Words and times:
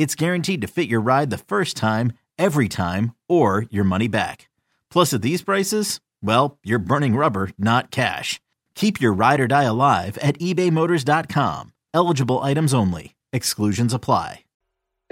it's 0.00 0.14
guaranteed 0.14 0.62
to 0.62 0.66
fit 0.66 0.88
your 0.88 1.02
ride 1.02 1.28
the 1.28 1.36
first 1.36 1.76
time, 1.76 2.14
every 2.38 2.70
time, 2.70 3.14
or 3.28 3.66
your 3.68 3.84
money 3.84 4.08
back. 4.08 4.48
Plus, 4.90 5.12
at 5.12 5.20
these 5.20 5.42
prices, 5.42 6.00
well, 6.22 6.56
you're 6.64 6.78
burning 6.78 7.16
rubber, 7.16 7.50
not 7.58 7.90
cash. 7.90 8.40
Keep 8.74 8.98
your 9.02 9.12
ride 9.12 9.40
or 9.40 9.46
die 9.46 9.64
alive 9.64 10.16
at 10.22 10.38
ebaymotors.com. 10.38 11.74
Eligible 11.92 12.38
items 12.38 12.72
only. 12.72 13.14
Exclusions 13.34 13.92
apply. 13.92 14.44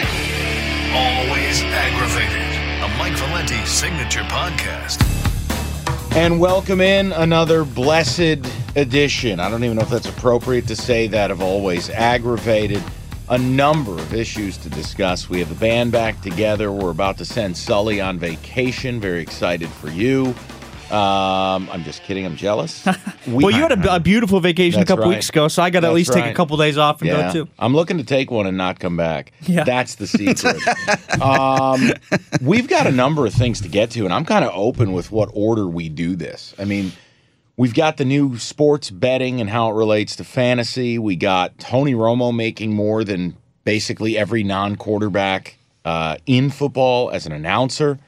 Always 0.00 1.60
aggravated. 1.64 2.46
A 2.82 2.88
Mike 2.96 3.12
Valenti 3.18 3.62
signature 3.66 4.22
podcast. 4.22 5.04
And 6.16 6.40
welcome 6.40 6.80
in 6.80 7.12
another 7.12 7.62
blessed 7.62 8.38
edition. 8.74 9.38
I 9.38 9.50
don't 9.50 9.64
even 9.64 9.76
know 9.76 9.82
if 9.82 9.90
that's 9.90 10.08
appropriate 10.08 10.66
to 10.68 10.76
say 10.76 11.08
that 11.08 11.30
of 11.30 11.42
always 11.42 11.90
aggravated. 11.90 12.82
A 13.30 13.36
number 13.36 13.92
of 13.92 14.14
issues 14.14 14.56
to 14.58 14.70
discuss. 14.70 15.28
We 15.28 15.38
have 15.40 15.50
the 15.50 15.54
band 15.54 15.92
back 15.92 16.20
together. 16.22 16.72
We're 16.72 16.90
about 16.90 17.18
to 17.18 17.26
send 17.26 17.56
Sully 17.56 18.00
on 18.00 18.18
vacation. 18.18 19.00
Very 19.00 19.20
excited 19.20 19.68
for 19.68 19.90
you. 19.90 20.34
Um, 20.90 21.68
I'm 21.70 21.84
just 21.84 22.02
kidding. 22.04 22.24
I'm 22.24 22.36
jealous. 22.36 22.86
We- 23.26 23.44
well, 23.44 23.50
you 23.50 23.60
had 23.60 23.84
a, 23.84 23.96
a 23.96 24.00
beautiful 24.00 24.40
vacation 24.40 24.80
a 24.80 24.86
couple 24.86 25.04
right. 25.04 25.16
weeks 25.16 25.28
ago, 25.28 25.48
so 25.48 25.62
I 25.62 25.68
got 25.68 25.80
to 25.80 25.88
at 25.88 25.92
least 25.92 26.14
take 26.14 26.24
a 26.24 26.32
couple 26.32 26.56
days 26.56 26.78
off 26.78 27.02
and 27.02 27.10
yeah. 27.10 27.26
go 27.26 27.44
too. 27.44 27.50
I'm 27.58 27.74
looking 27.74 27.98
to 27.98 28.04
take 28.04 28.30
one 28.30 28.46
and 28.46 28.56
not 28.56 28.80
come 28.80 28.96
back. 28.96 29.32
Yeah. 29.42 29.64
That's 29.64 29.96
the 29.96 30.06
secret. 30.06 31.20
um, 31.20 31.92
we've 32.40 32.68
got 32.68 32.86
a 32.86 32.90
number 32.90 33.26
of 33.26 33.34
things 33.34 33.60
to 33.60 33.68
get 33.68 33.90
to, 33.90 34.06
and 34.06 34.14
I'm 34.14 34.24
kind 34.24 34.46
of 34.46 34.52
open 34.54 34.92
with 34.92 35.12
what 35.12 35.28
order 35.34 35.66
we 35.66 35.90
do 35.90 36.16
this. 36.16 36.54
I 36.58 36.64
mean, 36.64 36.92
we've 37.58 37.74
got 37.74 37.98
the 37.98 38.04
new 38.06 38.38
sports 38.38 38.90
betting 38.90 39.42
and 39.42 39.50
how 39.50 39.68
it 39.68 39.74
relates 39.74 40.16
to 40.16 40.24
fantasy. 40.24 40.98
We 40.98 41.16
got 41.16 41.58
Tony 41.58 41.92
Romo 41.92 42.34
making 42.34 42.72
more 42.72 43.04
than 43.04 43.36
basically 43.64 44.16
every 44.16 44.42
non 44.42 44.76
quarterback 44.76 45.58
uh, 45.84 46.16
in 46.24 46.48
football 46.48 47.10
as 47.10 47.26
an 47.26 47.32
announcer. 47.32 47.98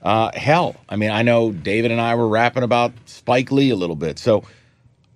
Uh, 0.00 0.30
hell, 0.34 0.76
I 0.88 0.96
mean, 0.96 1.10
I 1.10 1.22
know 1.22 1.50
David 1.50 1.90
and 1.90 2.00
I 2.00 2.14
were 2.14 2.28
rapping 2.28 2.62
about 2.62 2.92
Spike 3.06 3.50
Lee 3.50 3.70
a 3.70 3.76
little 3.76 3.96
bit. 3.96 4.18
So 4.18 4.44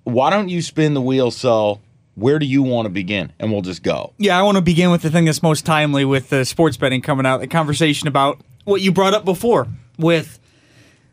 why 0.05 0.31
don't 0.31 0.49
you 0.49 0.63
spin 0.63 0.95
the 0.95 1.01
wheel, 1.01 1.31
Saul? 1.31 1.81
Where 2.15 2.39
do 2.39 2.47
you 2.47 2.63
want 2.63 2.87
to 2.87 2.91
begin? 2.91 3.33
And 3.39 3.53
we'll 3.53 3.63
just 3.63 3.83
go. 3.83 4.13
Yeah, 4.17 4.39
I 4.39 4.43
want 4.43 4.57
to 4.57 4.63
begin 4.63 4.91
with 4.91 5.03
the 5.03 5.11
thing 5.11 5.27
that's 5.27 5.43
most 5.43 5.67
timely 5.67 6.05
with 6.05 6.31
the 6.31 6.45
sports 6.45 6.77
betting 6.77 7.03
coming 7.03 7.27
out. 7.27 7.41
The 7.41 7.49
conversation 7.49 8.09
about 8.09 8.41
what 8.65 8.81
you 8.81 8.93
brought 8.93 9.13
up 9.13 9.25
before 9.25 9.67
with 9.99 10.39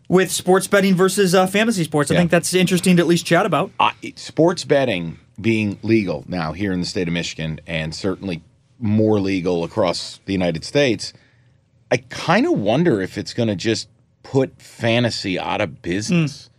with 0.10 0.32
sports 0.32 0.68
betting 0.68 0.96
versus 0.96 1.34
uh, 1.34 1.48
fantasy 1.48 1.84
sports. 1.84 2.12
I 2.12 2.16
Yeah. 2.16 2.20
think 2.22 2.32
that's 2.32 2.54
interesting 2.54 2.98
to 2.98 3.02
at 3.02 3.08
least 3.08 3.26
chat 3.26 3.46
about. 3.46 3.72
I, 3.80 3.94
sports 4.16 4.66
betting 4.66 5.20
being 5.42 5.80
legal 5.82 6.24
now 6.28 6.54
here 6.54 6.72
in 6.72 6.80
the 6.80 6.86
state 6.86 7.08
of 7.08 7.14
Michigan 7.14 7.60
and 7.66 7.94
certainly 7.96 8.42
more 8.80 9.20
legal 9.20 9.64
across 9.64 10.20
the 10.26 10.34
United 10.34 10.64
States, 10.64 11.14
I 11.92 11.98
kind 11.98 12.46
of 12.46 12.54
wonder 12.60 13.02
if 13.02 13.18
it's 13.18 13.34
going 13.34 13.48
to 13.50 13.56
just 13.56 13.88
put 14.24 14.62
fantasy 14.62 15.40
out 15.40 15.62
of 15.62 15.82
business. 15.82 16.50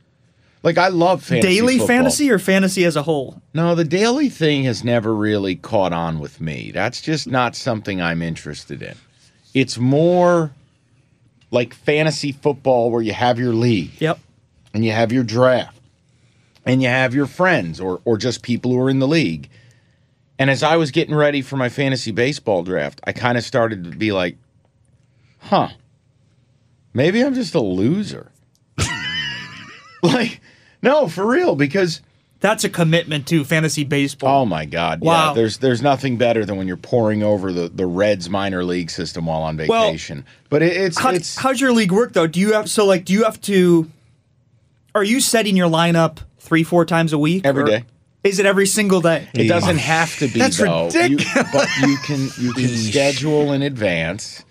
Like 0.63 0.79
I 0.79 0.89
love 0.89 1.23
fantasy 1.23 1.49
Daily 1.57 1.73
football. 1.79 1.87
fantasy 1.89 2.31
or 2.31 2.39
fantasy 2.39 2.85
as 2.87 2.97
a 2.97 3.03
whole? 3.03 3.43
No, 3.53 3.75
the 3.75 3.85
daily 3.85 4.31
thing 4.31 4.65
has 4.65 4.83
never 4.83 5.15
really 5.15 5.57
caught 5.57 5.93
on 5.93 6.19
with 6.19 6.41
me. 6.41 6.71
That's 6.73 7.03
just 7.03 7.27
not 7.27 7.55
something 7.55 8.01
I'm 8.01 8.23
interested 8.23 8.83
in. 8.83 8.95
It's 9.53 9.77
more 9.77 10.53
like 11.51 11.75
fantasy 11.75 12.33
football 12.33 12.91
where 12.91 13.03
you 13.03 13.13
have 13.13 13.39
your 13.39 13.53
league 13.53 13.93
Yep. 14.01 14.19
and 14.73 14.85
you 14.85 14.93
have 14.93 15.13
your 15.13 15.23
draft 15.25 15.81
and 16.65 16.83
you 16.83 16.89
have 16.89 17.15
your 17.15 17.27
friends 17.27 17.81
or 17.81 18.01
or 18.05 18.17
just 18.19 18.43
people 18.43 18.71
who 18.73 18.79
are 18.81 18.91
in 18.91 18.99
the 18.99 19.09
league. 19.09 19.49
And 20.39 20.51
as 20.51 20.63
I 20.65 20.77
was 20.77 20.91
getting 20.91 21.15
ready 21.15 21.43
for 21.43 21.57
my 21.57 21.69
fantasy 21.69 22.11
baseball 22.11 22.63
draft, 22.65 23.01
I 23.05 23.13
kind 23.13 23.39
of 23.39 23.45
started 23.45 23.85
to 23.85 23.91
be 23.91 24.11
like, 24.11 24.37
"Huh. 25.39 25.69
Maybe 26.93 27.23
I'm 27.23 27.35
just 27.35 27.55
a 27.55 27.61
loser." 27.61 28.33
like, 30.03 30.41
no, 30.83 31.09
for 31.09 31.27
real 31.27 31.55
because 31.57 32.01
That's 32.45 32.63
a 32.63 32.69
commitment 32.69 33.27
to 33.29 33.43
fantasy 33.43 33.85
baseball. 33.85 34.43
Oh 34.43 34.45
my 34.45 34.67
God! 34.67 35.01
Wow. 35.01 35.29
Yeah, 35.29 35.33
there's 35.35 35.57
there's 35.57 35.81
nothing 35.81 36.19
better 36.19 36.45
than 36.45 36.59
when 36.59 36.69
you're 36.69 36.77
pouring 36.77 37.23
over 37.23 37.55
the, 37.55 37.71
the 37.71 37.87
Reds 37.87 38.29
minor 38.29 38.63
league 38.63 38.91
system 38.91 39.25
while 39.25 39.41
on 39.41 39.57
vacation. 39.57 39.71
Well, 39.71 39.87
vacation. 39.87 40.27
but 40.51 40.63
it, 40.63 40.77
it's 40.77 40.99
How, 40.99 41.09
it's 41.13 41.39
how's 41.39 41.59
your 41.59 41.73
league 41.73 41.91
work 41.91 42.13
though? 42.13 42.27
Do 42.27 42.41
you 42.41 42.53
have 42.53 42.69
so 42.69 42.85
like 42.85 43.07
do 43.07 43.15
you 43.15 43.25
have 43.25 43.41
to? 43.41 43.91
Are 44.95 45.03
you 45.03 45.23
setting 45.23 45.57
your 45.57 45.71
lineup 45.71 46.19
three 46.39 46.65
four 46.65 46.85
times 46.85 47.15
a 47.15 47.19
week 47.19 47.47
Every 47.47 47.63
or 47.63 47.67
day. 47.67 47.85
Is 48.25 48.39
it 48.39 48.45
every 48.45 48.67
single 48.67 49.01
day? 49.01 49.27
it 49.33 49.49
doesn't 49.49 49.79
have 49.79 50.15
to 50.19 50.29
be 50.29 50.39
That's 50.39 50.59
though. 50.59 50.91
You- 50.93 51.17
ridiculous. 51.17 51.51
but 51.51 51.69
you 51.81 51.97
can 52.05 52.29
you 52.39 52.53
can 52.53 52.69
schedule 52.69 53.53
in 53.53 53.63
advance. 53.63 54.45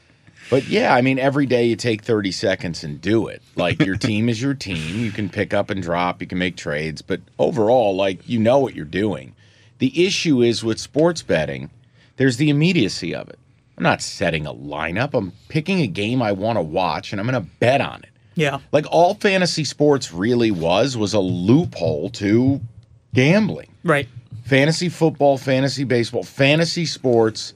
But 0.49 0.67
yeah, 0.67 0.93
I 0.93 1.01
mean, 1.01 1.19
every 1.19 1.45
day 1.45 1.65
you 1.65 1.75
take 1.75 2.03
30 2.03 2.31
seconds 2.31 2.83
and 2.83 3.01
do 3.01 3.27
it. 3.27 3.41
Like 3.55 3.83
your 3.83 3.95
team 3.97 4.29
is 4.29 4.41
your 4.41 4.53
team. 4.53 4.99
You 4.99 5.11
can 5.11 5.29
pick 5.29 5.53
up 5.53 5.69
and 5.69 5.81
drop. 5.81 6.21
You 6.21 6.27
can 6.27 6.37
make 6.37 6.55
trades. 6.55 7.01
But 7.01 7.21
overall, 7.39 7.95
like 7.95 8.27
you 8.27 8.39
know 8.39 8.59
what 8.59 8.75
you're 8.75 8.85
doing. 8.85 9.35
The 9.79 10.05
issue 10.05 10.41
is 10.41 10.63
with 10.63 10.79
sports 10.79 11.21
betting. 11.21 11.69
There's 12.17 12.37
the 12.37 12.49
immediacy 12.49 13.15
of 13.15 13.29
it. 13.29 13.39
I'm 13.77 13.83
not 13.83 14.01
setting 14.01 14.45
a 14.45 14.53
lineup. 14.53 15.13
I'm 15.13 15.33
picking 15.49 15.81
a 15.81 15.87
game 15.87 16.21
I 16.21 16.31
want 16.31 16.57
to 16.57 16.61
watch, 16.61 17.11
and 17.11 17.19
I'm 17.19 17.27
going 17.27 17.43
to 17.43 17.49
bet 17.59 17.81
on 17.81 18.03
it. 18.03 18.09
Yeah. 18.35 18.59
Like 18.71 18.85
all 18.89 19.15
fantasy 19.15 19.63
sports 19.63 20.13
really 20.13 20.51
was 20.51 20.97
was 20.97 21.13
a 21.13 21.19
loophole 21.19 22.09
to 22.11 22.61
gambling. 23.13 23.69
Right. 23.83 24.07
Fantasy 24.45 24.89
football, 24.89 25.37
fantasy 25.37 25.83
baseball, 25.83 26.23
fantasy 26.23 26.85
sports 26.85 27.53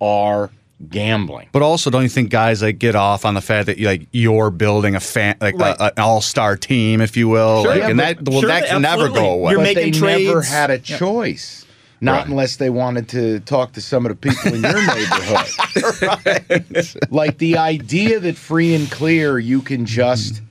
are 0.00 0.50
gambling. 0.88 1.48
But 1.52 1.62
also, 1.62 1.90
don't 1.90 2.02
you 2.02 2.08
think 2.08 2.30
guys 2.30 2.62
like 2.62 2.78
get 2.78 2.94
off 2.94 3.24
on 3.24 3.34
the 3.34 3.40
fact 3.40 3.66
that 3.66 3.80
like 3.80 4.06
you're 4.12 4.50
building 4.50 4.94
a 4.94 5.00
fan 5.00 5.36
like 5.40 5.56
Right. 5.58 5.76
a, 5.78 5.84
an 5.86 5.92
all 5.98 6.20
star 6.20 6.56
team, 6.56 7.00
if 7.00 7.16
you 7.16 7.28
will, 7.28 7.62
Sure, 7.62 7.70
like, 7.72 7.80
yeah, 7.82 7.88
and 7.88 8.00
that 8.00 8.28
well 8.28 8.40
sure, 8.40 8.48
that 8.48 8.66
can 8.68 8.82
never 8.82 9.08
go 9.08 9.30
away. 9.32 9.52
You're 9.52 9.60
but 9.60 9.74
making 9.74 9.92
they 10.00 10.24
never 10.26 10.42
had 10.42 10.70
a 10.70 10.78
choice. 10.78 11.66
Not 12.00 12.22
Right. 12.22 12.26
unless 12.30 12.56
they 12.56 12.68
wanted 12.70 13.08
to 13.10 13.38
talk 13.40 13.72
to 13.74 13.80
some 13.80 14.04
of 14.06 14.10
the 14.10 14.16
people 14.16 14.54
in 14.54 14.62
your 14.62 14.86
neighborhood. 14.86 16.02
right. 16.02 16.96
Like 17.12 17.38
the 17.38 17.58
idea 17.58 18.18
that 18.18 18.36
free 18.36 18.74
and 18.74 18.90
clear 18.90 19.38
you 19.38 19.62
can 19.62 19.86
just 19.86 20.42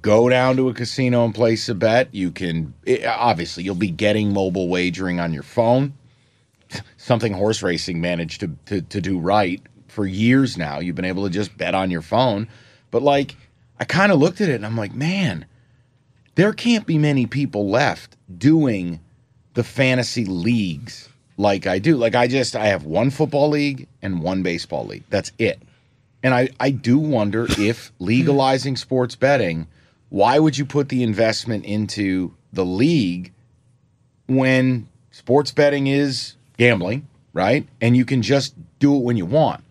go 0.00 0.30
down 0.30 0.56
to 0.56 0.70
a 0.70 0.72
casino 0.74 1.26
and 1.26 1.34
place 1.34 1.68
a 1.68 1.74
bet. 1.74 2.08
You 2.12 2.30
can 2.30 2.72
it- 2.86 3.04
obviously 3.04 3.64
you'll 3.64 3.74
be 3.74 3.90
getting 3.90 4.32
mobile 4.32 4.68
wagering 4.68 5.20
on 5.20 5.34
your 5.34 5.42
phone. 5.42 5.92
Something 6.96 7.34
horse 7.34 7.62
racing 7.62 8.00
managed 8.00 8.40
to, 8.40 8.50
to 8.66 8.80
to 8.80 9.00
do 9.02 9.18
right 9.18 9.60
for 9.94 10.06
years 10.06 10.58
now. 10.58 10.80
You've 10.80 10.96
been 10.96 11.04
able 11.04 11.24
to 11.24 11.30
just 11.30 11.56
bet 11.56 11.74
on 11.74 11.90
your 11.90 12.02
phone. 12.02 12.48
But 12.90 13.02
like 13.02 13.36
I 13.78 13.84
kind 13.84 14.12
of 14.12 14.18
looked 14.18 14.40
at 14.40 14.48
it 14.48 14.56
and 14.56 14.66
I'm 14.66 14.76
like, 14.76 14.94
man, 14.94 15.46
there 16.34 16.52
can't 16.52 16.86
be 16.86 16.98
many 16.98 17.26
people 17.26 17.70
left 17.70 18.16
doing 18.36 19.00
the 19.54 19.64
fantasy 19.64 20.24
leagues 20.24 21.08
like 21.36 21.66
I 21.66 21.78
do. 21.78 21.96
Like 21.96 22.14
I 22.14 22.26
just 22.26 22.56
I 22.56 22.66
have 22.66 22.84
one 22.84 23.10
football 23.10 23.48
league 23.48 23.88
and 24.02 24.22
one 24.22 24.42
baseball 24.42 24.86
league. 24.86 25.04
That's 25.10 25.32
it. 25.38 25.60
And 26.22 26.34
I 26.34 26.48
I 26.58 26.70
do 26.70 26.98
wonder 26.98 27.46
if 27.58 27.92
legalizing 27.98 28.76
sports 28.76 29.14
betting, 29.14 29.66
why 30.08 30.38
would 30.38 30.58
you 30.58 30.64
put 30.64 30.88
the 30.88 31.02
investment 31.02 31.64
into 31.64 32.34
the 32.52 32.64
league 32.64 33.32
when 34.26 34.88
sports 35.10 35.50
betting 35.50 35.86
is 35.86 36.34
gambling, 36.56 37.06
right? 37.32 37.66
And 37.80 37.96
you 37.96 38.04
can 38.04 38.22
just 38.22 38.54
do 38.78 38.94
it 38.96 39.02
when 39.02 39.16
you 39.16 39.26
want. 39.26 39.62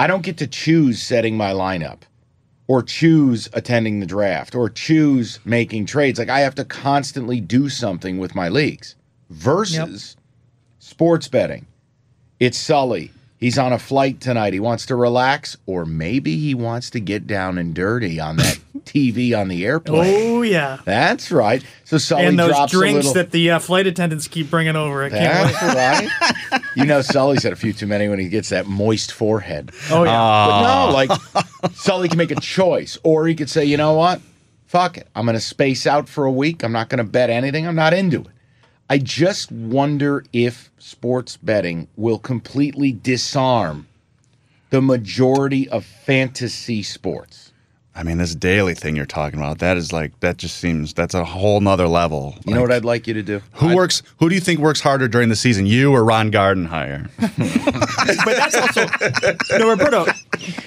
I 0.00 0.06
don't 0.06 0.22
get 0.22 0.38
to 0.38 0.46
choose 0.46 1.02
setting 1.02 1.36
my 1.36 1.52
lineup 1.52 2.04
or 2.66 2.82
choose 2.82 3.50
attending 3.52 4.00
the 4.00 4.06
draft 4.06 4.54
or 4.54 4.70
choose 4.70 5.40
making 5.44 5.84
trades. 5.84 6.18
Like 6.18 6.30
I 6.30 6.40
have 6.40 6.54
to 6.54 6.64
constantly 6.64 7.38
do 7.38 7.68
something 7.68 8.16
with 8.16 8.34
my 8.34 8.48
leagues 8.48 8.96
versus 9.28 10.16
sports 10.78 11.28
betting. 11.28 11.66
It's 12.38 12.56
Sully. 12.56 13.10
He's 13.40 13.56
on 13.58 13.72
a 13.72 13.78
flight 13.78 14.20
tonight. 14.20 14.52
He 14.52 14.60
wants 14.60 14.84
to 14.86 14.94
relax, 14.96 15.56
or 15.64 15.86
maybe 15.86 16.36
he 16.36 16.54
wants 16.54 16.90
to 16.90 17.00
get 17.00 17.26
down 17.26 17.56
and 17.56 17.74
dirty 17.74 18.20
on 18.20 18.36
that 18.36 18.58
TV 18.84 19.34
on 19.36 19.48
the 19.48 19.64
airplane. 19.64 20.14
Oh 20.14 20.42
yeah. 20.42 20.78
That's 20.84 21.32
right. 21.32 21.64
So 21.84 21.96
Sully 21.96 22.26
and 22.26 22.38
those 22.38 22.50
drops 22.50 22.74
a 22.74 22.76
drinks 22.76 22.96
little. 23.06 23.14
that 23.14 23.30
the 23.30 23.52
uh, 23.52 23.58
flight 23.58 23.86
attendants 23.86 24.28
keep 24.28 24.50
bringing 24.50 24.76
over. 24.76 25.02
I 25.04 25.08
can't. 25.08 25.52
That's 25.52 25.74
right. 26.52 26.60
You 26.76 26.84
know, 26.84 27.02
Sully's 27.02 27.42
had 27.42 27.52
a 27.52 27.56
few 27.56 27.72
too 27.72 27.88
many 27.88 28.08
when 28.08 28.20
he 28.20 28.28
gets 28.28 28.50
that 28.50 28.66
moist 28.68 29.10
forehead. 29.10 29.72
Oh 29.90 30.04
yeah. 30.04 30.46
But 30.46 30.86
no, 30.86 30.92
like 30.92 31.10
Sully 31.74 32.08
can 32.08 32.16
make 32.16 32.30
a 32.30 32.40
choice, 32.40 32.96
or 33.02 33.26
he 33.26 33.34
could 33.34 33.50
say, 33.50 33.64
you 33.64 33.76
know 33.76 33.94
what, 33.94 34.20
fuck 34.66 34.96
it, 34.96 35.08
I'm 35.16 35.24
going 35.26 35.34
to 35.34 35.40
space 35.40 35.84
out 35.86 36.08
for 36.08 36.26
a 36.26 36.30
week. 36.30 36.62
I'm 36.62 36.70
not 36.70 36.88
going 36.88 36.98
to 36.98 37.04
bet 37.10 37.28
anything. 37.28 37.66
I'm 37.66 37.74
not 37.74 37.92
into 37.92 38.20
it. 38.20 38.28
I 38.90 38.98
just 38.98 39.52
wonder 39.52 40.24
if 40.32 40.68
sports 40.78 41.36
betting 41.36 41.86
will 41.96 42.18
completely 42.18 42.90
disarm 42.90 43.86
the 44.70 44.82
majority 44.82 45.68
of 45.68 45.84
fantasy 45.84 46.82
sports. 46.82 47.52
I 47.94 48.02
mean, 48.02 48.18
this 48.18 48.34
daily 48.34 48.74
thing 48.74 48.96
you're 48.96 49.06
talking 49.06 49.38
about, 49.38 49.60
that 49.60 49.76
is 49.76 49.92
like, 49.92 50.18
that 50.20 50.38
just 50.38 50.56
seems, 50.56 50.92
that's 50.92 51.14
a 51.14 51.24
whole 51.24 51.60
nother 51.60 51.86
level. 51.86 52.34
You 52.44 52.54
know 52.54 52.62
what 52.62 52.72
I'd 52.72 52.84
like 52.84 53.06
you 53.06 53.14
to 53.14 53.22
do? 53.22 53.40
Who 53.54 53.76
works, 53.76 54.02
who 54.18 54.28
do 54.28 54.34
you 54.34 54.40
think 54.40 54.58
works 54.58 54.80
harder 54.80 55.06
during 55.06 55.28
the 55.28 55.36
season, 55.36 55.66
you 55.66 55.92
or 55.92 56.04
Ron 56.04 56.32
Gardenhire? 56.32 57.10
but 58.24 58.36
that's 58.36 58.56
also 58.56 59.56
no, 59.56 59.68
Roberto. 59.68 60.06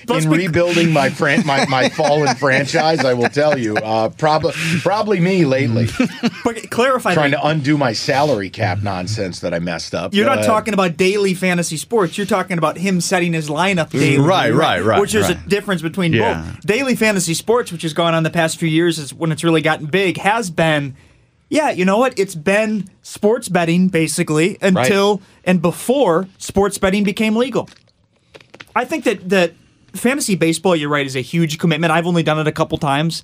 Let's 0.08 0.26
in 0.26 0.32
be, 0.32 0.38
rebuilding 0.38 0.92
my 0.92 1.10
fran- 1.10 1.46
my, 1.46 1.66
my 1.68 1.90
fallen 1.98 2.36
franchise, 2.36 3.06
I 3.06 3.14
will 3.14 3.30
tell 3.30 3.58
you, 3.58 3.76
uh, 3.78 4.10
probably 4.10 4.54
probably 4.82 5.20
me 5.20 5.46
lately, 5.46 5.88
but 6.44 6.70
clarify. 6.70 7.14
trying 7.14 7.32
that. 7.32 7.38
to 7.42 7.48
undo 7.48 7.78
my 7.78 7.94
salary 7.94 8.50
cap 8.50 8.84
nonsense 8.84 9.40
that 9.42 9.54
I 9.54 9.60
messed 9.60 9.94
up. 9.96 10.14
You're 10.14 10.26
Go 10.26 10.30
not 10.30 10.38
ahead. 10.40 10.48
talking 10.48 10.74
about 10.74 10.98
daily 10.98 11.34
fantasy 11.34 11.78
sports. 11.78 12.18
You're 12.18 12.28
talking 12.28 12.58
about 12.58 12.78
him 12.78 13.00
setting 13.02 13.34
his 13.34 13.50
lineup 13.50 13.92
daily. 13.92 14.18
Right, 14.18 14.54
right, 14.54 14.84
right, 14.84 15.00
Which 15.00 15.16
is 15.16 15.30
a 15.30 15.36
difference 15.36 15.82
between 15.82 16.14
Yeah. 16.14 16.44
both. 16.56 16.66
Daily 16.66 16.96
fantasy 16.96 17.34
sports, 17.34 17.72
which 17.72 17.84
has 17.84 17.94
gone 17.94 18.14
on 18.14 18.24
the 18.24 18.30
past 18.30 18.58
few 18.60 18.70
years, 18.70 18.98
is 19.00 19.14
when 19.14 19.32
it's 19.32 19.44
really 19.44 19.62
gotten 19.62 19.86
big, 19.88 20.18
has 20.18 20.50
been, 20.50 20.96
yeah, 21.50 21.70
you 21.72 21.86
know 21.86 21.98
what? 21.98 22.18
It's 22.18 22.36
been 22.36 22.90
sports 23.04 23.48
betting 23.50 23.88
basically 23.90 24.58
until 24.62 25.22
and 25.46 25.62
before 25.62 26.28
sports 26.38 26.78
betting 26.78 27.04
became 27.04 27.36
legal. 27.36 27.70
I 28.76 28.86
think 28.86 29.04
that 29.04 29.30
that 29.30 29.54
fantasy 29.96 30.36
baseball, 30.36 30.76
you're 30.76 30.90
right, 30.90 31.06
is 31.06 31.16
a 31.16 31.22
huge 31.22 31.58
commitment. 31.60 31.92
I've 31.92 32.08
only 32.08 32.24
done 32.24 32.40
it 32.40 32.48
a 32.48 32.52
couple 32.52 32.78
times. 32.78 33.24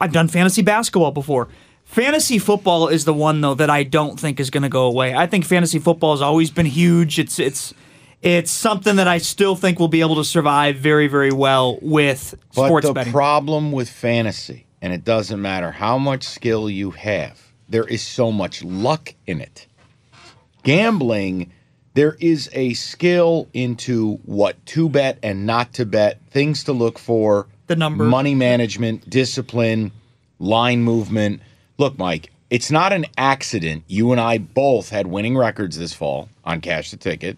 I've 0.00 0.12
done 0.12 0.28
fantasy 0.28 0.62
basketball 0.62 1.10
before. 1.12 1.48
Fantasy 1.84 2.38
football 2.38 2.88
is 2.88 3.04
the 3.04 3.12
one 3.12 3.40
though 3.42 3.54
that 3.54 3.68
I 3.68 3.82
don't 3.82 4.18
think 4.18 4.40
is 4.40 4.48
going 4.50 4.62
to 4.62 4.68
go 4.70 4.86
away. 4.86 5.14
I 5.14 5.26
think 5.26 5.44
fantasy 5.44 5.78
football 5.78 6.12
has 6.12 6.22
always 6.22 6.50
been 6.50 6.64
huge. 6.66 7.18
It's 7.18 7.38
it's 7.38 7.74
it's 8.22 8.50
something 8.50 8.96
that 8.96 9.06
I 9.06 9.18
still 9.18 9.54
think 9.54 9.78
will 9.78 9.88
be 9.88 10.00
able 10.00 10.16
to 10.16 10.24
survive 10.24 10.76
very 10.76 11.08
very 11.08 11.30
well 11.30 11.78
with 11.82 12.34
But 12.54 12.66
sports 12.66 12.86
the 12.86 12.94
betting. 12.94 13.12
problem 13.12 13.70
with 13.70 13.90
fantasy, 13.90 14.64
and 14.80 14.94
it 14.94 15.04
doesn't 15.04 15.40
matter 15.42 15.70
how 15.72 15.98
much 15.98 16.24
skill 16.24 16.70
you 16.70 16.92
have, 16.92 17.52
there 17.68 17.84
is 17.84 18.00
so 18.00 18.32
much 18.32 18.64
luck 18.64 19.14
in 19.26 19.42
it. 19.42 19.66
Gambling, 20.62 21.52
there 21.94 22.16
is 22.20 22.50
a 22.52 22.74
skill 22.74 23.48
into 23.54 24.16
what 24.24 24.64
to 24.66 24.88
bet 24.88 25.18
and 25.22 25.46
not 25.46 25.72
to 25.74 25.86
bet, 25.86 26.20
things 26.30 26.64
to 26.64 26.72
look 26.72 26.98
for, 26.98 27.46
The 27.68 27.76
number. 27.76 28.04
money 28.04 28.34
management, 28.34 29.08
discipline, 29.08 29.92
line 30.38 30.82
movement. 30.82 31.40
Look, 31.78 31.96
Mike, 31.98 32.30
it's 32.50 32.70
not 32.70 32.92
an 32.92 33.06
accident. 33.16 33.84
You 33.86 34.12
and 34.12 34.20
I 34.20 34.38
both 34.38 34.90
had 34.90 35.06
winning 35.06 35.36
records 35.36 35.78
this 35.78 35.92
fall 35.94 36.28
on 36.44 36.60
Cash 36.60 36.90
the 36.90 36.96
Ticket. 36.96 37.36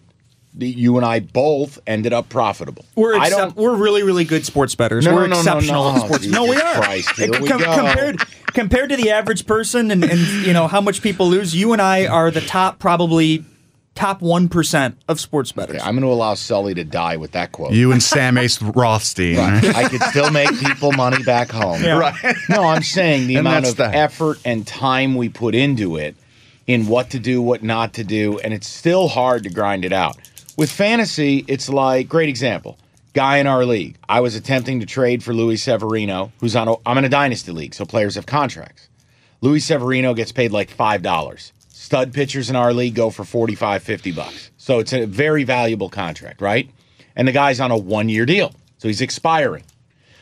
You 0.59 0.97
and 0.97 1.05
I 1.05 1.19
both 1.19 1.77
ended 1.85 2.13
up 2.13 2.29
profitable. 2.29 2.83
we're 2.95 3.15
I 3.15 3.29
don't 3.29 3.55
we're 3.55 3.75
really 3.75 4.01
really 4.01 4.25
good 4.25 4.43
sports 4.43 4.73
betters. 4.73 5.05
No, 5.05 5.13
we're 5.13 5.27
no, 5.27 5.35
no, 5.35 5.35
no, 5.35 5.39
exceptional 5.57 5.83
no. 5.83 5.95
at 5.99 6.05
sports. 6.05 6.25
No, 6.25 6.45
we 6.45 6.55
are. 6.55 6.73
Christ, 6.75 7.11
here 7.11 7.29
we 7.39 7.47
com- 7.47 7.59
go. 7.59 7.75
Compared 7.75 8.19
compared 8.53 8.89
to 8.89 8.95
the 8.95 9.11
average 9.11 9.45
person 9.45 9.91
and, 9.91 10.03
and 10.03 10.19
you 10.47 10.53
know 10.53 10.67
how 10.67 10.81
much 10.81 11.03
people 11.03 11.29
lose, 11.29 11.53
you 11.55 11.73
and 11.73 11.81
I 11.81 12.07
are 12.07 12.31
the 12.31 12.41
top 12.41 12.79
probably 12.79 13.45
top 13.97 14.21
one 14.21 14.47
percent 14.47 14.97
of 15.07 15.19
sports 15.19 15.51
bettors. 15.51 15.81
I'm 15.81 15.95
going 15.95 16.01
to 16.03 16.07
allow 16.13 16.33
Sully 16.35 16.73
to 16.75 16.83
die 16.83 17.17
with 17.17 17.31
that 17.31 17.51
quote. 17.51 17.71
You 17.73 17.91
and 17.91 18.01
Sam 18.01 18.37
Ace 18.37 18.61
Rothstein. 18.61 19.37
right? 19.37 19.75
I 19.75 19.89
could 19.89 20.01
still 20.03 20.31
make 20.31 20.49
people 20.59 20.91
money 20.93 21.23
back 21.23 21.49
home. 21.49 21.81
Yeah. 21.83 21.97
Right. 21.97 22.35
No, 22.49 22.63
I'm 22.63 22.83
saying 22.83 23.27
the 23.27 23.35
And 23.37 23.47
amount 23.47 23.67
of 23.67 23.75
the- 23.75 23.85
effort 23.93 24.39
and 24.45 24.65
time 24.65 25.15
we 25.15 25.29
put 25.29 25.55
into 25.55 25.97
it, 25.97 26.15
in 26.67 26.87
what 26.87 27.09
to 27.11 27.19
do, 27.19 27.41
what 27.41 27.63
not 27.63 27.93
to 27.93 28.03
do, 28.03 28.39
and 28.39 28.53
it's 28.53 28.67
still 28.67 29.07
hard 29.07 29.43
to 29.43 29.49
grind 29.49 29.83
it 29.85 29.93
out. 29.93 30.17
With 30.57 30.71
fantasy, 30.71 31.45
it's 31.47 31.69
like 31.69 32.09
great 32.09 32.29
example. 32.29 32.77
Guy 33.13 33.37
in 33.37 33.47
our 33.47 33.65
league, 33.65 33.97
I 34.07 34.19
was 34.19 34.35
attempting 34.35 34.79
to 34.81 34.85
trade 34.85 35.23
for 35.23 35.33
Luis 35.33 35.63
Severino, 35.63 36.31
who's 36.39 36.55
on. 36.55 36.67
A, 36.67 36.75
I'm 36.85 36.97
in 36.97 37.05
a 37.05 37.09
dynasty 37.09 37.51
league, 37.51 37.73
so 37.73 37.85
players 37.85 38.15
have 38.15 38.25
contracts. 38.25 38.89
Luis 39.41 39.65
Severino 39.65 40.13
gets 40.13 40.31
paid 40.31 40.51
like 40.51 40.69
five 40.69 41.01
dollars. 41.01 41.51
Stud 41.87 42.13
pitchers 42.13 42.49
in 42.49 42.57
our 42.57 42.73
league 42.73 42.95
go 42.95 43.09
for 43.09 43.23
45, 43.23 43.81
50 43.81 44.11
bucks. 44.11 44.51
So 44.57 44.79
it's 44.79 44.91
a 44.91 45.05
very 45.05 45.45
valuable 45.45 45.87
contract, 45.87 46.41
right? 46.41 46.69
And 47.15 47.25
the 47.25 47.31
guy's 47.31 47.61
on 47.61 47.71
a 47.71 47.77
one 47.77 48.09
year 48.09 48.25
deal, 48.25 48.53
so 48.77 48.89
he's 48.89 48.99
expiring. 48.99 49.63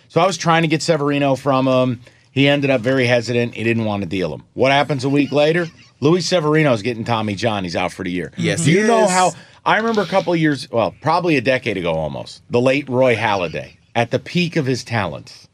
So 0.07 0.21
I 0.21 0.27
was 0.27 0.37
trying 0.37 0.61
to 0.61 0.67
get 0.67 0.83
Severino 0.83 1.35
from 1.35 1.67
him. 1.67 2.01
He 2.31 2.47
ended 2.47 2.69
up 2.69 2.81
very 2.81 3.07
hesitant. 3.07 3.55
He 3.55 3.63
didn't 3.63 3.85
want 3.85 4.03
to 4.03 4.07
deal 4.07 4.31
him. 4.31 4.43
What 4.53 4.71
happens 4.71 5.05
a 5.05 5.09
week 5.09 5.31
later? 5.31 5.65
Luis 6.01 6.27
Severino's 6.27 6.83
getting 6.83 7.03
Tommy 7.03 7.33
John. 7.33 7.63
He's 7.63 7.75
out 7.75 7.91
for 7.91 8.03
the 8.03 8.11
year. 8.11 8.31
Yes, 8.37 8.67
you 8.67 8.85
know 8.85 9.05
is. 9.05 9.09
how? 9.09 9.31
I 9.65 9.77
remember 9.77 10.03
a 10.03 10.05
couple 10.05 10.33
of 10.33 10.39
years, 10.39 10.69
well, 10.69 10.93
probably 11.01 11.35
a 11.35 11.41
decade 11.41 11.77
ago 11.77 11.93
almost, 11.93 12.43
the 12.47 12.61
late 12.61 12.87
Roy 12.87 13.15
Halladay 13.15 13.77
at 13.95 14.11
the 14.11 14.19
peak 14.19 14.55
of 14.55 14.67
his 14.67 14.83
talents. 14.83 15.47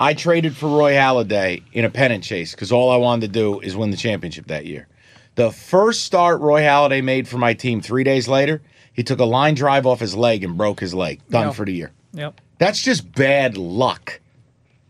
I 0.00 0.14
traded 0.14 0.56
for 0.56 0.70
Roy 0.70 0.94
Halladay 0.94 1.62
in 1.74 1.84
a 1.84 1.90
pennant 1.90 2.24
chase 2.24 2.52
because 2.52 2.72
all 2.72 2.90
I 2.90 2.96
wanted 2.96 3.26
to 3.26 3.32
do 3.38 3.60
is 3.60 3.76
win 3.76 3.90
the 3.90 3.98
championship 3.98 4.46
that 4.46 4.64
year. 4.64 4.88
The 5.36 5.50
first 5.52 6.02
start 6.04 6.40
Roy 6.40 6.62
Halladay 6.62 7.02
made 7.04 7.28
for 7.28 7.38
my 7.38 7.54
team 7.54 7.80
three 7.80 8.04
days 8.04 8.26
later, 8.26 8.62
he 8.92 9.02
took 9.02 9.20
a 9.20 9.24
line 9.24 9.54
drive 9.54 9.86
off 9.86 10.00
his 10.00 10.14
leg 10.16 10.42
and 10.42 10.56
broke 10.56 10.80
his 10.80 10.94
leg. 10.94 11.20
Done 11.30 11.48
Yeah. 11.48 11.52
for 11.52 11.64
the 11.66 11.72
year. 11.72 11.92
Yep. 12.14 12.40
That's 12.58 12.82
just 12.82 13.12
bad 13.14 13.56
luck. 13.58 14.20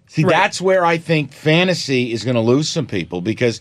See, 0.06 0.22
Right. 0.24 0.30
that's 0.30 0.60
where 0.60 0.84
I 0.86 0.98
think 0.98 1.32
fantasy 1.32 2.12
is 2.12 2.22
going 2.24 2.36
to 2.36 2.40
lose 2.40 2.68
some 2.68 2.86
people 2.86 3.20
because 3.20 3.60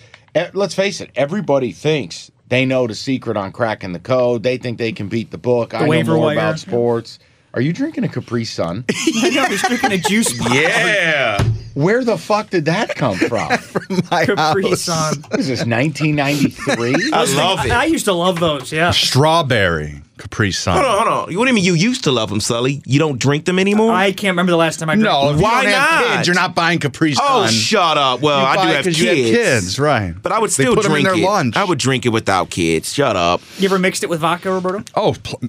let's 0.53 0.75
face 0.75 1.01
it, 1.01 1.09
everybody 1.15 1.71
thinks 1.71 2.29
they 2.49 2.65
know 2.65 2.85
the 2.85 2.93
secret 2.93 3.35
on 3.35 3.51
cracking 3.51 3.91
the 3.93 3.99
code. 3.99 4.43
They 4.43 4.57
think 4.57 4.77
they 4.77 4.91
can 4.91 5.07
beat 5.07 5.31
the 5.31 5.39
book. 5.39 5.73
I 5.73 5.81
know 5.81 5.87
waiver 5.87 6.13
more 6.13 6.25
wire. 6.27 6.37
about 6.37 6.59
sports. 6.59 7.17
Are 7.55 7.61
you 7.61 7.73
drinking 7.73 8.03
a 8.03 8.09
Capri 8.09 8.45
Sun? 8.45 8.85
I 8.91 9.29
know 9.31 9.45
he's 9.45 9.63
drinking 9.63 9.93
a 9.93 9.97
juice 9.97 10.37
box. 10.37 10.53
Yeah. 10.53 11.43
Where 11.75 12.03
the 12.03 12.17
fuck 12.17 12.49
did 12.49 12.65
that 12.65 12.95
come 12.95 13.15
from? 13.29 13.49
from 13.57 13.99
My 14.09 14.25
Capri 14.25 14.69
house. 14.69 14.81
Sun. 14.81 15.21
What 15.29 15.39
is 15.39 15.47
this 15.47 15.59
1993? 15.65 17.11
I 17.13 17.23
love 17.35 17.65
it. 17.65 17.71
I 17.71 17.85
used 17.85 18.05
to 18.05 18.13
love 18.13 18.39
those. 18.39 18.71
Yeah. 18.71 18.91
Strawberry 18.91 20.01
Capri 20.17 20.51
Sun. 20.51 20.75
Hold 20.77 20.85
on, 20.85 20.97
hold 20.97 21.29
on. 21.29 21.35
What 21.35 21.43
do 21.45 21.49
you 21.49 21.53
mean 21.53 21.63
you 21.65 21.73
used 21.73 22.05
to 22.05 22.11
love 22.11 22.29
them, 22.29 22.39
Sully? 22.39 22.81
You 22.85 22.97
don't 22.99 23.19
drink 23.19 23.45
them 23.45 23.59
anymore? 23.59 23.91
I 23.91 24.11
can't 24.13 24.31
remember 24.33 24.51
the 24.51 24.57
last 24.57 24.79
time 24.79 24.89
I 24.89 24.95
drank. 24.95 25.03
No, 25.05 25.31
if 25.33 25.41
Why 25.41 25.61
you 25.63 25.67
don't 25.69 25.73
have 25.79 26.01
not? 26.05 26.15
kids, 26.15 26.27
you're 26.27 26.35
not 26.35 26.55
buying 26.55 26.79
Capri 26.79 27.13
Sun. 27.13 27.25
oh, 27.27 27.47
shut 27.47 27.97
up. 27.97 28.21
Well, 28.21 28.39
You 28.39 28.45
I 28.45 28.55
buy 28.55 28.63
do 28.63 28.69
it 28.69 28.75
have 28.77 28.85
'cause 28.85 28.95
kids. 28.95 28.99
you 29.01 29.09
have 29.09 29.45
kids, 29.63 29.79
right? 29.79 30.13
But 30.21 30.31
I 30.31 30.39
would 30.39 30.49
They 30.51 30.63
still 30.63 30.75
put 30.75 30.85
'em 30.85 30.91
in 30.91 31.01
drink 31.03 31.07
their 31.09 31.17
it. 31.23 31.25
lunch. 31.25 31.57
I 31.57 31.65
would 31.65 31.77
drink 31.79 32.05
it 32.05 32.09
without 32.09 32.49
kids. 32.49 32.93
Shut 32.93 33.17
up. 33.17 33.41
You 33.59 33.65
ever 33.65 33.77
mixed 33.79 34.03
it 34.03 34.09
with 34.09 34.21
vodka, 34.21 34.49
Roberto? 34.51 34.83
Oh, 34.95 35.15
pl- 35.21 35.41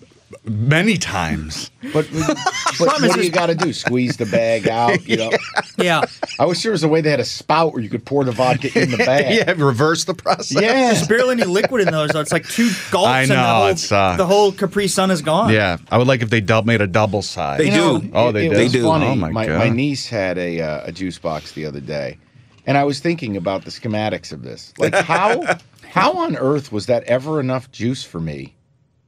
many 0.46 0.96
times. 0.96 1.70
but 1.92 2.06
but 2.12 2.36
what 2.78 3.14
do 3.14 3.22
you 3.22 3.30
got 3.30 3.46
to 3.46 3.54
do? 3.54 3.72
Squeeze 3.72 4.16
the 4.16 4.26
bag 4.26 4.68
out? 4.70 5.06
You 5.08 5.16
know, 5.16 5.30
Yeah. 5.76 6.02
I 6.38 6.46
wish 6.46 6.62
there 6.62 6.72
was 6.72 6.82
a 6.82 6.88
way 6.88 7.00
they 7.00 7.10
had 7.10 7.20
a 7.20 7.24
spout 7.24 7.72
where 7.72 7.82
you 7.82 7.88
could 7.88 8.04
pour 8.04 8.24
the 8.24 8.32
vodka 8.32 8.68
in 8.80 8.90
the 8.90 8.96
bag. 8.98 9.34
yeah, 9.34 9.52
reverse 9.52 10.04
the 10.04 10.14
process. 10.14 10.52
Yeah. 10.60 10.92
There's 10.92 11.06
barely 11.06 11.32
any 11.32 11.44
liquid 11.44 11.82
in 11.86 11.92
those, 11.92 12.10
though. 12.10 12.20
It's 12.20 12.32
like 12.32 12.48
two 12.48 12.70
gulps, 12.90 13.08
I 13.08 13.22
and 13.22 13.30
the 13.30 13.34
know, 13.36 13.42
whole, 13.54 13.66
it 13.66 13.78
sucks. 13.78 14.16
the 14.18 14.26
whole 14.26 14.52
Capri 14.52 14.88
Sun 14.88 15.10
is 15.10 15.22
gone. 15.22 15.52
Yeah, 15.52 15.78
I 15.90 15.98
would 15.98 16.06
like 16.06 16.22
if 16.22 16.30
they 16.30 16.40
dub 16.40 16.66
made 16.66 16.80
a 16.80 16.86
double 16.86 17.22
size. 17.22 17.58
They 17.58 17.66
You 17.66 17.70
know, 17.72 17.98
do. 18.00 18.10
Oh, 18.14 18.32
they 18.32 18.46
it, 18.46 18.50
do? 18.50 18.54
It 18.56 18.62
was 18.64 18.72
They 18.72 18.78
do. 18.78 18.84
funny. 18.84 19.06
Oh, 19.06 19.14
my 19.14 19.30
my, 19.30 19.46
God. 19.46 19.58
my 19.58 19.68
niece 19.68 20.06
had 20.08 20.38
a 20.38 20.60
uh, 20.60 20.86
a 20.86 20.92
juice 20.92 21.18
box 21.18 21.52
the 21.52 21.64
other 21.66 21.80
day, 21.80 22.18
and 22.66 22.76
I 22.76 22.84
was 22.84 23.00
thinking 23.00 23.36
about 23.36 23.64
the 23.64 23.70
schematics 23.70 24.32
of 24.32 24.42
this. 24.42 24.72
Like 24.78 24.94
how 24.94 25.58
how 25.88 26.12
on 26.18 26.36
earth 26.36 26.72
was 26.72 26.86
that 26.86 27.04
ever 27.04 27.40
enough 27.40 27.70
juice 27.70 28.02
for 28.02 28.20
me 28.20 28.54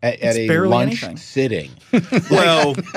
at, 0.02 0.20
at 0.20 0.36
a 0.36 0.60
lunch 0.60 1.02
anything. 1.02 1.16
sitting. 1.16 1.70
Well, 2.30 2.74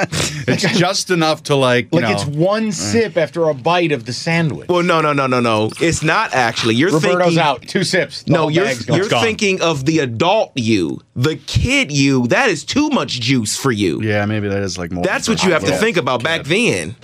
It's 0.47 0.63
just 0.77 1.09
enough 1.11 1.43
to 1.43 1.55
like, 1.55 1.85
you 1.93 1.99
Like 2.01 2.09
know, 2.09 2.11
it's 2.13 2.25
one 2.25 2.71
sip 2.71 3.17
after 3.17 3.47
a 3.49 3.53
bite 3.53 3.91
of 3.91 4.05
the 4.05 4.13
sandwich. 4.13 4.67
well, 4.67 4.83
no, 4.83 5.01
no, 5.01 5.13
no, 5.13 5.27
no, 5.27 5.39
no. 5.39 5.71
It's 5.79 6.03
not 6.03 6.33
actually. 6.33 6.75
You're 6.75 6.91
Roberto's 6.91 7.19
thinking. 7.23 7.39
out. 7.39 7.61
Two 7.63 7.83
sips. 7.83 8.23
The 8.23 8.31
No, 8.33 8.49
you're 8.49 8.65
bag's 8.65 8.85
gone. 8.85 8.97
you're 8.97 9.09
thinking 9.09 9.61
of 9.61 9.85
the 9.85 9.99
adult 9.99 10.51
you, 10.55 11.01
the 11.15 11.37
kid 11.37 11.91
you. 11.91 12.27
That 12.27 12.49
is 12.49 12.63
too 12.65 12.89
much 12.89 13.19
juice 13.19 13.55
for 13.57 13.71
you. 13.71 14.01
yeah, 14.01 14.25
maybe 14.25 14.47
that 14.49 14.61
is 14.61 14.77
like 14.77 14.91
more. 14.91 15.03
That's 15.03 15.27
what 15.29 15.43
you 15.43 15.53
have 15.53 15.63
to 15.65 15.77
think 15.77 15.97
about 15.97 16.23
back 16.23 16.43
then. 16.43 16.95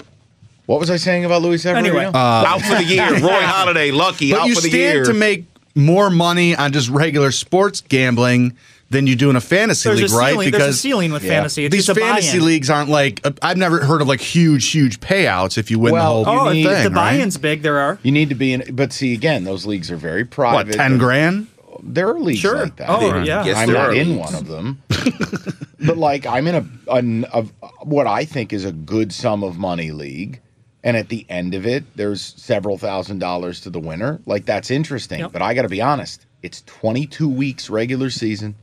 What 0.66 0.82
was 0.82 0.90
I 0.90 0.98
saying 0.98 1.24
about 1.24 1.42
Luis 1.44 1.62
Severino? 1.64 1.88
Anyway. 1.88 2.12
out 2.14 2.62
for 2.62 2.76
the 2.76 2.84
year. 2.96 3.10
Roy 3.14 3.40
Halladay, 3.42 3.94
lucky, 3.94 4.32
But 4.32 4.42
out 4.42 4.48
you 4.48 4.56
for 4.56 4.62
the 4.62 4.68
stand 4.70 4.94
year. 4.96 5.04
to 5.06 5.14
make 5.14 5.46
more 5.76 6.10
money 6.10 6.56
on 6.56 6.74
just 6.74 6.90
regular 6.90 7.32
sports 7.32 7.80
gambling 7.80 8.58
than 8.90 9.06
you 9.08 9.16
do 9.16 9.30
in 9.30 9.36
a 9.36 9.42
fantasy 9.42 9.90
There's 9.90 10.02
league, 10.02 10.12
a 10.12 10.16
right? 10.16 10.38
Because 10.46 10.62
there's 10.62 10.76
a 10.76 10.80
ceiling 10.80 11.12
with 11.12 11.22
fantasy. 11.24 11.66
It's 11.66 11.74
these 11.76 11.86
fantasy 11.94 12.40
leagues 12.40 12.70
aren't 12.70 12.90
like 12.90 13.20
uh, 13.26 13.32
I've 13.42 13.58
never 13.58 13.84
heard 13.84 14.02
of 14.02 14.08
like 14.08 14.22
huge, 14.22 14.68
huge 14.70 15.00
payouts 15.00 15.58
if 15.58 15.70
you 15.70 15.78
win 15.80 15.94
Well, 15.94 16.24
the 16.24 16.32
whole 16.32 16.40
thing. 16.40 16.48
Oh, 16.48 16.52
You 16.52 16.52
if 16.52 16.56
need- 16.56 16.66
the, 16.66 16.76
thing. 16.76 16.84
the 16.84 16.90
right? 16.92 17.18
buy-in's 17.18 17.38
big. 17.38 17.62
There 17.64 17.80
are. 17.80 18.00
You 18.04 18.12
need 18.12 18.30
to 18.30 18.36
be 18.36 18.54
in, 18.54 18.64
but 18.76 18.94
see 18.94 19.14
again, 19.14 19.44
those 19.44 19.66
leagues 19.66 19.92
are 19.92 19.98
very 19.98 20.24
private. 20.26 20.56
What 20.56 20.66
private. 20.68 20.78
ten 20.78 20.98
grand? 20.98 21.48
There 21.84 22.10
are 22.10 22.20
leagues 22.20 22.40
Sure. 22.40 22.64
like 22.64 22.76
that. 22.78 22.90
Oh, 22.90 23.22
yeah. 23.22 23.46
Yes, 23.46 23.58
I'm 23.58 23.72
not 23.72 23.96
in 23.96 24.18
leagues. 24.18 24.20
one 24.32 24.36
of 24.36 24.48
them. 24.48 24.82
but 25.86 25.98
like 25.98 26.26
I'm 26.26 26.48
in 26.48 26.56
a, 26.56 26.66
a, 26.88 27.04
a 27.34 27.44
what 27.84 28.08
I 28.08 28.26
think 28.26 28.52
is 28.54 28.66
a 28.66 28.72
good 28.72 29.14
sum 29.14 29.44
of 29.44 29.58
money 29.58 29.92
league, 29.92 30.42
and 30.84 30.98
at 30.98 31.10
the 31.10 31.26
end 31.30 31.54
of 31.54 31.66
it, 31.68 31.84
there's 31.96 32.22
several 32.38 32.78
thousand 32.78 33.20
dollars 33.20 33.62
to 33.62 33.70
the 33.70 33.80
winner. 33.80 34.20
Like 34.26 34.46
that's 34.46 34.72
interesting. 34.72 35.20
Yep. 35.20 35.34
But 35.34 35.42
I 35.42 35.54
got 35.54 35.64
to 35.64 35.70
be 35.70 35.82
honest, 35.82 36.26
it's 36.42 36.62
22 36.64 37.30
weeks 37.30 37.70
regular 37.70 38.10
season, 38.10 38.56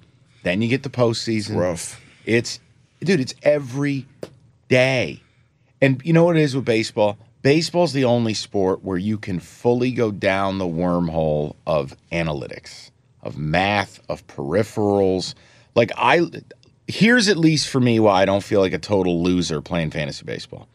then 0.44 0.62
you 0.62 0.68
get 0.68 0.82
the 0.82 0.90
postseason. 0.90 1.56
Rough. 1.56 2.00
It's 2.24 2.60
dude, 3.00 3.20
it's 3.20 3.34
every 3.42 4.06
day. 4.68 5.20
And 5.82 6.00
you 6.04 6.12
know 6.12 6.24
what 6.24 6.36
it 6.36 6.42
is 6.42 6.54
with 6.54 6.64
baseball? 6.64 7.18
Baseball's 7.42 7.92
the 7.92 8.04
only 8.04 8.32
sport 8.32 8.82
where 8.82 8.96
you 8.96 9.18
can 9.18 9.38
fully 9.38 9.90
go 9.90 10.10
down 10.10 10.58
the 10.58 10.64
wormhole 10.64 11.56
of 11.66 11.94
analytics, 12.10 12.90
of 13.22 13.36
math, 13.36 14.00
of 14.08 14.26
peripherals. 14.26 15.34
Like 15.74 15.90
I 15.96 16.22
here's 16.86 17.28
at 17.28 17.36
least 17.36 17.68
for 17.68 17.80
me 17.80 17.98
why 17.98 18.22
I 18.22 18.24
don't 18.24 18.44
feel 18.44 18.60
like 18.60 18.72
a 18.72 18.78
total 18.78 19.22
loser 19.22 19.60
playing 19.60 19.90
fantasy 19.90 20.24
baseball. 20.24 20.68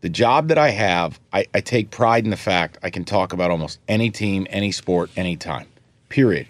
The 0.00 0.08
job 0.08 0.48
that 0.48 0.58
I 0.58 0.70
have, 0.70 1.20
I, 1.32 1.46
I 1.54 1.60
take 1.60 1.90
pride 1.90 2.24
in 2.24 2.30
the 2.30 2.36
fact 2.36 2.78
I 2.82 2.90
can 2.90 3.04
talk 3.04 3.32
about 3.32 3.52
almost 3.52 3.78
any 3.86 4.10
team, 4.10 4.48
any 4.50 4.72
sport, 4.72 5.10
anytime. 5.16 5.68
Period. 6.08 6.48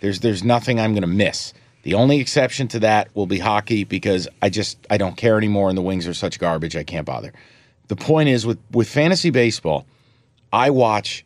There's 0.00 0.20
there's 0.20 0.42
nothing 0.42 0.80
I'm 0.80 0.92
going 0.92 1.02
to 1.02 1.06
miss. 1.06 1.52
The 1.86 1.94
only 1.94 2.18
exception 2.18 2.66
to 2.68 2.80
that 2.80 3.14
will 3.14 3.26
be 3.26 3.38
hockey 3.38 3.84
because 3.84 4.26
I 4.42 4.48
just 4.48 4.76
I 4.90 4.96
don't 4.96 5.16
care 5.16 5.38
anymore 5.38 5.68
and 5.68 5.78
the 5.78 5.82
wings 5.82 6.08
are 6.08 6.14
such 6.14 6.40
garbage 6.40 6.74
I 6.74 6.82
can't 6.82 7.06
bother. 7.06 7.32
The 7.86 7.94
point 7.94 8.28
is 8.28 8.44
with 8.44 8.58
with 8.72 8.88
fantasy 8.88 9.30
baseball, 9.30 9.86
I 10.52 10.70
watch 10.70 11.24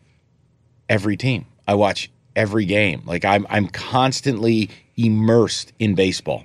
every 0.87 1.17
team. 1.17 1.47
I 1.67 1.77
watch 1.77 2.11
every 2.37 2.67
game. 2.67 3.05
Like 3.07 3.25
I'm 3.25 3.47
I'm 3.49 3.69
constantly 3.69 4.69
immersed 4.99 5.73
in 5.79 5.95
baseball. 5.95 6.45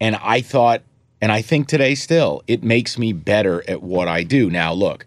And 0.00 0.16
I 0.22 0.40
thought 0.40 0.80
and 1.20 1.30
I 1.30 1.42
think 1.42 1.68
today 1.68 1.94
still 1.96 2.42
it 2.46 2.64
makes 2.64 2.96
me 2.96 3.12
better 3.12 3.62
at 3.68 3.82
what 3.82 4.08
I 4.08 4.22
do. 4.22 4.48
Now 4.48 4.72
look, 4.72 5.04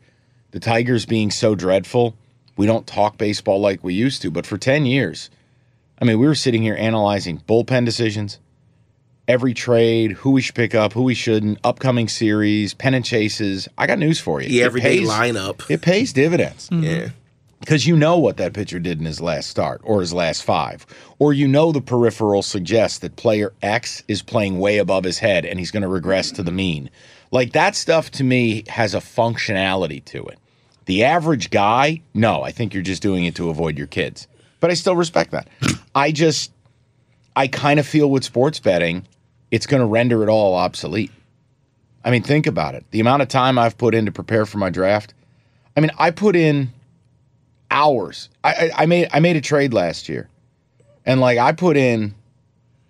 the 0.51 0.59
Tigers 0.59 1.07
being 1.07 1.31
so 1.31 1.55
dreadful, 1.55 2.15
we 2.55 2.67
don't 2.67 2.85
talk 2.85 3.17
baseball 3.17 3.59
like 3.59 3.83
we 3.83 3.95
used 3.95 4.21
to, 4.21 4.29
but 4.29 4.45
for 4.45 4.59
10 4.59 4.85
years, 4.85 5.31
I 5.99 6.05
mean, 6.05 6.19
we 6.19 6.27
were 6.27 6.35
sitting 6.35 6.61
here 6.61 6.75
analyzing 6.77 7.39
bullpen 7.47 7.85
decisions, 7.85 8.39
every 9.27 9.53
trade, 9.53 10.11
who 10.13 10.31
we 10.31 10.41
should 10.41 10.55
pick 10.55 10.75
up, 10.75 10.93
who 10.93 11.03
we 11.03 11.13
shouldn't, 11.15 11.59
upcoming 11.63 12.07
series, 12.07 12.73
pennant 12.73 13.05
chases. 13.05 13.67
I 13.77 13.87
got 13.87 13.99
news 13.99 14.19
for 14.19 14.41
you. 14.41 14.49
the 14.49 14.61
It 14.61 14.65
everyday 14.65 14.99
pays- 14.99 15.09
lineup. 15.09 15.69
It 15.69 15.81
pays 15.81 16.13
dividends 16.13 16.69
mm-hmm. 16.69 16.83
Yeah. 16.83 17.09
because 17.59 17.87
you 17.87 17.97
know 17.97 18.17
what 18.17 18.37
that 18.37 18.53
pitcher 18.53 18.79
did 18.79 18.99
in 18.99 19.05
his 19.05 19.19
last 19.19 19.49
start 19.49 19.81
or 19.83 20.01
his 20.01 20.13
last 20.13 20.43
five, 20.43 20.85
or 21.19 21.33
you 21.33 21.47
know 21.47 21.71
the 21.71 21.81
peripheral 21.81 22.41
suggests 22.43 22.99
that 22.99 23.15
player 23.15 23.51
X 23.63 24.03
is 24.07 24.21
playing 24.21 24.59
way 24.59 24.77
above 24.77 25.03
his 25.03 25.17
head 25.19 25.45
and 25.45 25.59
he's 25.59 25.71
going 25.71 25.83
to 25.83 25.89
regress 25.89 26.31
to 26.31 26.43
the 26.43 26.51
mean. 26.51 26.89
Like 27.31 27.51
that 27.53 27.75
stuff 27.75 28.11
to 28.11 28.23
me 28.23 28.63
has 28.69 28.93
a 28.93 28.99
functionality 28.99 30.03
to 30.05 30.23
it. 30.25 30.37
The 30.85 31.03
average 31.03 31.49
guy, 31.49 32.01
no, 32.13 32.43
I 32.43 32.51
think 32.51 32.73
you're 32.73 32.83
just 32.83 33.01
doing 33.01 33.25
it 33.25 33.35
to 33.35 33.49
avoid 33.49 33.77
your 33.77 33.87
kids. 33.87 34.27
But 34.59 34.71
I 34.71 34.73
still 34.73 34.95
respect 34.95 35.31
that. 35.31 35.47
I 35.95 36.11
just, 36.11 36.51
I 37.35 37.47
kind 37.47 37.79
of 37.79 37.87
feel 37.87 38.09
with 38.09 38.23
sports 38.23 38.59
betting, 38.59 39.07
it's 39.51 39.65
going 39.65 39.81
to 39.81 39.87
render 39.87 40.23
it 40.23 40.29
all 40.29 40.55
obsolete. 40.55 41.11
I 42.03 42.11
mean, 42.11 42.23
think 42.23 42.47
about 42.47 42.75
it. 42.75 42.85
The 42.91 42.99
amount 42.99 43.21
of 43.21 43.27
time 43.27 43.57
I've 43.57 43.77
put 43.77 43.93
in 43.93 44.05
to 44.05 44.11
prepare 44.11 44.45
for 44.45 44.57
my 44.57 44.69
draft. 44.69 45.13
I 45.75 45.79
mean, 45.79 45.91
I 45.97 46.11
put 46.11 46.35
in 46.35 46.71
hours. 47.69 48.29
I, 48.43 48.53
I, 48.53 48.71
I 48.83 48.85
made 48.85 49.09
I 49.11 49.19
made 49.19 49.35
a 49.35 49.41
trade 49.41 49.73
last 49.73 50.09
year, 50.09 50.29
and 51.05 51.19
like 51.19 51.37
I 51.37 51.51
put 51.51 51.77
in 51.77 52.15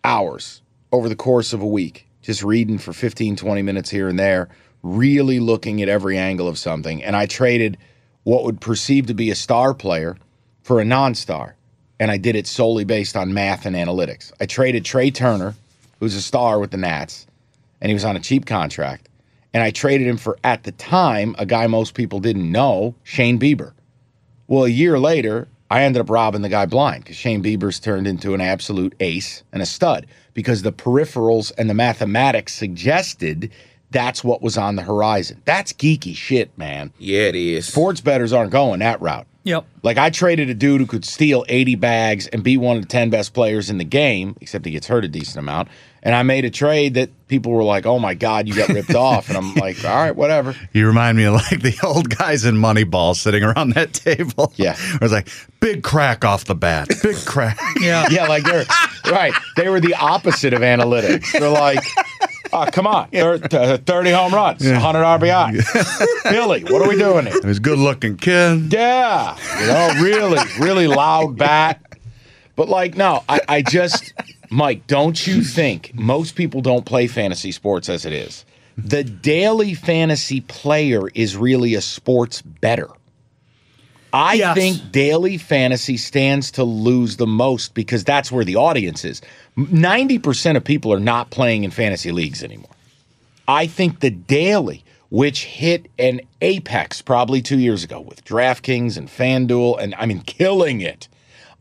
hours 0.04 0.62
over 0.92 1.10
the 1.10 1.16
course 1.16 1.52
of 1.52 1.62
a 1.62 1.68
week, 1.68 2.08
just 2.22 2.44
reading 2.44 2.78
for 2.78 2.94
15, 2.94 3.36
20 3.36 3.62
minutes 3.62 3.90
here 3.90 4.08
and 4.08 4.18
there, 4.18 4.50
really 4.84 5.40
looking 5.40 5.82
at 5.82 5.90
every 5.90 6.18
angle 6.18 6.48
of 6.48 6.58
something. 6.58 7.04
And 7.04 7.16
I 7.16 7.26
traded 7.26 7.78
what 8.24 8.46
would 8.46 8.62
perceive 8.62 9.08
to 9.08 9.14
be 9.14 9.30
a 9.30 9.36
star 9.36 9.74
player 9.74 10.16
for 10.62 10.80
a 10.80 10.86
non-star, 10.86 11.56
and 12.00 12.12
I 12.12 12.18
did 12.18 12.36
it 12.36 12.48
solely 12.48 12.84
based 12.84 13.16
on 13.16 13.34
math 13.34 13.66
and 13.66 13.76
analytics. 13.76 14.32
I 14.40 14.46
traded 14.46 14.86
Trea 14.86 15.12
Turner, 15.12 15.56
who's 16.00 16.16
a 16.16 16.22
star 16.22 16.60
with 16.60 16.72
the 16.72 16.78
Nats, 16.78 17.28
and 17.82 17.90
he 17.90 17.94
was 17.94 18.06
on 18.06 18.16
a 18.16 18.20
cheap 18.20 18.46
contract. 18.46 19.10
And 19.54 19.64
I 19.64 19.72
traded 19.72 20.08
him 20.08 20.18
for, 20.18 20.38
at 20.44 20.64
the 20.64 20.72
time, 20.74 21.36
a 21.40 21.46
guy 21.46 21.68
most 21.68 21.94
people 21.94 22.20
didn't 22.20 22.52
know, 22.52 22.96
Shane 23.04 23.40
Bieber. 23.40 23.74
Well, 24.48 24.66
a 24.66 24.70
year 24.70 25.00
later, 25.00 25.48
I 25.70 25.84
ended 25.84 26.02
up 26.02 26.10
robbing 26.10 26.42
the 26.42 26.50
guy 26.50 26.66
blind 26.66 27.04
because 27.04 27.18
Shane 27.18 27.44
Bieber's 27.44 27.80
turned 27.80 28.08
into 28.08 28.34
an 28.34 28.42
absolute 28.42 28.96
ace 29.00 29.44
and 29.52 29.62
a 29.62 29.66
stud 29.66 30.06
because 30.34 30.62
the 30.62 30.72
peripherals 30.72 31.52
and 31.58 31.70
the 31.70 31.74
mathematics 31.74 32.54
suggested 32.54 33.52
that's 33.92 34.24
what 34.24 34.42
was 34.42 34.58
on 34.58 34.76
the 34.76 34.84
horizon. 34.84 35.42
That's 35.46 35.74
geeky 35.74 36.16
shit, 36.16 36.56
man. 36.58 36.94
Yeah, 37.00 37.22
it 37.22 37.36
is. 37.36 37.68
Sports 37.68 38.02
bettors 38.02 38.34
aren't 38.34 38.52
going 38.52 38.80
that 38.80 39.02
route. 39.02 39.28
Yep. 39.48 39.66
Like 39.82 39.98
I 39.98 40.10
traded 40.10 40.50
a 40.50 40.54
dude 40.54 40.82
who 40.82 40.88
could 40.88 41.06
steal 41.06 41.46
80 41.48 41.76
bags 41.76 42.28
and 42.28 42.44
be 42.44 42.58
one 42.58 42.76
of 42.76 42.82
the 42.82 42.88
10 42.90 43.10
best 43.10 43.34
players 43.34 43.70
in 43.70 43.78
the 43.78 43.86
game, 43.86 44.36
except 44.42 44.66
he 44.66 44.72
gets 44.72 44.88
hurt 44.88 45.06
a 45.06 45.08
decent 45.08 45.38
amount. 45.38 45.70
And 46.04 46.14
I 46.14 46.24
made 46.24 46.44
a 46.44 46.50
trade 46.50 46.96
that 46.96 47.10
people 47.30 47.54
were 47.54 47.64
like, 47.64 47.86
"Oh 47.86 47.98
my 47.98 48.14
god, 48.14 48.48
you 48.48 48.56
got 48.56 48.70
ripped 48.70 48.94
off." 48.96 49.30
And 49.30 49.38
I'm 49.38 49.54
like, 49.56 49.84
"All 49.84 49.96
right, 49.96 50.16
whatever." 50.16 50.54
You 50.74 50.86
remind 50.86 51.18
me 51.18 51.24
of 51.26 51.34
like 51.34 51.62
the 51.62 51.78
old 51.84 52.10
guys 52.16 52.46
in 52.46 52.56
Moneyball 52.56 53.16
sitting 53.16 53.44
around 53.44 53.72
that 53.72 53.94
table. 53.94 54.52
Yeah. 54.58 54.76
Where 54.92 55.00
was 55.02 55.12
like, 55.12 55.30
big 55.60 55.82
crack 55.84 56.24
off 56.26 56.46
the 56.46 56.56
bat. 56.56 56.90
Big 57.02 57.16
crack. 57.26 57.58
Yeah. 57.80 58.08
Yeah, 58.12 58.28
like 58.28 58.44
they're 58.44 58.66
right. 59.10 59.34
They 59.56 59.70
were 59.70 59.80
the 59.80 59.96
opposite 59.96 60.54
of 60.54 60.62
analytics. 60.62 61.32
They're 61.32 61.50
like, 61.50 61.84
oh, 62.54 62.66
come 62.72 62.88
on, 62.88 63.10
thir- 63.12 63.40
uh, 63.52 63.78
30 63.78 64.12
home 64.12 64.34
runs, 64.34 64.64
100 64.66 65.00
RBI. 65.00 66.24
Billy, 66.32 66.64
what 66.64 66.82
are 66.82 66.88
we 66.90 66.98
doing 66.98 67.26
here? 67.26 67.40
He 67.42 67.48
was 67.48 67.58
a 67.58 67.62
good 67.62 67.80
looking 67.80 68.18
kid. 68.18 68.74
Yeah, 68.74 69.38
you 69.60 69.68
know, 69.68 70.02
really, 70.02 70.40
really 70.60 70.88
loud 70.88 71.38
bat. 71.38 71.82
But 72.56 72.70
like, 72.70 72.98
no, 72.98 73.24
I, 73.30 73.40
I 73.48 73.62
just, 73.62 74.14
Mike, 74.50 74.88
don't 74.88 75.28
you 75.28 75.44
think 75.44 75.92
most 75.94 76.36
people 76.36 76.62
don't 76.62 76.86
play 76.86 77.08
fantasy 77.08 77.52
sports 77.52 77.88
as 77.88 78.06
it 78.06 78.14
is? 78.14 78.46
The 78.78 79.04
daily 79.04 79.74
fantasy 79.74 80.42
player 80.42 81.08
is 81.16 81.36
really 81.36 81.74
a 81.76 81.82
sports 81.82 82.42
better. 82.42 82.90
I 84.14 84.36
Yes. 84.36 84.56
think 84.58 84.92
daily 84.92 85.38
fantasy 85.38 85.98
stands 85.98 86.52
to 86.52 86.64
lose 86.64 87.18
the 87.18 87.28
most 87.28 87.74
because 87.74 88.04
that's 88.04 88.32
where 88.32 88.46
the 88.46 88.56
audience 88.56 89.04
is. 89.04 89.22
90% 89.58 90.56
of 90.56 90.64
people 90.64 90.94
are 90.94 91.00
not 91.00 91.30
playing 91.30 91.64
in 91.64 91.72
fantasy 91.72 92.12
leagues 92.12 92.44
anymore. 92.44 92.72
I 93.48 93.68
think 93.68 94.00
the 94.00 94.10
daily, 94.10 94.84
which 95.10 95.44
hit 95.46 95.88
an 96.00 96.22
apex 96.42 97.02
probably 97.02 97.42
two 97.42 97.60
years 97.60 97.84
ago 97.84 98.00
with 98.02 98.24
DraftKings 98.26 98.98
and 98.98 99.08
FanDuel, 99.10 99.80
and 99.82 99.94
I 99.98 100.06
mean, 100.06 100.20
killing 100.26 100.82
it. 100.82 101.08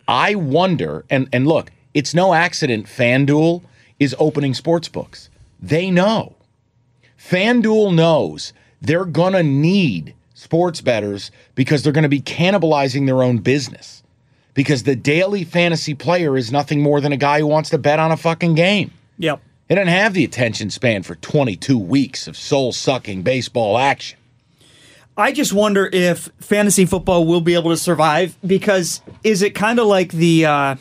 I 0.08 0.34
wonder, 0.36 1.04
and, 1.10 1.28
and 1.32 1.46
look, 1.46 1.70
it's 1.94 2.14
no 2.14 2.32
accident 2.34 2.86
FanDuel 2.86 3.62
is 3.98 4.14
opening 4.18 4.54
sports 4.54 4.88
books. 4.88 5.30
They 5.60 5.90
know. 5.90 6.36
FanDuel 7.18 7.94
knows 7.94 8.52
they're 8.80 9.04
going 9.04 9.32
to 9.32 9.42
need 9.42 10.14
sports 10.36 10.82
bettors 10.82 11.30
because 11.54 11.82
they're 11.82 11.94
going 11.94 12.02
to 12.02 12.08
be 12.08 12.20
cannibalizing 12.20 13.06
their 13.06 13.22
own 13.22 13.38
business. 13.38 14.02
Because 14.52 14.84
the 14.84 14.94
daily 14.94 15.44
fantasy 15.44 15.94
player 15.94 16.36
is 16.36 16.52
nothing 16.52 16.82
more 16.82 17.00
than 17.00 17.12
a 17.12 17.16
guy 17.16 17.40
who 17.40 17.46
wants 17.46 17.70
to 17.70 17.78
bet 17.78 17.98
on 17.98 18.12
a 18.12 18.16
fucking 18.16 18.54
game. 18.54 18.92
Yep. 19.18 19.40
They 19.68 19.74
didn't 19.74 19.88
have 19.88 20.14
the 20.14 20.24
attention 20.24 20.70
span 20.70 21.02
for 21.02 21.16
22 21.16 21.78
weeks 21.78 22.28
of 22.28 22.36
soul 22.36 22.72
sucking 22.72 23.22
baseball 23.22 23.78
action. 23.78 24.18
I 25.16 25.32
just 25.32 25.54
wonder 25.54 25.88
if 25.90 26.30
fantasy 26.38 26.84
football 26.84 27.24
will 27.24 27.40
be 27.40 27.54
able 27.54 27.70
to 27.70 27.76
survive 27.76 28.36
because 28.46 29.00
is 29.24 29.40
it 29.40 29.54
kind 29.54 29.78
of 29.78 29.86
like 29.86 30.12
the 30.12 30.44
uh, 30.44 30.76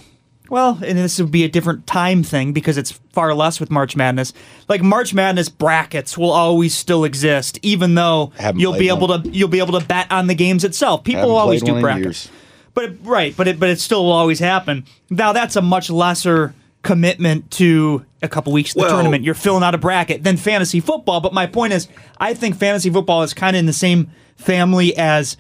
Well, 0.50 0.80
and 0.86 0.98
this 0.98 1.20
would 1.20 1.32
be 1.32 1.44
a 1.44 1.50
different 1.50 1.88
time 1.88 2.24
thing 2.24 2.54
because 2.54 2.78
it's 2.78 2.92
far 2.92 3.34
less 3.34 3.60
with 3.60 3.72
March 3.72 3.96
Madness. 3.96 4.34
Like 4.68 4.82
March 4.82 5.14
Madness 5.14 5.50
brackets 5.50 6.18
will 6.18 6.32
always 6.32 6.76
still 6.76 7.04
exist, 7.04 7.60
even 7.62 7.96
though 7.96 8.32
you'll 8.56 8.74
be 8.78 8.90
able 8.90 9.08
one. 9.08 9.24
to 9.24 9.30
you'll 9.30 9.48
be 9.48 9.60
able 9.60 9.80
to 9.80 9.86
bet 9.86 10.12
on 10.12 10.28
the 10.28 10.36
games 10.36 10.64
itself. 10.64 11.04
People 11.04 11.36
always 11.36 11.64
do 11.64 11.80
brackets, 11.80 12.30
but 12.74 12.86
it, 12.86 12.98
right, 13.04 13.36
but 13.36 13.48
it 13.48 13.60
but 13.60 13.70
it 13.70 13.80
still 13.80 14.04
will 14.06 14.12
always 14.12 14.40
happen. 14.40 14.86
Now 15.10 15.34
that's 15.34 15.56
a 15.56 15.62
much 15.62 15.90
lesser 15.90 16.54
commitment 16.84 17.50
to 17.50 18.06
a 18.22 18.28
couple 18.28 18.54
weeks 18.54 18.72
of 18.72 18.76
the 18.76 18.82
Well- 18.82 18.92
tournament. 18.92 19.24
You're 19.24 19.34
filling 19.34 19.64
out 19.64 19.74
a 19.74 19.78
bracket 19.80 20.24
than 20.24 20.38
fantasy 20.38 20.80
football. 20.80 21.20
But 21.20 21.34
my 21.34 21.48
point 21.48 21.74
is, 21.74 21.88
I 22.20 22.34
think 22.36 22.56
fantasy 22.58 22.90
football 22.92 23.24
is 23.24 23.34
kind 23.34 23.56
of 23.56 23.60
in 23.60 23.66
the 23.66 23.74
same 23.74 24.12
family 24.36 24.96
as 24.96 25.36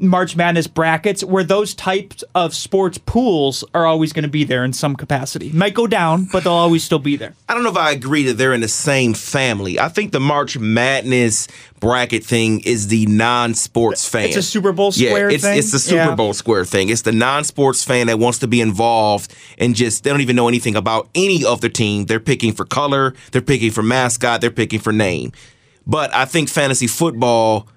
March 0.00 0.36
Madness 0.36 0.66
brackets, 0.66 1.22
where 1.24 1.44
those 1.44 1.74
types 1.74 2.24
of 2.34 2.54
sports 2.54 2.98
pools 2.98 3.64
are 3.74 3.86
always 3.86 4.12
going 4.12 4.22
to 4.24 4.28
be 4.28 4.44
there 4.44 4.64
in 4.64 4.72
some 4.72 4.96
capacity. 4.96 5.50
Might 5.50 5.74
go 5.74 5.86
down, 5.86 6.28
but 6.32 6.44
they'll 6.44 6.52
always 6.52 6.84
still 6.84 6.98
be 6.98 7.16
there. 7.16 7.34
I 7.48 7.54
don't 7.54 7.62
know 7.62 7.70
if 7.70 7.76
I 7.76 7.92
agree 7.92 8.24
that 8.24 8.34
they're 8.34 8.52
in 8.52 8.60
the 8.60 8.68
same 8.68 9.14
family. 9.14 9.78
I 9.78 9.88
think 9.88 10.12
the 10.12 10.20
March 10.20 10.58
Madness 10.58 11.48
bracket 11.80 12.24
thing 12.24 12.60
is 12.60 12.88
the 12.88 13.06
non-sports 13.06 14.08
fan. 14.08 14.26
It's 14.26 14.36
a 14.36 14.42
Super 14.42 14.72
Bowl 14.72 14.92
square 14.92 15.30
yeah, 15.30 15.34
it's, 15.34 15.44
thing? 15.44 15.58
It's 15.58 15.72
the 15.72 15.78
Super 15.78 15.96
Yeah. 15.96 16.14
Bowl 16.14 16.32
square 16.32 16.64
thing. 16.64 16.88
It's 16.88 17.02
the 17.02 17.12
non-sports 17.12 17.84
fan 17.84 18.06
that 18.06 18.18
wants 18.18 18.38
to 18.38 18.46
be 18.46 18.60
involved 18.60 19.34
and 19.58 19.74
just 19.74 20.04
they 20.04 20.10
don't 20.10 20.20
even 20.20 20.36
know 20.36 20.48
anything 20.48 20.76
about 20.76 21.08
any 21.14 21.44
of 21.44 21.60
their 21.60 21.70
team. 21.70 22.06
They're 22.06 22.20
picking 22.20 22.52
for 22.52 22.64
color, 22.64 23.14
they're 23.32 23.42
picking 23.42 23.70
for 23.70 23.82
mascot, 23.82 24.40
they're 24.40 24.50
picking 24.50 24.80
for 24.80 24.92
name. 24.92 25.32
But 25.86 26.12
I 26.14 26.24
think 26.24 26.48
fantasy 26.48 26.86
football 26.88 27.68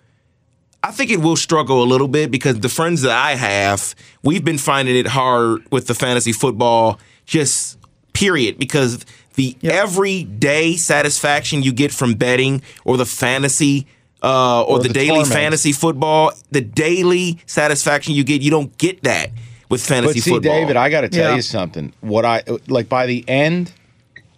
I 0.84 0.92
think 0.92 1.12
it 1.12 1.20
will 1.20 1.36
struggle 1.36 1.84
a 1.84 1.86
little 1.86 2.08
bit 2.08 2.32
because 2.32 2.60
the 2.60 2.70
friends 2.70 3.02
that 3.02 3.12
I 3.12 3.36
have, 3.36 3.94
we've 4.24 4.46
been 4.46 4.58
finding 4.58 4.96
it 4.96 5.08
hard 5.08 5.64
with 5.72 5.88
the 5.88 5.94
fantasy 5.94 6.32
football, 6.32 7.00
just 7.26 7.78
period, 8.14 8.58
because 8.58 9.06
the 9.36 9.58
everyday 9.64 10.76
satisfaction 10.78 11.64
you 11.64 11.74
get 11.74 11.92
from 11.92 12.14
betting 12.14 12.62
or 12.86 12.96
the 12.98 13.06
fantasy 13.06 13.88
uh, 14.24 14.64
or, 14.64 14.72
Or 14.78 14.80
the, 14.80 14.88
the 14.90 14.94
daily 14.94 15.08
torments. 15.08 15.32
fantasy 15.34 15.72
football, 15.72 16.32
the 16.52 16.62
daily 16.62 17.40
satisfaction 17.46 18.14
you 18.16 18.24
get, 18.24 18.42
you 18.42 18.52
don't 18.52 18.78
get 18.78 19.02
that 19.04 19.32
with 19.70 19.86
fantasy 19.86 20.20
But 20.20 20.24
see, 20.24 20.32
football. 20.32 20.54
David, 20.60 20.76
I 20.76 20.90
got 20.90 21.02
to 21.02 21.10
tell 21.10 21.30
Yeah. 21.32 21.36
you 21.38 21.42
something. 21.42 21.94
What 22.02 22.26
I 22.26 22.44
like 22.68 22.90
by 22.90 23.06
the 23.06 23.24
end 23.30 23.72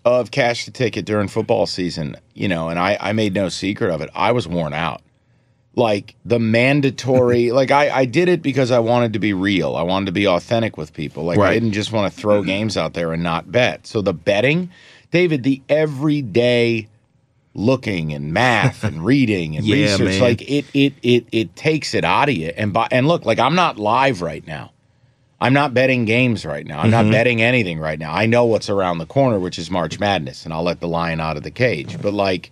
of 0.05 0.29
cash 0.31 0.65
the 0.65 0.71
ticket 0.71 1.05
during 1.05 1.27
football 1.27 1.65
season, 1.65 2.15
you 2.33 2.48
know, 2.48 2.69
and 2.69 2.77
I, 2.79 2.98
I 3.00 3.13
made 3.13 3.33
no 3.33 3.50
secret 3.50 3.91
of 3.91 4.01
it. 4.01 4.10
I 4.15 4.31
was 4.33 4.48
worn 4.48 4.74
out. 4.74 5.01
Like 5.75 6.15
the 6.25 6.39
mandatory, 6.39 7.51
like 7.53 7.71
I, 7.71 7.89
I 7.89 8.05
did 8.05 8.29
it 8.29 8.41
because 8.41 8.71
I 8.71 8.79
wanted 8.79 9.13
to 9.13 9.19
be 9.19 9.33
real. 9.33 9.75
I 9.75 9.83
wanted 9.83 10.07
to 10.07 10.11
be 10.11 10.27
authentic 10.27 10.77
with 10.77 10.93
people. 10.93 11.23
Like 11.23 11.39
I 11.39 11.53
didn't 11.53 11.73
just 11.73 11.91
want 11.91 12.13
to 12.13 12.19
throw 12.19 12.39
mm-hmm. 12.39 12.47
games 12.47 12.77
out 12.77 12.93
there 12.93 13.13
and 13.13 13.23
not 13.23 13.51
bet. 13.51 13.87
So 13.87 14.01
the 14.01 14.13
betting, 14.13 14.69
David, 15.11 15.43
the 15.43 15.61
everyday 15.69 16.87
looking 17.53 18.13
and 18.13 18.33
math 18.33 18.83
and 18.83 19.03
reading 19.05 19.57
and 19.57 19.65
Yeah, 19.65 19.91
research, 19.91 19.99
man. 19.99 20.21
like 20.21 20.41
it, 20.41 20.65
it, 20.73 20.93
it, 21.01 21.25
it 21.31 21.55
takes 21.55 21.93
it 21.93 22.03
out 22.03 22.29
of 22.29 22.35
you. 22.35 22.51
And 22.55 22.73
by, 22.73 22.87
and 22.91 23.07
look, 23.07 23.25
like 23.25 23.39
I'm 23.39 23.55
not 23.55 23.77
live 23.77 24.21
right 24.21 24.45
now. 24.45 24.71
I'm 25.41 25.53
not 25.53 25.73
betting 25.73 26.05
games 26.05 26.45
right 26.45 26.65
now. 26.65 26.79
I'm 26.79 26.91
not 26.91 27.05
mm-hmm. 27.05 27.13
betting 27.13 27.41
anything 27.41 27.79
right 27.79 27.97
now. 27.97 28.13
I 28.13 28.27
know 28.27 28.45
what's 28.45 28.69
around 28.69 28.99
the 28.99 29.07
corner, 29.07 29.39
which 29.39 29.57
is 29.57 29.71
March 29.71 29.99
Madness, 29.99 30.45
and 30.45 30.53
I'll 30.53 30.61
let 30.61 30.79
the 30.79 30.87
lion 30.87 31.19
out 31.19 31.35
of 31.35 31.41
the 31.41 31.49
cage. 31.49 31.99
But 31.99 32.13
like, 32.13 32.51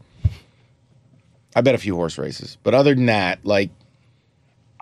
I 1.60 1.62
bet 1.62 1.76
a 1.76 1.78
few 1.78 1.96
horse 1.96 2.18
races. 2.18 2.58
But 2.64 2.74
other 2.74 2.96
than 2.96 3.08
that, 3.08 3.46
like, 3.46 3.70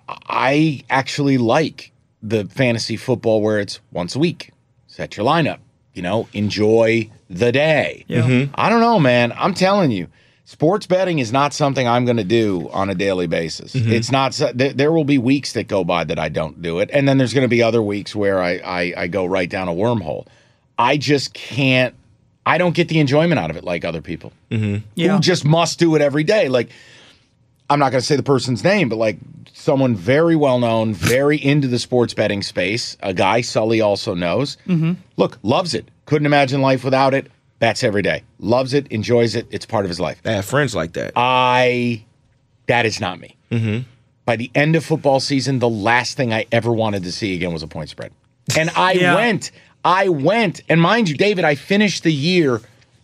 I 0.07 0.83
actually 0.89 1.37
like 1.37 1.91
the 2.21 2.45
fantasy 2.45 2.97
football 2.97 3.41
where 3.41 3.59
it's 3.59 3.79
once 3.91 4.15
a 4.15 4.19
week. 4.19 4.51
Set 4.87 5.17
your 5.17 5.25
lineup. 5.25 5.59
You 5.93 6.01
know, 6.03 6.27
enjoy 6.33 7.09
the 7.29 7.51
day. 7.51 8.05
Mm-hmm. 8.07 8.51
I 8.55 8.69
don't 8.69 8.81
know, 8.81 8.99
man. 8.99 9.33
I'm 9.35 9.53
telling 9.55 9.89
you, 9.89 10.07
sports 10.45 10.85
betting 10.85 11.17
is 11.19 11.31
not 11.33 11.53
something 11.53 11.87
I'm 11.87 12.05
going 12.05 12.17
to 12.17 12.23
do 12.23 12.69
on 12.71 12.89
a 12.91 12.95
daily 12.95 13.25
basis. 13.25 13.73
Mm-hmm. 13.73 13.91
It's 13.91 14.11
not. 14.11 14.33
so- 14.35 14.51
There, 14.53 14.71
there 14.73 14.91
will 14.91 15.03
be 15.05 15.17
weeks 15.17 15.53
that 15.53 15.67
go 15.67 15.83
by 15.83 16.03
that 16.03 16.19
I 16.19 16.29
don't 16.29 16.61
do 16.61 16.79
it, 16.79 16.91
and 16.93 17.07
then 17.07 17.17
there's 17.17 17.33
going 17.33 17.45
to 17.45 17.49
be 17.49 17.63
other 17.63 17.81
weeks 17.81 18.15
where 18.15 18.41
I, 18.41 18.57
I 18.57 18.93
I 18.95 19.07
go 19.07 19.25
right 19.25 19.49
down 19.49 19.67
a 19.67 19.73
wormhole. 19.73 20.27
I 20.77 20.97
just 20.97 21.33
can't. 21.33 21.95
I 22.47 22.57
don't 22.57 22.73
get 22.73 22.87
the 22.87 22.99
enjoyment 22.99 23.39
out 23.39 23.49
of 23.51 23.57
it 23.57 23.63
like 23.63 23.83
other 23.85 24.01
people 24.01 24.31
Yeah. 24.49 24.79
who 24.95 25.19
just 25.19 25.43
must 25.45 25.77
do 25.79 25.95
it 25.95 26.01
every 26.01 26.23
day. 26.23 26.47
Like, 26.47 26.69
I'm 27.69 27.79
not 27.79 27.91
going 27.91 27.99
to 28.01 28.05
say 28.05 28.15
the 28.15 28.23
person's 28.23 28.63
name, 28.63 28.87
but 28.89 28.95
like 28.95 29.17
someone 29.53 29.95
very 29.95 30.35
well 30.37 30.57
known, 30.59 30.93
very 30.93 31.37
into 31.43 31.67
the 31.67 31.77
sports 31.79 32.13
betting 32.13 32.41
space, 32.41 32.95
a 33.01 33.13
guy 33.13 33.41
Sully 33.41 33.81
also 33.81 34.13
knows. 34.15 34.57
Mm-hmm. 34.67 34.93
Look, 35.17 35.37
loves 35.43 35.73
it. 35.73 35.89
Couldn't 36.05 36.25
imagine 36.25 36.61
life 36.61 36.83
without 36.85 37.13
it. 37.13 37.29
Bets 37.59 37.83
every 37.83 38.01
day. 38.03 38.23
Loves 38.39 38.73
it, 38.73 38.87
enjoys 38.89 39.35
it. 39.35 39.47
It's 39.51 39.65
part 39.65 39.83
of 39.83 39.89
his 39.89 39.99
life. 39.99 40.21
I 40.23 40.31
have 40.31 40.45
friends 40.45 40.73
like 40.75 40.93
that. 40.93 41.11
I, 41.15 42.05
that 42.67 42.85
is 42.85 43.01
not 43.01 43.19
me. 43.19 43.35
By 44.25 44.35
the 44.35 44.51
end 44.55 44.75
of 44.75 44.85
football 44.85 45.19
season, 45.19 45.59
the 45.59 45.69
last 45.69 46.15
thing 46.17 46.33
I 46.33 46.45
ever 46.51 46.71
wanted 46.71 47.03
to 47.03 47.11
see 47.11 47.33
again 47.35 47.51
was 47.53 47.63
a 47.63 47.67
point 47.67 47.89
spread. 47.89 48.11
And 48.57 48.69
I 48.75 48.91
Yeah. 49.01 49.15
went, 49.15 49.51
I 49.83 50.09
went, 50.09 50.61
and 50.69 50.81
mind 50.81 51.09
you, 51.09 51.15
David, 51.15 51.45
I 51.45 51.55
finished 51.55 52.03
the 52.03 52.13
year 52.13 52.61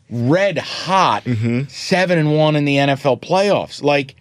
red 0.10 0.58
hot, 0.58 1.24
mm-hmm. 1.24 1.68
seven 1.68 2.20
and 2.20 2.36
one 2.36 2.56
in 2.56 2.66
the 2.66 2.78
NFL 2.78 3.22
playoffs. 3.22 3.82
Like, 3.82 4.16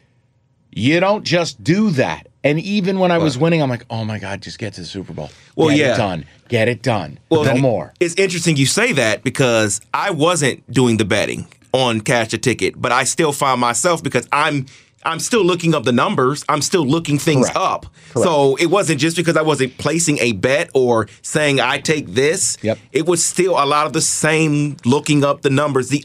you 0.71 1.01
don't 1.01 1.25
just 1.25 1.63
do 1.63 1.91
that. 1.91 2.29
And 2.45 2.59
even 2.59 2.99
when 2.99 3.13
I 3.13 3.19
was 3.19 3.39
winning, 3.39 3.63
I'm 3.63 3.71
like, 3.71 3.85
oh 3.89 4.05
my 4.05 4.19
God, 4.19 4.43
just 4.43 4.59
get 4.59 4.75
to 4.75 4.81
the 4.81 4.87
Super 4.87 5.13
Bowl. 5.13 5.31
Well, 5.55 5.69
get 5.69 5.79
yeah. 5.79 5.95
it 5.95 5.97
done. 5.97 6.25
Get 6.49 6.69
it 6.69 6.83
done. 6.83 7.19
Well, 7.31 7.45
no 7.45 7.57
more. 7.57 7.95
It's 8.01 8.15
interesting 8.17 8.57
you 8.57 8.67
say 8.67 8.93
that 8.93 9.23
because 9.23 9.81
I 9.95 10.11
wasn't 10.11 10.69
doing 10.71 10.97
the 10.97 11.05
betting 11.05 11.47
on 11.73 12.01
Cash 12.01 12.29
the 12.29 12.39
Ticket, 12.39 12.81
but 12.81 12.91
I 12.91 13.05
still 13.05 13.33
find 13.33 13.61
myself 13.61 14.03
because 14.03 14.29
I'm 14.33 14.67
I'm 15.05 15.19
still 15.19 15.45
looking 15.45 15.75
up 15.75 15.85
the 15.85 15.93
numbers. 15.93 16.45
I'm 16.49 16.63
still 16.63 16.87
looking 16.87 17.19
things 17.19 17.47
Correct. 17.47 17.57
up. 17.57 17.87
So 18.15 18.57
it 18.57 18.67
wasn't 18.67 19.01
just 19.01 19.17
because 19.17 19.37
I 19.37 19.43
wasn't 19.43 19.77
placing 19.79 20.19
a 20.19 20.33
bet 20.33 20.71
or 20.75 21.09
saying 21.23 21.61
I 21.61 21.79
take 21.79 22.09
this. 22.09 22.57
Yep. 22.63 22.79
It 22.93 23.07
was 23.07 23.25
still 23.25 23.53
a 23.53 23.67
lot 23.67 23.87
of 23.87 23.93
the 23.93 24.01
same 24.01 24.77
looking 24.85 25.25
up 25.25 25.43
the 25.43 25.51
numbers. 25.51 25.89
The 25.89 26.05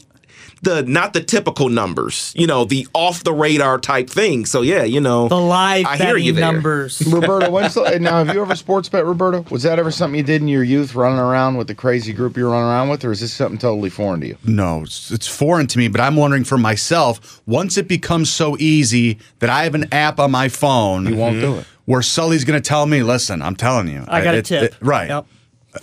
the 0.62 0.82
not 0.82 1.12
the 1.12 1.20
typical 1.22 1.68
numbers, 1.68 2.32
you 2.36 2.46
know, 2.46 2.64
the 2.64 2.86
off 2.94 3.22
the 3.24 3.32
radar 3.32 3.78
type 3.78 4.10
thing. 4.10 4.44
So 4.46 4.62
yeah, 4.62 4.82
you 4.84 5.00
know, 5.00 5.28
The 5.28 5.36
live 5.36 5.86
I 5.86 5.96
hear 5.96 6.16
you 6.16 6.32
betting 6.32 6.34
there. 6.44 6.52
numbers. 6.54 7.02
Roberto, 7.12 7.50
when's 7.50 7.74
the, 7.74 7.98
now 8.00 8.24
have 8.24 8.34
you 8.34 8.42
ever 8.42 8.56
sports 8.56 8.88
bet, 8.88 9.04
Roberto? 9.06 9.44
Was 9.50 9.62
that 9.62 9.78
ever 9.78 9.90
something 9.90 10.16
you 10.18 10.24
did 10.24 10.42
in 10.42 10.48
your 10.48 10.64
youth, 10.64 10.94
running 10.94 11.18
around 11.18 11.56
with 11.56 11.66
the 11.68 11.74
crazy 11.74 12.12
group 12.12 12.36
you 12.36 12.44
were 12.44 12.50
running 12.50 12.68
around 12.68 12.88
with, 12.88 13.04
or 13.04 13.12
is 13.12 13.20
this 13.20 13.32
something 13.32 13.58
totally 13.58 13.90
foreign 13.90 14.20
to 14.20 14.26
you? 14.26 14.36
No, 14.44 14.82
it's, 14.82 15.10
it's 15.10 15.26
foreign 15.28 15.66
to 15.68 15.78
me, 15.78 15.88
but 15.88 16.00
I'm 16.00 16.16
wondering 16.16 16.44
for 16.44 16.58
myself, 16.58 17.40
once 17.46 17.76
it 17.76 17.86
becomes 17.88 18.30
so 18.30 18.56
easy 18.58 19.18
that 19.38 19.50
I 19.50 19.64
have 19.64 19.74
an 19.74 19.86
app 19.92 20.18
on 20.18 20.30
my 20.30 20.48
phone, 20.48 21.06
You 21.06 21.16
won't 21.16 21.40
do 21.40 21.46
mm-hmm. 21.52 21.60
it. 21.60 21.66
where 21.84 22.02
Sully's 22.02 22.44
going 22.44 22.60
to 22.60 22.66
tell 22.68 22.86
me, 22.86 23.02
listen, 23.02 23.42
I'm 23.42 23.56
telling 23.56 23.88
you. 23.88 24.04
I 24.08 24.22
got 24.24 24.34
a 24.34 24.42
tip. 24.42 24.62
it- 24.64 24.74
right. 24.80 25.08
Yep. 25.08 25.26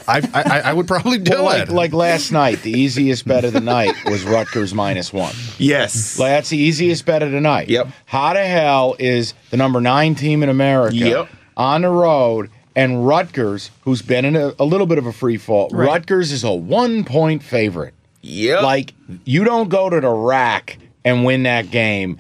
I, 0.07 0.21
I, 0.33 0.59
I 0.69 0.73
would 0.73 0.87
probably 0.87 1.19
do 1.19 1.31
Well, 1.31 1.43
like 1.45 1.63
it. 1.63 1.69
like 1.69 1.93
last 1.93 2.31
night, 2.31 2.61
the 2.63 2.71
easiest 2.71 3.25
bet 3.27 3.45
of 3.45 3.53
the 3.53 3.61
night 3.61 3.93
was 4.05 4.23
Rutgers 4.23 4.73
minus 4.73 5.13
one. 5.13 5.33
Yes. 5.57 6.17
Like, 6.19 6.29
that's 6.31 6.49
the 6.49 6.57
easiest 6.57 7.05
bet 7.05 7.21
of 7.23 7.31
the 7.31 7.39
night. 7.39 7.69
Yep. 7.69 7.87
How 8.05 8.33
the 8.33 8.45
hell 8.45 8.95
is 8.99 9.33
the 9.51 9.57
number 9.57 9.79
nine 9.81 10.15
team 10.15 10.41
in 10.43 10.49
America 10.49 10.95
Yep. 10.95 11.29
on 11.55 11.83
the 11.83 11.89
road 11.89 12.49
and 12.75 13.07
Rutgers, 13.07 13.69
who's 13.81 14.01
been 14.01 14.25
in 14.25 14.35
a, 14.35 14.53
a 14.59 14.65
little 14.65 14.87
bit 14.87 14.97
of 14.97 15.05
a 15.05 15.13
free 15.13 15.37
fall, 15.37 15.69
Right. 15.69 15.85
Rutgers 15.87 16.31
is 16.31 16.43
a 16.43 16.51
one 16.53 17.03
point 17.05 17.43
favorite. 17.43 17.93
Yep. 18.21 18.63
Like 18.63 18.93
you 19.23 19.43
don't 19.43 19.69
go 19.69 19.89
to 19.89 20.01
the 20.01 20.09
rack 20.09 20.77
and 21.05 21.23
win 21.23 21.43
that 21.43 21.69
game 21.69 22.17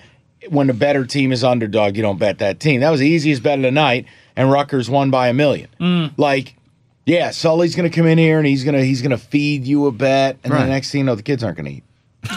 when 0.49 0.67
the 0.67 0.73
better 0.73 1.03
team 1.03 1.31
is 1.31 1.43
underdog. 1.43 1.95
You 1.97 2.03
don't 2.03 2.19
bet 2.19 2.37
that 2.37 2.59
team. 2.59 2.81
That 2.81 2.91
was 2.91 2.99
the 2.99 3.07
easiest 3.07 3.41
bet 3.41 3.57
of 3.57 3.63
the 3.63 3.71
night, 3.71 4.05
and 4.35 4.51
Rutgers 4.51 4.87
won 4.87 5.09
by 5.09 5.29
a 5.29 5.33
million. 5.33 5.67
Mm. 5.81 6.11
Like, 6.17 6.55
yeah, 7.05 7.31
Sully's 7.31 7.75
gonna 7.75 7.89
come 7.89 8.05
in 8.07 8.17
here 8.17 8.37
and 8.37 8.47
he's 8.47 8.63
gonna 8.63 8.83
he's 8.83 9.01
gonna 9.01 9.17
feed 9.17 9.65
you 9.65 9.85
a 9.87 9.91
bet, 9.91 10.37
and 10.43 10.53
Right. 10.53 10.63
the 10.63 10.69
next 10.69 10.91
thing 10.91 10.99
you 10.99 11.05
know, 11.05 11.15
the 11.15 11.23
kids 11.23 11.43
aren't 11.43 11.57
gonna 11.57 11.69
eat. 11.69 11.83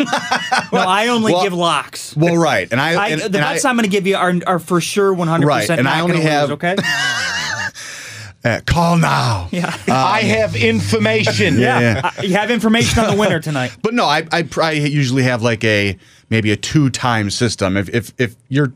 No, 0.70 0.80
I 0.80 1.08
only 1.08 1.32
Well- 1.32 1.42
give 1.44 1.54
locks. 1.54 2.14
well, 2.14 2.36
right. 2.36 2.68
And 2.70 2.78
I, 2.78 2.90
I, 2.92 3.08
and, 3.08 3.20
the 3.20 3.24
and 3.24 3.32
bets 3.32 3.64
I, 3.64 3.68
I, 3.68 3.70
am 3.70 3.76
going 3.76 3.84
to 3.84 3.90
give 3.90 4.06
you 4.06 4.16
are, 4.16 4.34
are 4.46 4.58
for 4.58 4.82
sure 4.82 5.14
100% 5.14 5.44
Right, 5.46 5.70
and 5.70 5.84
not 5.84 5.94
I 5.96 6.00
only 6.00 6.18
gonna 6.18 6.28
have- 6.28 6.50
lose, 6.50 6.54
okay? 6.62 6.76
uh, 8.44 8.60
call 8.66 8.98
now. 8.98 9.48
Yeah. 9.50 9.74
I 9.88 10.20
have 10.22 10.54
information. 10.56 11.58
yeah. 11.58 11.80
yeah. 11.80 12.10
I- 12.18 12.22
you 12.22 12.34
have 12.34 12.50
information 12.50 13.02
on 13.02 13.10
the 13.10 13.16
winner 13.18 13.40
tonight. 13.40 13.76
But 13.82 13.94
no, 13.94 14.04
I 14.04 14.26
I 14.30 14.42
probably 14.42 14.88
usually 14.90 15.22
have 15.22 15.42
like 15.42 15.64
a 15.64 15.96
maybe 16.30 16.50
a 16.52 16.56
two 16.56 16.90
time 16.90 17.30
system. 17.30 17.76
If 17.76 17.88
if 17.88 18.12
if 18.18 18.36
your 18.48 18.72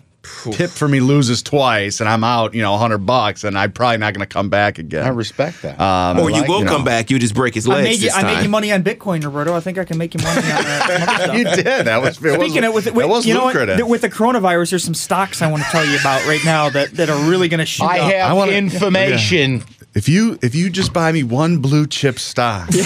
tip 0.52 0.70
for 0.70 0.87
me 0.87 1.00
loses 1.00 1.42
twice 1.42 2.00
and 2.00 2.08
I'm 2.08 2.22
out, 2.24 2.54
you 2.54 2.62
know, 2.62 2.76
hundred 2.76 2.98
bucks, 2.98 3.44
and 3.44 3.58
I'm 3.58 3.72
probably 3.72 3.98
not 3.98 4.14
going 4.14 4.20
to 4.26 4.32
come 4.32 4.48
back 4.50 4.78
again. 4.78 5.04
I 5.04 5.08
respect 5.08 5.62
that. 5.62 5.80
Um, 5.80 6.18
or 6.18 6.30
you 6.30 6.40
like- 6.40 6.48
will 6.48 6.61
you 6.61 6.66
come 6.66 6.85
back. 6.85 7.11
You 7.11 7.18
just 7.18 7.35
break 7.35 7.54
his 7.54 7.68
I 7.68 7.82
made 7.82 7.94
you. 7.96 8.02
this 8.02 8.14
I 8.14 8.22
time. 8.22 8.37
made 8.37 8.42
you 8.44 8.48
money 8.48 8.70
on 8.72 8.82
Bitcoin, 8.85 9.24
Roberto. 9.24 9.54
I 9.54 9.61
think 9.61 9.78
I 9.78 9.85
can 9.85 9.98
make 9.98 10.14
you 10.14 10.20
money 10.22 10.37
on 10.40 10.42
that. 10.64 10.87
some 10.87 11.02
other 11.02 11.22
stuff. 11.24 11.37
you 11.37 11.44
did. 11.62 11.87
That 11.87 12.00
was 12.02 12.16
it 12.22 12.35
Speaking 12.35 12.62
was, 12.72 12.87
of 12.87 12.94
with, 12.94 12.94
with 12.94 13.06
was 13.08 13.26
you 13.26 13.35
know 13.35 13.44
what? 13.44 13.88
with 13.88 14.00
the 14.02 14.08
coronavirus, 14.11 14.70
there's 14.70 14.85
some 14.85 14.94
stocks 14.94 15.42
I 15.42 15.50
want 15.50 15.62
to 15.64 15.68
tell 15.70 15.85
you 15.85 15.96
about 15.98 16.24
right 16.26 16.44
now 16.44 16.70
that, 16.70 16.92
that 16.92 17.11
are 17.11 17.28
really 17.30 17.48
going 17.48 17.61
to 17.61 17.66
shoot 17.66 17.85
I 17.85 17.98
up. 18.00 18.12
have 18.12 18.30
I 18.30 18.32
wanna- 18.35 18.52
information. 18.52 19.64
If 19.94 20.08
you 20.08 20.38
if 20.40 20.54
you 20.54 20.70
just 20.70 20.94
buy 20.94 21.12
me 21.12 21.22
one 21.22 21.58
blue 21.58 21.87
chip 21.87 22.18
stock, 22.18 22.70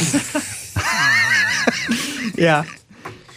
Yeah. 2.36 2.64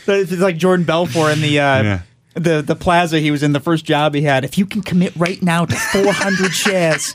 It's 0.07 0.31
like 0.33 0.57
Jordan 0.57 0.85
Belfort 0.85 1.33
in 1.33 1.41
the 1.41 1.59
uh, 1.59 1.83
Yeah. 1.83 2.01
The 2.39 2.61
the 2.61 2.75
plaza 2.75 3.19
he 3.19 3.31
was 3.31 3.43
in 3.43 3.53
the 3.53 3.59
first 3.59 3.85
job 3.85 4.13
he 4.15 4.21
had. 4.21 4.43
If 4.43 4.57
you 4.57 4.65
can 4.65 4.81
commit 4.81 5.15
right 5.15 5.41
now 5.41 5.65
to 5.65 5.75
400 5.75 6.51
shares, 6.53 7.11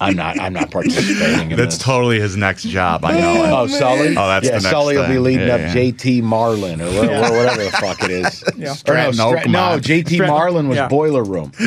I'm 0.00 0.16
not. 0.16 0.38
I'm 0.40 0.52
not 0.52 0.70
participating 0.70 1.50
in 1.52 1.56
that's 1.56 1.76
this. 1.76 1.84
totally 1.84 2.20
his 2.20 2.36
next 2.36 2.64
job. 2.64 3.04
I 3.04 3.18
know 3.20 3.44
it. 3.44 3.50
Oh, 3.50 3.66
Sully. 3.66 4.08
Oh, 4.16 4.26
that's 4.28 4.46
yeah. 4.46 4.52
the 4.58 4.62
next 4.62 4.70
Sully 4.70 4.96
will 4.96 5.06
be 5.06 5.14
thing. 5.14 5.22
leading 5.22 5.46
Yeah, 5.48 5.54
up 5.54 5.60
yeah. 5.60 5.74
JT 5.74 6.22
Marlin 6.22 6.80
or 6.80 6.86
whatever, 6.86 7.36
whatever 7.36 7.64
the 7.64 7.70
fuck 7.72 8.02
it 8.04 8.10
is. 8.10 8.44
Or 8.58 8.60
no, 8.60 8.72
Stratton 8.74 9.14
Stra- 9.14 9.24
Oakmont. 9.26 9.46
no, 9.50 9.60
JT 9.80 10.08
Stratton- 10.14 10.26
Marlin 10.28 10.68
was 10.68 10.76
yeah. 10.76 10.88
Boiler 10.88 11.22
Room. 11.24 11.52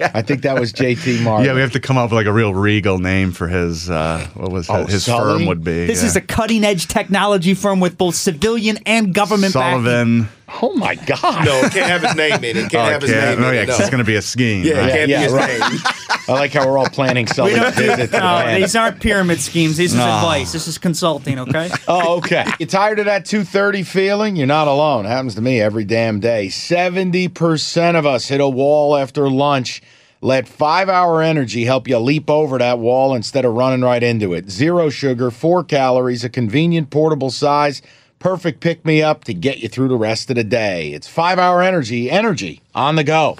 I 0.00 0.22
think 0.22 0.42
that 0.42 0.58
was 0.58 0.72
JT 0.72 1.22
Marlin. 1.22 1.46
Yeah, 1.46 1.54
we 1.54 1.60
have 1.60 1.72
to 1.72 1.80
come 1.80 1.96
up 1.98 2.10
with 2.10 2.16
like 2.16 2.26
a 2.26 2.32
real 2.32 2.54
regal 2.54 2.98
name 2.98 3.32
for 3.32 3.48
his 3.48 3.90
uh, 3.90 4.26
what 4.34 4.52
was 4.52 4.68
Oh, 4.70 4.84
his 4.86 5.04
Sully? 5.04 5.38
firm 5.40 5.46
would 5.46 5.64
be. 5.64 5.86
this 5.86 6.02
yeah. 6.02 6.08
is 6.08 6.16
a 6.16 6.20
cutting 6.20 6.64
edge 6.64 6.86
technology 6.88 7.54
firm 7.54 7.80
with 7.80 7.96
both 7.98 8.14
civilian 8.14 8.78
and 8.86 9.14
government 9.14 9.54
backing. 9.54 9.82
Sullivan. 9.84 10.28
Oh 10.62 10.72
my 10.74 10.94
god. 10.94 11.44
No, 11.44 11.60
can't 11.68 11.74
have 11.90 12.02
his 12.02 12.14
name 12.14 12.42
in 12.44 12.56
it. 12.56 12.70
Can't 12.70 12.74
Oh, 12.74 12.84
have 12.84 13.02
his 13.02 13.10
can't- 13.10 13.38
name 13.38 13.44
oh 13.46 13.48
in 13.50 13.54
yeah, 13.56 13.60
it. 13.62 13.66
'cause 13.66 13.78
No. 13.78 13.84
it's 13.84 13.90
going 13.90 13.98
to 14.04 14.06
be 14.06 14.16
a 14.16 14.22
scheme. 14.22 14.64
yeah, 14.64 14.78
right? 14.78 14.92
can't 14.92 15.08
Yeah, 15.10 15.18
be 15.18 15.22
his 15.24 15.32
right. 15.32 15.60
name. 15.60 15.80
I 16.28 16.32
like 16.32 16.52
how 16.52 16.66
we're 16.66 16.76
all 16.78 16.88
planning 16.88 17.26
Sully's 17.26 17.56
visit 17.74 17.96
to 17.98 18.06
the 18.08 18.18
No, 18.18 18.58
these 18.58 18.74
aren't 18.74 18.98
pyramid 19.00 19.40
schemes. 19.40 19.76
This 19.76 19.92
is 19.92 19.98
advice. 19.98 20.52
This 20.52 20.66
is 20.66 20.78
consulting. 20.78 21.38
Okay. 21.38 21.70
Oh, 21.88 22.16
okay. 22.18 22.44
You 22.58 22.66
tired 22.66 22.98
of 22.98 23.04
that 23.04 23.24
230 23.26 23.82
feeling? 23.84 24.34
You're 24.36 24.46
not 24.48 24.66
alone. 24.66 25.06
It 25.06 25.10
happens 25.10 25.34
to 25.36 25.40
me 25.40 25.60
every 25.60 25.84
damn 25.84 26.18
day. 26.20 26.48
70% 26.48 27.96
of 27.98 28.06
us 28.06 28.28
hit 28.28 28.40
a 28.40 28.48
wall 28.48 28.96
after 28.96 29.28
lunch. 29.30 29.82
Let 30.20 30.48
five 30.48 30.88
hour 30.88 31.22
energy 31.22 31.64
help 31.64 31.86
you 31.86 31.98
leap 31.98 32.30
over 32.30 32.58
that 32.58 32.78
wall 32.78 33.14
instead 33.14 33.44
of 33.44 33.52
running 33.54 33.82
right 33.82 34.02
into 34.02 34.32
it. 34.32 34.50
Zero 34.50 34.88
sugar, 34.88 35.30
four 35.30 35.62
calories, 35.62 36.24
a 36.24 36.28
convenient 36.28 36.90
portable 36.90 37.30
size, 37.30 37.82
perfect 38.18 38.60
pick 38.60 38.84
me 38.84 39.02
up 39.02 39.24
to 39.24 39.34
get 39.34 39.58
you 39.58 39.68
through 39.68 39.88
the 39.88 39.96
rest 39.96 40.30
of 40.30 40.36
the 40.36 40.44
day. 40.44 40.92
It's 40.92 41.06
five 41.08 41.38
hour 41.38 41.62
energy, 41.62 42.10
energy 42.10 42.60
on 42.74 42.96
the 42.96 43.04
go. 43.04 43.36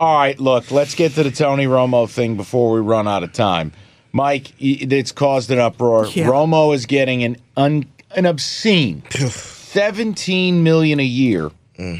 All 0.00 0.16
right, 0.16 0.38
look, 0.38 0.70
let's 0.70 0.94
get 0.94 1.12
to 1.14 1.22
the 1.24 1.30
Tony 1.30 1.66
Romo 1.66 2.08
thing 2.08 2.36
before 2.36 2.72
we 2.72 2.80
run 2.80 3.08
out 3.08 3.22
of 3.24 3.32
time. 3.32 3.72
Mike, 4.12 4.52
it's 4.58 5.12
caused 5.12 5.50
an 5.50 5.58
uproar. 5.58 6.06
Yeah. 6.06 6.26
Romo 6.28 6.74
is 6.74 6.86
getting 6.86 7.24
an 7.24 7.36
un, 7.56 7.84
an 8.14 8.24
obscene 8.26 9.02
17 9.10 10.62
million 10.62 11.00
a 11.00 11.04
year 11.04 11.50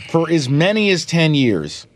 for 0.09 0.31
as 0.31 0.49
many 0.49 0.91
as 0.91 1.05
10 1.05 1.35
years 1.35 1.87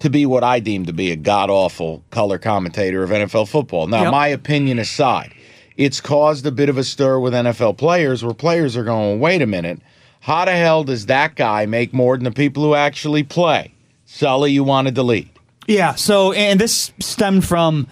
to 0.00 0.08
be 0.10 0.24
what 0.26 0.42
I 0.42 0.60
deem 0.60 0.86
to 0.86 0.92
be 0.92 1.10
a 1.10 1.16
god 1.16 1.50
awful 1.50 2.02
color 2.10 2.38
commentator 2.38 3.02
of 3.02 3.10
NFL 3.10 3.48
football. 3.48 3.86
Now, 3.86 4.04
Yep. 4.04 4.12
my 4.12 4.28
opinion 4.28 4.78
aside, 4.78 5.32
it's 5.76 6.00
caused 6.00 6.46
a 6.46 6.50
bit 6.50 6.68
of 6.68 6.78
a 6.78 6.84
stir 6.84 7.18
with 7.18 7.32
NFL 7.32 7.78
players 7.78 8.24
where 8.24 8.34
players 8.34 8.76
are 8.76 8.84
going, 8.84 9.20
wait 9.20 9.42
a 9.42 9.46
minute, 9.46 9.80
how 10.20 10.44
the 10.44 10.52
hell 10.52 10.84
does 10.84 11.06
that 11.06 11.36
guy 11.36 11.66
make 11.66 11.92
more 11.92 12.16
than 12.16 12.24
the 12.24 12.30
people 12.30 12.62
who 12.62 12.74
actually 12.74 13.22
play? 13.22 13.72
Sully, 14.04 14.52
you 14.52 14.64
wanted 14.64 14.94
to 14.96 15.02
lead. 15.02 15.30
Yeah. 15.66 15.94
So, 15.94 16.32
and 16.32 16.60
this 16.60 16.92
stemmed 16.98 17.44
from 17.44 17.86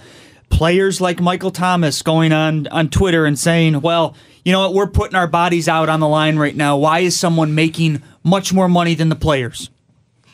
players 0.51 1.01
like 1.01 1.21
Michael 1.21 1.51
Thomas 1.51 2.03
going 2.03 2.33
on 2.33 2.67
on 2.69 2.89
Twitter 2.89 3.25
and 3.25 3.39
saying, 3.39 3.81
"Well, 3.81 4.15
you 4.45 4.53
know 4.53 4.61
what? 4.61 4.75
We're 4.75 4.89
putting 4.89 5.15
our 5.15 5.29
bodies 5.29 5.69
out 5.69 5.89
on 5.89 6.01
the 6.01 6.09
line 6.09 6.37
right 6.37 6.57
now. 6.57 6.77
Why 6.77 7.01
is 7.01 7.17
someone 7.17 7.55
making 7.55 8.03
much 8.25 8.53
more 8.53 8.69
money 8.69 8.95
than 8.95 9.11
the 9.11 9.17
players? 9.17 9.71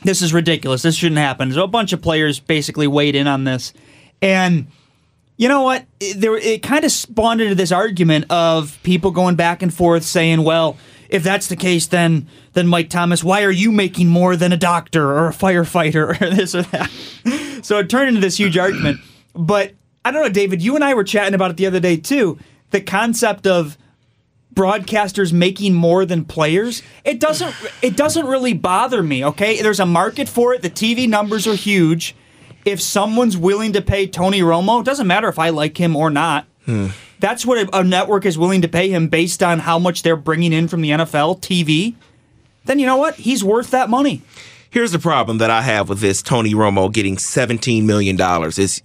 This 0.04 0.22
is 0.22 0.32
ridiculous. 0.32 0.82
This 0.82 0.96
shouldn't 0.96 1.18
happen." 1.18 1.52
So, 1.52 1.62
a 1.62 1.68
bunch 1.68 1.92
of 1.92 2.00
players 2.00 2.40
basically 2.40 2.86
weighed 2.86 3.14
in 3.14 3.26
on 3.26 3.44
this, 3.44 3.74
and 4.22 4.68
you 5.36 5.48
know 5.48 5.62
what? 5.62 5.84
It, 6.00 6.20
there, 6.20 6.36
it 6.36 6.62
kind 6.62 6.84
of 6.84 6.92
spawned 6.92 7.40
into 7.40 7.54
this 7.54 7.72
argument 7.72 8.26
of 8.30 8.78
people 8.82 9.10
going 9.10 9.34
back 9.34 9.62
and 9.62 9.72
forth 9.72 10.04
saying, 10.04 10.42
"Well, 10.42 10.76
if 11.08 11.22
that's 11.22 11.48
the 11.48 11.56
case, 11.56 11.86
then 11.86 12.28
then 12.52 12.68
Mike 12.68 12.90
Thomas, 12.90 13.24
why 13.24 13.42
are 13.42 13.50
you 13.50 13.72
making 13.72 14.08
more 14.08 14.36
than 14.36 14.52
a 14.52 14.56
doctor 14.56 15.10
or 15.10 15.28
a 15.28 15.32
firefighter 15.32 16.20
or 16.20 16.30
this 16.30 16.54
or 16.54 16.62
that?" 16.62 16.90
so 17.62 17.78
it 17.78 17.90
turned 17.90 18.08
into 18.08 18.20
this 18.20 18.38
huge 18.38 18.56
argument. 18.56 19.00
But 19.34 19.74
I 20.04 20.12
don't 20.12 20.22
know, 20.22 20.28
David. 20.28 20.62
You 20.62 20.76
and 20.76 20.84
I 20.84 20.94
were 20.94 21.04
chatting 21.04 21.34
about 21.34 21.50
it 21.50 21.56
the 21.56 21.66
other 21.66 21.80
day 21.80 21.96
too. 21.96 22.38
The 22.70 22.80
concept 22.80 23.46
of 23.46 23.76
broadcasters 24.54 25.32
making 25.32 25.74
more 25.74 26.06
than 26.06 26.24
players 26.24 26.80
it 27.04 27.18
doesn't 27.18 27.52
it 27.82 27.96
doesn't 27.96 28.24
really 28.24 28.52
bother 28.52 29.02
me 29.02 29.24
okay 29.24 29.60
there's 29.60 29.80
a 29.80 29.86
market 29.86 30.28
for 30.28 30.54
it 30.54 30.62
the 30.62 30.70
tv 30.70 31.08
numbers 31.08 31.44
are 31.44 31.56
huge 31.56 32.14
if 32.64 32.80
someone's 32.80 33.36
willing 33.36 33.72
to 33.72 33.82
pay 33.82 34.06
tony 34.06 34.40
romo 34.40 34.80
it 34.80 34.84
doesn't 34.84 35.06
matter 35.06 35.28
if 35.28 35.38
i 35.38 35.50
like 35.50 35.78
him 35.78 35.96
or 35.96 36.10
not 36.10 36.46
hmm. 36.64 36.88
that's 37.18 37.44
what 37.44 37.58
a, 37.58 37.78
a 37.78 37.84
network 37.84 38.24
is 38.24 38.38
willing 38.38 38.62
to 38.62 38.68
pay 38.68 38.88
him 38.88 39.08
based 39.08 39.42
on 39.42 39.58
how 39.60 39.78
much 39.78 40.02
they're 40.02 40.16
bringing 40.16 40.52
in 40.52 40.68
from 40.68 40.80
the 40.80 40.90
nfl 40.90 41.40
tv 41.40 41.94
then 42.64 42.78
you 42.78 42.86
know 42.86 42.96
what 42.96 43.14
he's 43.16 43.44
worth 43.44 43.70
that 43.70 43.88
money 43.88 44.22
Here's 44.74 44.90
the 44.90 44.98
problem 44.98 45.38
that 45.38 45.50
I 45.50 45.62
have 45.62 45.88
with 45.88 46.00
this 46.00 46.20
Tony 46.20 46.52
Romo 46.52 46.92
getting 46.92 47.14
$17 47.14 47.84
million 47.84 48.20
is 48.58 48.82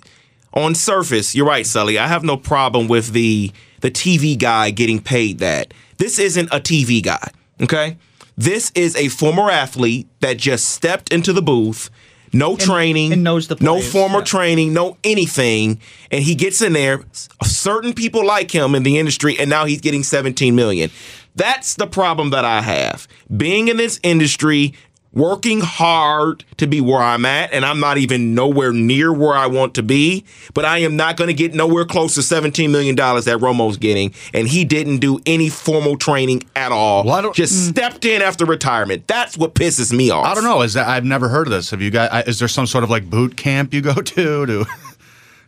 on 0.54 0.76
surface, 0.76 1.34
you're 1.34 1.48
right, 1.48 1.66
Sully. 1.66 1.98
I 1.98 2.06
have 2.06 2.24
no 2.24 2.38
problem 2.38 2.88
with 2.88 3.12
the 3.12 3.52
the 3.82 3.90
TV 3.90 4.38
guy 4.38 4.70
getting 4.70 5.02
paid 5.02 5.40
that. 5.40 5.74
This 5.98 6.20
isn't 6.20 6.48
a 6.52 6.60
TV 6.60 7.02
guy, 7.02 7.32
okay? 7.60 7.98
This 8.38 8.72
is 8.76 8.96
a 8.96 9.08
former 9.08 9.50
athlete 9.50 10.08
that 10.20 10.38
just 10.38 10.70
stepped 10.70 11.12
into 11.12 11.34
the 11.34 11.42
booth, 11.42 11.90
no 12.34 12.56
training, 12.56 13.14
and 13.14 13.24
knows 13.24 13.48
the 13.48 13.58
no 13.62 13.76
plays, 13.76 13.92
former 13.92 14.20
yeah. 14.20 14.26
training, 14.26 14.74
no 14.74 14.98
anything, 15.04 15.80
and 16.12 16.24
he 16.24 16.36
gets 16.36 16.62
in 16.62 16.74
there. 16.74 17.04
Certain 17.44 17.94
people 17.94 18.26
like 18.26 18.52
him 18.52 18.76
in 18.76 18.84
the 18.84 18.98
industry, 18.98 19.38
and 19.40 19.50
now 19.50 19.66
he's 19.66 19.82
getting 19.82 20.04
17 20.04 20.56
million. 20.56 20.90
That's 21.36 21.76
the 21.76 21.88
problem 21.88 22.32
that 22.32 22.44
I 22.44 22.62
have. 22.62 23.08
Being 23.36 23.68
in 23.70 23.78
this 23.78 24.00
industry, 24.04 24.74
working 25.12 25.60
hard 25.62 26.44
to 26.58 26.68
be 26.68 26.80
where 26.82 27.00
I'm 27.02 27.26
at, 27.26 27.52
and 27.52 27.66
I'm 27.66 27.80
not 27.80 27.98
even 27.98 28.36
nowhere 28.36 28.72
near 28.72 29.12
where 29.12 29.34
I 29.36 29.48
want 29.48 29.74
to 29.76 29.84
be, 29.84 30.24
but 30.54 30.66
I 30.66 30.80
am 30.80 30.96
not 30.96 31.18
going 31.18 31.30
to 31.30 31.34
get 31.34 31.54
nowhere 31.54 31.84
close 31.86 32.16
to 32.16 32.22
$17 32.22 32.70
million 32.70 32.96
that 32.96 33.38
Romo's 33.42 33.78
getting, 33.78 34.14
and 34.34 34.48
he 34.48 34.64
didn't 34.66 34.98
do 35.00 35.20
any 35.26 35.50
formal 35.50 35.98
training 35.98 36.44
at 36.56 36.72
all. 36.72 37.04
Well, 37.06 37.16
I 37.16 37.22
don't- 37.22 37.36
Just 37.36 37.54
hmm. 37.54 37.70
stepped 37.72 38.06
in 38.06 38.22
after 38.22 38.46
retirement. 38.46 39.08
That's 39.08 39.38
what 39.38 39.56
pisses 39.56 39.92
me 39.92 40.10
off. 40.12 40.26
I 40.26 40.36
don't 40.36 40.44
know. 40.44 40.62
Is 40.62 40.74
that 40.74 40.88
I've 40.88 41.06
never 41.06 41.28
heard 41.30 41.48
of 41.48 41.52
this. 41.52 41.72
Have 41.72 41.82
you 41.82 41.90
guys? 41.90 42.28
Is 42.28 42.40
there 42.40 42.48
some 42.48 42.68
sort 42.68 42.84
of 42.84 42.90
like 42.90 43.10
boot 43.10 43.36
camp 43.36 43.74
you 43.74 43.82
go 43.82 43.94
to 44.02 44.46
to 44.46 44.66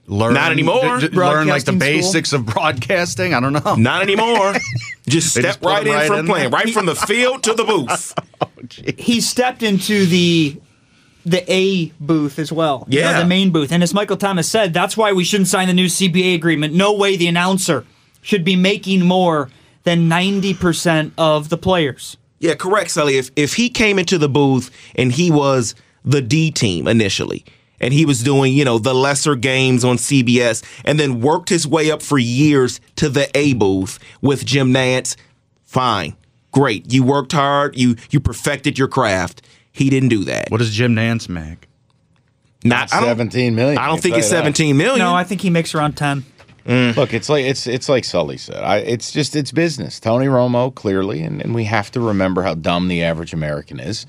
learn? 0.07 0.33
Not 0.33 0.51
anymore. 0.51 0.99
d- 0.99 1.07
d- 1.09 1.15
learn 1.15 1.47
like 1.47 1.65
the 1.65 1.71
Broadcasting 1.73 1.79
school. 1.79 1.79
basics 1.79 2.33
of 2.33 2.45
broadcasting. 2.45 3.33
I 3.33 3.39
don't 3.39 3.53
know. 3.53 3.75
Not 3.75 4.01
anymore. 4.01 4.53
Just 5.07 5.31
step 5.31 5.43
just 5.43 5.61
right 5.63 5.85
in 5.85 5.93
right 5.93 6.07
from 6.07 6.19
in 6.19 6.25
playing, 6.27 6.51
right 6.51 6.69
from 6.71 6.85
the 6.85 6.95
field 6.95 7.43
to 7.43 7.53
the 7.53 7.63
booth. 7.63 8.13
he 8.97 9.21
stepped 9.21 9.63
into 9.63 10.05
the 10.05 10.59
the 11.23 11.43
A 11.53 11.91
booth 11.99 12.39
as 12.39 12.51
well. 12.51 12.85
you 12.89 12.99
know, 13.01 13.11
Yeah. 13.11 13.19
the 13.19 13.27
main 13.27 13.51
booth. 13.51 13.71
And 13.71 13.83
as 13.83 13.93
Michael 13.93 14.17
Thomas 14.17 14.49
said, 14.49 14.73
that's 14.73 14.97
why 14.97 15.13
we 15.13 15.23
shouldn't 15.23 15.49
sign 15.49 15.67
the 15.67 15.73
new 15.73 15.85
CBA 15.85 16.33
agreement. 16.33 16.73
No 16.73 16.93
way 16.93 17.15
the 17.15 17.27
announcer 17.27 17.85
should 18.23 18.43
be 18.43 18.55
making 18.55 19.05
more 19.05 19.49
than 19.83 20.09
90% 20.09 21.11
of 21.19 21.49
the 21.49 21.57
players. 21.57 22.17
Yeah, 22.39 22.55
correct, 22.55 22.89
Sully. 22.91 23.17
If 23.17 23.29
if 23.35 23.53
he 23.53 23.69
came 23.69 23.99
into 23.99 24.17
the 24.17 24.29
booth 24.29 24.71
and 24.95 25.11
he 25.11 25.29
was 25.29 25.75
the 26.03 26.21
D 26.23 26.49
team 26.49 26.87
initially, 26.87 27.45
and 27.79 27.93
he 27.93 28.03
was 28.05 28.23
doing, 28.23 28.53
you 28.53 28.65
know, 28.65 28.79
the 28.79 28.93
lesser 28.95 29.35
games 29.35 29.83
on 29.85 29.97
CBS, 29.97 30.63
and 30.85 30.99
then 30.99 31.21
worked 31.21 31.49
his 31.49 31.67
way 31.67 31.91
up 31.91 32.01
for 32.01 32.17
years 32.17 32.79
to 32.95 33.09
the 33.09 33.29
A 33.37 33.53
booth 33.53 33.99
with 34.21 34.43
Jim 34.43 34.73
Nantz, 34.73 35.15
fine. 35.65 36.15
Great. 36.51 36.91
You 36.91 37.03
worked 37.03 37.31
hard, 37.31 37.77
you 37.77 37.95
you 38.09 38.19
perfected 38.19 38.77
your 38.77 38.87
craft. 38.87 39.41
He 39.71 39.89
didn't 39.89 40.09
do 40.09 40.23
that. 40.25 40.49
What 40.51 40.57
does 40.57 40.71
Jim 40.73 40.95
Nantz 40.95 41.29
make? 41.29 41.67
Not 42.63 42.93
I 42.93 43.01
17 43.01 43.55
million. 43.55 43.77
I 43.77 43.83
I 43.83 43.87
don't 43.87 43.95
can 43.95 44.01
think 44.03 44.13
tell 44.13 44.19
it's 44.19 44.27
you 44.29 44.35
that. 44.35 44.43
17 44.43 44.77
million. 44.77 44.99
No, 44.99 45.15
I 45.15 45.23
think 45.23 45.41
he 45.41 45.49
makes 45.49 45.73
around 45.73 45.97
10. 45.97 46.25
Mm. 46.65 46.95
Look, 46.95 47.13
it's 47.13 47.27
like 47.27 47.43
it's 47.45 47.65
it's 47.65 47.89
like 47.89 48.05
Sully 48.05 48.37
said. 48.37 48.63
I, 48.63 48.77
it's 48.77 49.11
just 49.11 49.35
it's 49.35 49.51
business. 49.51 49.99
Tony 49.99 50.27
Romo 50.27 50.73
clearly, 50.75 51.23
and, 51.23 51.41
and 51.41 51.55
we 51.55 51.63
have 51.63 51.89
to 51.91 51.99
remember 51.99 52.43
how 52.43 52.53
dumb 52.53 52.87
the 52.87 53.03
average 53.03 53.33
American 53.33 53.79
is. 53.79 54.05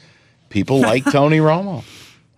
People 0.50 0.78
like 0.80 1.04
Tony 1.10 1.38
Romo. 1.38 1.82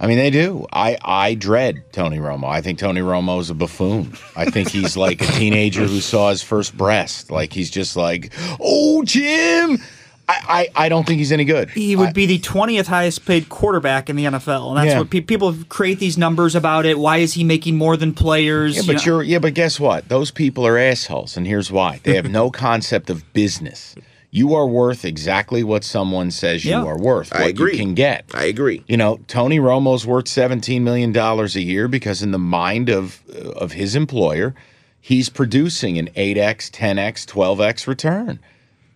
I 0.05 0.07
mean, 0.07 0.19
they 0.19 0.31
do. 0.31 0.67
I 0.73 0.99
I 1.03 1.35
dread 1.35 1.83
Tony 1.93 2.19
Romo. 2.19 2.49
I 2.49 2.61
think 2.61 2.79
Tony 2.79 3.01
Romo 3.01 3.41
is 3.41 3.51
a 3.51 3.55
buffoon. 3.55 4.13
I 4.37 4.45
think 4.51 4.69
he's 4.69 4.97
like 4.97 5.23
a 5.23 5.27
teenager 5.27 5.87
who 5.87 6.01
saw 6.01 6.31
his 6.31 6.43
first 6.43 6.77
breast. 6.77 7.31
Like 7.31 7.53
he's 7.53 7.71
just 7.71 7.97
like, 7.97 8.33
oh 8.61 9.03
Jim. 9.05 9.79
I 10.27 10.69
I, 10.77 10.87
I 10.87 10.89
don't 10.89 11.07
think 11.07 11.19
he's 11.19 11.33
any 11.33 11.45
good. 11.45 11.69
He 11.71 11.97
would 11.97 12.15
be 12.15 12.25
the 12.25 12.39
20th 12.39 12.87
highest 12.87 13.27
paid 13.27 13.51
quarterback 13.51 14.09
in 14.09 14.17
the 14.17 14.25
NFL. 14.25 14.69
And 14.69 14.79
that's 14.79 14.87
Yeah. 14.95 14.99
what 15.01 15.11
pe- 15.11 15.21
people 15.21 15.55
create 15.69 15.99
these 15.99 16.17
numbers 16.17 16.55
about 16.55 16.87
it. 16.87 16.99
Why 16.99 17.19
is 17.19 17.35
he 17.35 17.45
making 17.45 17.77
more 17.77 17.97
than 17.99 18.15
players? 18.15 18.75
Yeah, 18.77 18.83
You 18.83 18.87
but 18.87 18.97
know- 18.97 19.03
you're 19.05 19.23
yeah, 19.23 19.39
but 19.39 19.53
guess 19.53 19.79
what? 19.79 20.09
Those 20.09 20.31
people 20.31 20.67
are 20.67 20.79
assholes, 20.79 21.37
and 21.37 21.47
here's 21.47 21.71
why: 21.71 22.01
they 22.05 22.15
have 22.17 22.31
no 22.31 22.51
concept 22.51 23.11
of 23.11 23.31
business. 23.35 23.95
You 24.35 24.53
are 24.57 24.67
worth 24.67 25.05
exactly 25.05 25.63
what 25.63 25.85
someone 25.85 26.33
says 26.33 26.65
you 26.65 26.75
are 26.75 26.99
worth. 26.99 27.33
I 27.33 27.45
agree. 27.45 27.75
You 27.75 27.79
can 27.79 27.95
get. 27.95 28.25
I 28.35 28.47
agree. 28.47 28.83
You 28.89 28.97
know, 28.97 29.21
Tony 29.29 29.61
Romo's 29.61 30.05
worth 30.05 30.27
seventeen 30.27 30.83
million 30.83 31.13
dollars 31.13 31.55
a 31.55 31.63
year 31.63 31.87
because, 31.87 32.21
in 32.21 32.33
the 32.33 32.39
mind 32.39 32.89
of 32.89 33.23
uh, 33.33 33.51
of 33.51 33.75
his 33.75 33.95
employer, 33.95 34.53
he's 35.01 35.29
producing 35.29 35.99
an 35.99 36.09
8x, 36.17 36.69
10x, 36.73 37.27
12x 37.27 37.87
return. 37.87 38.41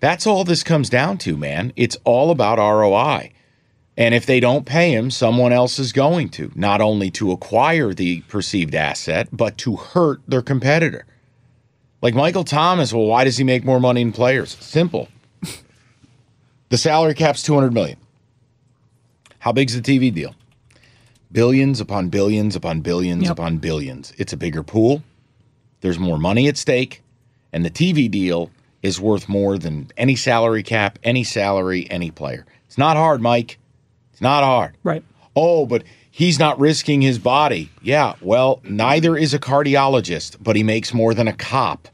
That's 0.00 0.26
all 0.26 0.42
this 0.42 0.64
comes 0.64 0.90
down 0.90 1.18
to, 1.18 1.36
man. 1.36 1.72
It's 1.76 1.96
all 2.02 2.32
about 2.32 2.58
ROI. 2.58 3.30
And 3.96 4.16
if 4.16 4.26
they 4.26 4.40
don't 4.40 4.66
pay 4.66 4.90
him, 4.90 5.08
someone 5.08 5.52
else 5.52 5.78
is 5.78 5.92
going 5.92 6.30
to, 6.30 6.50
not 6.56 6.80
only 6.80 7.12
to 7.12 7.30
acquire 7.30 7.94
the 7.94 8.22
perceived 8.22 8.74
asset, 8.74 9.28
but 9.30 9.56
to 9.58 9.76
hurt 9.76 10.20
their 10.26 10.42
competitor. 10.42 11.06
Like 12.02 12.14
Michael 12.14 12.44
Thomas, 12.44 12.92
well, 12.92 13.06
why 13.06 13.22
does 13.22 13.36
he 13.36 13.44
make 13.44 13.64
more 13.64 13.78
money 13.78 14.02
than 14.02 14.12
players? 14.12 14.56
Simple. 14.58 15.08
The 16.68 16.78
salary 16.78 17.14
cap's 17.14 17.42
200 17.42 17.72
million. 17.72 17.98
How 19.40 19.52
big's 19.52 19.80
the 19.80 19.82
TV 19.82 20.12
deal? 20.12 20.34
Billions 21.30 21.80
upon 21.80 22.08
billions 22.08 22.56
upon 22.56 22.80
billions 22.80 23.24
Yep. 23.24 23.32
upon 23.32 23.58
billions. 23.58 24.12
It's 24.18 24.32
a 24.32 24.36
bigger 24.36 24.62
pool. 24.62 25.02
There's 25.80 25.98
more 25.98 26.18
money 26.18 26.48
at 26.48 26.56
stake, 26.56 27.02
and 27.52 27.64
the 27.64 27.70
TV 27.70 28.10
deal 28.10 28.50
is 28.82 29.00
worth 29.00 29.28
more 29.28 29.58
than 29.58 29.88
any 29.96 30.16
salary 30.16 30.62
cap, 30.62 30.98
any 31.04 31.24
salary, 31.24 31.86
any 31.90 32.10
player. 32.10 32.46
It's 32.66 32.78
not 32.78 32.96
hard, 32.96 33.20
Mike. 33.20 33.58
It's 34.12 34.20
not 34.22 34.42
hard. 34.42 34.76
Right. 34.82 35.02
Oh, 35.36 35.66
but 35.66 35.84
he's 36.10 36.38
not 36.38 36.58
risking 36.58 37.00
his 37.02 37.18
body. 37.18 37.70
Yeah, 37.82 38.14
well, 38.20 38.60
neither 38.64 39.16
is 39.16 39.34
a 39.34 39.38
cardiologist, 39.38 40.36
but 40.40 40.56
he 40.56 40.62
makes 40.62 40.92
more 40.94 41.14
than 41.14 41.28
a 41.28 41.32
cop. 41.32 41.88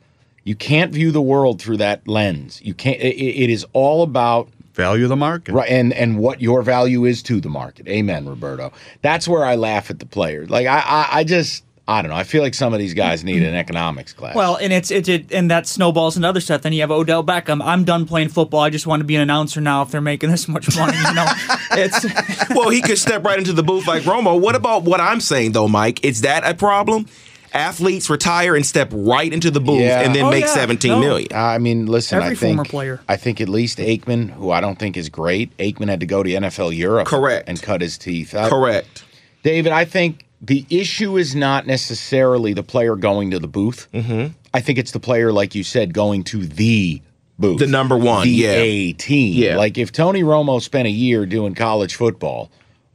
You 0.44 0.54
can't 0.54 0.92
view 0.92 1.10
the 1.10 1.22
world 1.22 1.60
through 1.60 1.78
that 1.78 2.06
lens. 2.06 2.60
You 2.62 2.74
can't. 2.74 3.00
It, 3.00 3.16
it 3.16 3.50
is 3.50 3.66
all 3.72 4.02
about 4.02 4.48
Value 4.74 5.04
of 5.04 5.08
the 5.08 5.16
market. 5.16 5.52
right 5.52 5.70
and 5.70 5.92
and 5.92 6.18
what 6.18 6.40
your 6.40 6.62
value 6.62 7.04
is 7.04 7.22
to 7.24 7.40
the 7.40 7.48
market. 7.48 7.86
Amen, 7.88 8.28
Roberto. 8.28 8.72
That's 9.02 9.28
where 9.28 9.44
I 9.44 9.54
laugh 9.54 9.90
at 9.90 10.00
the 10.00 10.06
players. 10.06 10.50
Like 10.50 10.66
I, 10.66 10.78
I, 10.80 11.08
I 11.20 11.24
just, 11.24 11.62
I 11.86 12.02
don't 12.02 12.10
know. 12.10 12.16
I 12.16 12.24
feel 12.24 12.42
like 12.42 12.54
some 12.54 12.72
of 12.72 12.78
these 12.80 12.94
guys 12.94 13.22
need 13.22 13.42
an 13.42 13.54
economics 13.54 14.12
class. 14.12 14.34
Well, 14.34 14.56
and 14.56 14.72
it's 14.72 14.90
it's 14.90 15.08
it, 15.08 15.30
and 15.32 15.48
that 15.50 15.66
snowballs 15.66 16.16
and 16.16 16.24
other 16.24 16.40
stuff. 16.40 16.62
Then 16.62 16.72
you 16.72 16.80
have 16.80 16.90
Odell 16.90 17.22
Beckham. 17.22 17.62
I'm 17.62 17.84
done 17.84 18.04
playing 18.06 18.30
football. 18.30 18.60
I 18.60 18.70
just 18.70 18.86
want 18.86 19.00
to 19.00 19.04
be 19.04 19.14
an 19.14 19.22
announcer 19.22 19.60
now. 19.60 19.82
If 19.82 19.90
they're 19.92 20.00
making 20.00 20.30
this 20.30 20.48
much 20.48 20.74
money, 20.76 20.96
you 20.96 21.14
know, 21.14 21.26
it's 21.72 22.50
well, 22.50 22.70
he 22.70 22.80
could 22.82 22.98
step 22.98 23.22
right 23.24 23.38
into 23.38 23.52
the 23.52 23.62
booth 23.62 23.86
like 23.86 24.02
Romo. 24.02 24.40
What 24.40 24.56
about 24.56 24.82
what 24.82 25.00
I'm 25.00 25.20
saying 25.20 25.52
though, 25.52 25.68
Mike? 25.68 26.04
Is 26.04 26.22
that 26.22 26.44
a 26.44 26.54
problem? 26.54 27.06
Athletes 27.54 28.10
retire 28.10 28.56
and 28.56 28.66
step 28.66 28.88
right 28.92 29.32
into 29.32 29.50
the 29.50 29.60
booth 29.60 29.80
Yeah. 29.80 30.00
and 30.00 30.14
then 30.14 30.24
Oh, 30.26 30.30
make 30.30 30.44
yeah. 30.44 30.54
seventeen 30.54 30.92
No. 30.92 31.00
million. 31.00 31.28
I 31.34 31.58
mean, 31.58 31.86
listen. 31.86 32.16
Every 32.18 32.30
I 32.32 32.34
think 32.34 32.56
former 32.58 32.68
player. 32.68 33.00
I 33.08 33.16
think 33.16 33.40
at 33.40 33.48
least 33.48 33.78
Aikman, 33.78 34.30
who 34.30 34.50
I 34.50 34.60
don't 34.60 34.78
think 34.78 34.96
is 34.96 35.08
great. 35.08 35.56
Aikman 35.58 35.88
had 35.88 36.00
to 36.00 36.06
go 36.06 36.22
to 36.22 36.30
NFL 36.30 36.76
Europe, 36.76 37.06
Correct. 37.06 37.48
and 37.48 37.60
cut 37.62 37.80
his 37.80 37.96
teeth. 37.96 38.34
I- 38.34 38.48
Correct. 38.48 39.04
David, 39.44 39.72
I 39.72 39.84
think 39.84 40.24
the 40.42 40.66
issue 40.68 41.16
is 41.16 41.34
not 41.34 41.66
necessarily 41.66 42.52
the 42.52 42.62
player 42.62 42.96
going 42.96 43.30
to 43.30 43.38
the 43.38 43.46
booth. 43.48 43.88
Mm-hmm. 43.94 44.32
I 44.52 44.60
think 44.60 44.78
it's 44.78 44.90
the 44.92 45.00
player, 45.00 45.32
like 45.32 45.54
you 45.54 45.62
said, 45.64 45.94
going 45.94 46.24
to 46.24 46.44
the 46.46 47.00
booth. 47.38 47.58
The 47.60 47.66
number 47.66 47.96
one, 47.96 48.26
the 48.26 48.30
yeah. 48.32 48.50
A 48.52 48.92
team. 48.94 49.34
Yeah. 49.42 49.56
Like 49.56 49.78
if 49.78 49.90
Tony 49.92 50.22
Romo 50.22 50.60
spent 50.62 50.86
a 50.86 50.90
year 50.90 51.24
doing 51.26 51.54
college 51.54 51.94
football 51.94 52.50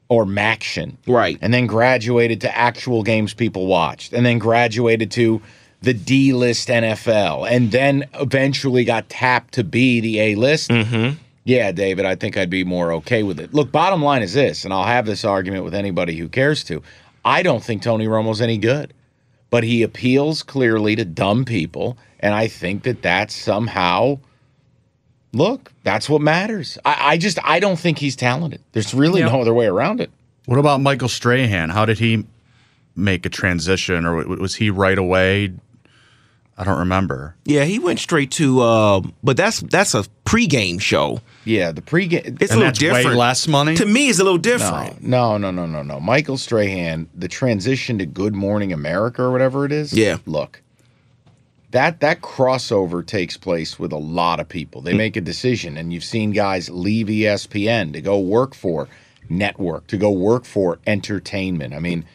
or 0.10 0.26
Maction. 0.26 0.98
Right. 1.08 1.38
And 1.42 1.54
then 1.54 1.68
graduated 1.68 2.42
to 2.42 2.58
actual 2.58 3.04
games 3.04 3.34
people 3.34 3.68
watched. 3.68 4.12
And 4.12 4.26
then 4.26 4.40
graduated 4.40 5.12
to 5.12 5.42
the 5.82 5.94
D 5.94 6.34
list 6.34 6.68
NFL. 6.68 7.50
And 7.50 7.72
then 7.72 8.10
eventually 8.16 8.84
got 8.84 9.08
tapped 9.08 9.54
to 9.54 9.64
be 9.64 10.02
the 10.02 10.20
A 10.20 10.36
list. 10.36 10.72
Mm-hmm. 10.72 11.18
Yeah, 11.46 11.72
David, 11.72 12.06
I 12.06 12.16
think 12.16 12.38
I'd 12.38 12.50
be 12.50 12.64
more 12.64 12.92
okay 12.94 13.24
with 13.24 13.40
it. 13.40 13.54
Look, 13.54 13.72
bottom 13.72 14.04
line 14.04 14.22
is 14.22 14.34
this, 14.34 14.66
and 14.66 14.74
I'll 14.74 14.84
have 14.84 15.06
this 15.06 15.24
argument 15.24 15.64
with 15.64 15.74
anybody 15.74 16.16
who 16.16 16.28
cares 16.28 16.64
to. 16.66 16.84
I 17.24 17.42
don't 17.42 17.64
think 17.64 17.82
Tony 17.82 18.08
Romo's 18.08 18.42
any 18.42 18.58
good, 18.58 18.94
but 19.50 19.64
he 19.64 19.82
appeals 19.82 20.44
clearly 20.44 20.96
to 20.96 21.06
dumb 21.06 21.46
people, 21.46 21.98
and 22.20 22.36
I 22.36 22.48
think 22.48 22.84
that 22.84 23.02
that's 23.02 23.34
somehow. 23.34 24.20
Look, 25.32 25.72
that's 25.84 26.10
what 26.10 26.22
matters. 26.22 26.78
I, 26.86 27.12
I 27.14 27.18
just 27.18 27.38
I 27.44 27.60
don't 27.60 27.78
think 27.80 28.00
he's 28.00 28.16
talented. 28.16 28.62
There's 28.72 28.94
really 28.94 29.22
Yep. 29.22 29.32
no 29.32 29.42
other 29.42 29.54
way 29.54 29.68
around 29.68 30.02
it. 30.02 30.10
What 30.46 30.58
about 30.60 30.82
Michael 30.82 31.10
Strahan? 31.10 31.70
How 31.70 31.86
did 31.86 32.00
he 32.00 32.26
make 32.96 33.26
a 33.26 33.30
transition, 33.30 34.06
or 34.06 34.26
was 34.28 34.56
he 34.56 34.70
right 34.72 34.98
away? 34.98 35.54
I 36.58 36.64
don't 36.66 36.80
remember. 36.80 37.36
Yeah, 37.46 37.64
he 37.64 37.80
went 37.80 38.00
straight 38.00 38.32
to. 38.32 38.60
Uh, 38.62 39.02
but 39.24 39.38
that's 39.38 39.60
that's 39.62 39.94
a 39.94 40.04
pregame 40.26 40.82
show. 40.82 41.22
Yeah, 41.46 41.72
the 41.72 41.82
pregame. 41.82 42.42
It's 42.42 42.52
a 42.52 42.56
little 42.56 42.64
that's 42.66 42.80
different. 42.80 43.16
less 43.16 43.48
money? 43.48 43.76
To 43.76 43.86
me, 43.86 44.10
it's 44.10 44.20
a 44.20 44.24
little 44.24 44.38
different. 44.40 45.02
No, 45.02 45.38
no, 45.38 45.52
no, 45.52 45.66
no, 45.66 45.84
no. 45.84 46.00
Michael 46.02 46.38
Strahan, 46.38 47.08
the 47.16 47.28
transition 47.30 47.98
to 48.00 48.06
Good 48.06 48.34
Morning 48.34 48.74
America 48.74 49.22
or 49.22 49.32
whatever 49.32 49.64
it 49.66 49.72
is. 49.72 49.94
Yeah. 49.94 50.18
Look, 50.26 50.62
that 51.72 52.00
that 52.00 52.22
crossover 52.22 53.06
takes 53.06 53.38
place 53.38 53.78
with 53.78 53.92
a 53.92 53.98
lot 53.98 54.40
of 54.40 54.50
people. 54.50 54.82
They 54.82 54.92
hmm. 54.92 54.98
make 54.98 55.16
a 55.16 55.22
decision, 55.22 55.78
and 55.78 55.94
you've 55.94 56.04
seen 56.04 56.32
guys 56.32 56.70
leave 56.70 57.08
ESPN 57.08 57.94
to 57.94 58.02
go 58.02 58.20
work 58.20 58.56
for 58.56 58.88
network, 59.30 59.88
to 59.88 59.98
go 59.98 60.12
work 60.12 60.46
for 60.46 60.80
entertainment. 60.88 61.74
I 61.74 61.80
mean, 61.80 62.06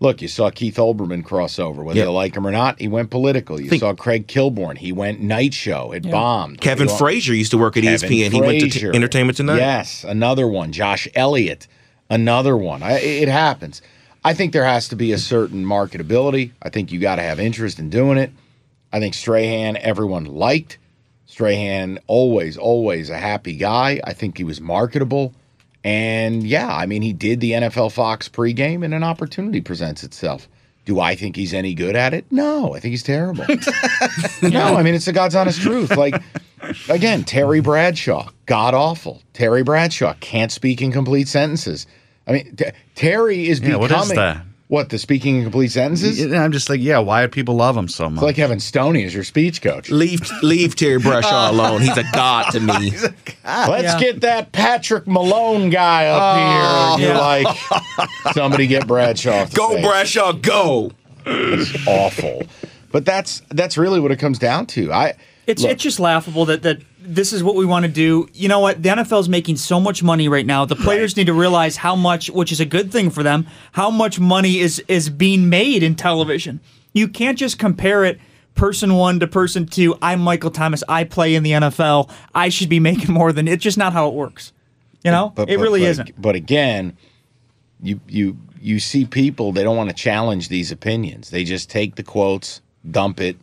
look, 0.00 0.22
you 0.22 0.28
saw 0.28 0.50
Keith 0.50 0.76
Olbermann 0.76 1.22
crossover, 1.22 1.84
whether 1.84 1.98
Yep. 1.98 2.06
you 2.06 2.12
like 2.12 2.36
him 2.36 2.46
or 2.46 2.50
not. 2.50 2.80
He 2.80 2.88
went 2.88 3.10
political. 3.10 3.60
You 3.60 3.68
Think- 3.68 3.80
saw 3.80 3.94
Craig 3.94 4.26
Kilborn. 4.26 4.78
He 4.78 4.92
went 4.92 5.20
night 5.20 5.52
show. 5.52 5.92
It 5.92 6.10
bombed. 6.10 6.60
Kevin 6.60 6.86
You 6.86 6.92
know- 6.92 6.98
Frazier 6.98 7.34
used 7.34 7.50
to 7.50 7.58
work 7.58 7.76
at 7.76 7.82
Kevin 7.82 8.08
ESPN. 8.08 8.32
He 8.32 8.40
went 8.40 8.60
to 8.60 8.68
t- 8.70 8.86
Entertainment 8.86 9.36
Tonight. 9.36 9.58
Yes, 9.58 10.04
another 10.08 10.48
one. 10.48 10.72
Josh 10.72 11.06
Elliott, 11.14 11.66
another 12.08 12.56
one. 12.56 12.82
I, 12.82 12.98
it 12.98 13.28
happens. 13.28 13.82
I 14.24 14.34
think 14.34 14.52
there 14.52 14.64
has 14.64 14.88
to 14.88 14.96
be 14.96 15.12
a 15.12 15.18
certain 15.18 15.64
marketability. 15.64 16.52
I 16.62 16.68
think 16.68 16.92
you 16.92 17.00
got 17.00 17.16
to 17.16 17.22
have 17.22 17.40
interest 17.40 17.78
in 17.78 17.90
doing 17.90 18.18
it. 18.18 18.32
I 18.92 19.00
think 19.00 19.14
Strahan, 19.14 19.76
everyone 19.78 20.24
liked. 20.24 20.78
Strahan, 21.26 21.98
always, 22.06 22.58
always 22.58 23.08
a 23.08 23.16
happy 23.16 23.56
guy. 23.56 24.00
I 24.04 24.12
think 24.12 24.36
he 24.36 24.44
was 24.44 24.60
marketable. 24.60 25.32
And 25.82 26.44
yeah, 26.44 26.68
I 26.72 26.86
mean, 26.86 27.02
he 27.02 27.12
did 27.12 27.40
the 27.40 27.52
NFL 27.52 27.92
Fox 27.92 28.28
pregame, 28.28 28.84
and 28.84 28.94
an 28.94 29.02
opportunity 29.02 29.60
presents 29.60 30.04
itself. 30.04 30.46
Do 30.84 31.00
I 31.00 31.14
think 31.14 31.36
he's 31.36 31.54
any 31.54 31.74
good 31.74 31.96
at 31.96 32.12
it? 32.12 32.26
No, 32.30 32.74
I 32.74 32.80
think 32.80 32.90
he's 32.90 33.02
terrible. 33.02 33.44
no, 34.42 34.76
I 34.76 34.82
mean, 34.82 34.94
it's 34.94 35.04
the 35.06 35.12
God's 35.12 35.34
honest 35.34 35.60
truth. 35.60 35.96
Like, 35.96 36.20
again, 36.88 37.24
Terry 37.24 37.60
Bradshaw, 37.60 38.28
god 38.46 38.74
awful. 38.74 39.22
Terry 39.32 39.62
Bradshaw 39.62 40.14
can't 40.20 40.50
speak 40.52 40.82
in 40.82 40.92
complete 40.92 41.28
sentences. 41.28 41.86
I 42.26 42.32
mean, 42.32 42.56
T- 42.56 42.66
Terry 42.94 43.48
is 43.48 43.60
Yeah, 43.60 43.76
becoming 43.78 43.90
what 43.90 44.02
is 44.02 44.08
that? 44.10 44.44
What, 44.72 44.88
the 44.88 44.96
speaking 44.96 45.36
in 45.36 45.42
complete 45.42 45.70
sentences? 45.70 46.18
It's 46.18 46.32
Yeah, 46.32 46.42
I'm 46.42 46.50
just 46.50 46.70
like, 46.70 46.80
yeah, 46.80 46.98
why 46.98 47.20
do 47.20 47.28
people 47.28 47.56
love 47.56 47.76
him 47.76 47.88
so 47.88 48.08
much? 48.08 48.14
It's 48.14 48.22
like 48.22 48.36
having 48.36 48.58
Stoney 48.58 49.04
as 49.04 49.12
your 49.12 49.22
speech 49.22 49.60
coach. 49.60 49.90
Leave 49.90 50.22
leave 50.42 50.76
Terry 50.76 50.98
Bradshaw 50.98 51.50
alone. 51.52 51.82
He's 51.82 51.94
a 51.98 52.04
god 52.14 52.52
to 52.52 52.60
me. 52.60 52.90
Let's 53.44 53.44
Yeah. 53.44 54.00
get 54.00 54.22
that 54.22 54.52
Patrick 54.52 55.06
Malone 55.06 55.68
guy 55.68 56.06
up 56.06 56.22
oh, 56.22 56.96
here. 56.96 57.06
And 57.06 57.14
You're 57.14 57.20
like, 57.20 57.54
somebody 58.32 58.66
get 58.66 58.86
Bradshaw. 58.86 59.42
off 59.42 59.52
Go 59.52 59.72
stage. 59.72 59.84
Bradshaw, 59.84 60.32
go. 60.32 60.92
It's 61.26 61.86
awful. 61.86 62.44
But 62.92 63.04
that's 63.04 63.42
that's 63.50 63.76
really 63.76 64.00
what 64.00 64.10
it 64.10 64.16
comes 64.16 64.38
down 64.38 64.64
to. 64.68 64.90
I 64.90 65.16
It's 65.46 65.62
look, 65.62 65.72
it's 65.72 65.82
just 65.82 65.98
laughable 65.98 66.44
that 66.46 66.62
that 66.62 66.82
this 67.00 67.32
is 67.32 67.42
what 67.42 67.56
we 67.56 67.66
want 67.66 67.84
to 67.84 67.90
do. 67.90 68.28
You 68.32 68.48
know 68.48 68.60
what? 68.60 68.82
The 68.82 68.90
NFL's 68.90 69.28
making 69.28 69.56
so 69.56 69.80
much 69.80 70.02
money 70.02 70.28
right 70.28 70.46
now. 70.46 70.64
The 70.64 70.76
players 70.76 71.16
need 71.16 71.26
to 71.26 71.32
realize 71.32 71.76
how 71.76 71.96
much, 71.96 72.30
which 72.30 72.52
is 72.52 72.60
a 72.60 72.64
good 72.64 72.92
thing 72.92 73.10
for 73.10 73.22
them, 73.22 73.46
how 73.72 73.90
much 73.90 74.20
money 74.20 74.60
is 74.60 74.82
is 74.88 75.10
being 75.10 75.48
made 75.48 75.82
in 75.82 75.94
television. 75.96 76.60
You 76.92 77.08
can't 77.08 77.38
just 77.38 77.58
compare 77.58 78.04
it 78.04 78.20
person 78.54 78.94
one 78.94 79.18
to 79.20 79.26
person 79.26 79.66
two. 79.66 79.96
I'm 80.00 80.20
Michael 80.20 80.50
Thomas. 80.50 80.84
I 80.88 81.04
play 81.04 81.34
in 81.34 81.42
the 81.42 81.52
NFL. 81.52 82.10
I 82.34 82.48
should 82.48 82.68
be 82.68 82.80
making 82.80 83.12
more 83.12 83.32
than 83.32 83.48
it's 83.48 83.62
just 83.62 83.78
not 83.78 83.92
how 83.92 84.08
it 84.08 84.14
works. 84.14 84.52
You 85.04 85.10
know, 85.10 85.32
but- 85.34 85.50
it 85.50 85.58
really 85.58 85.80
but- 85.80 85.88
isn't. 85.88 86.22
But 86.22 86.36
again, 86.36 86.96
you 87.82 88.00
you 88.08 88.38
you 88.60 88.78
see 88.78 89.04
people 89.04 89.50
they 89.50 89.64
don't 89.64 89.76
want 89.76 89.90
to 89.90 89.96
challenge 89.96 90.48
these 90.48 90.70
opinions. 90.70 91.30
They 91.30 91.42
just 91.42 91.68
take 91.68 91.96
the 91.96 92.04
quotes, 92.04 92.60
dump 92.88 93.20
it, 93.20 93.36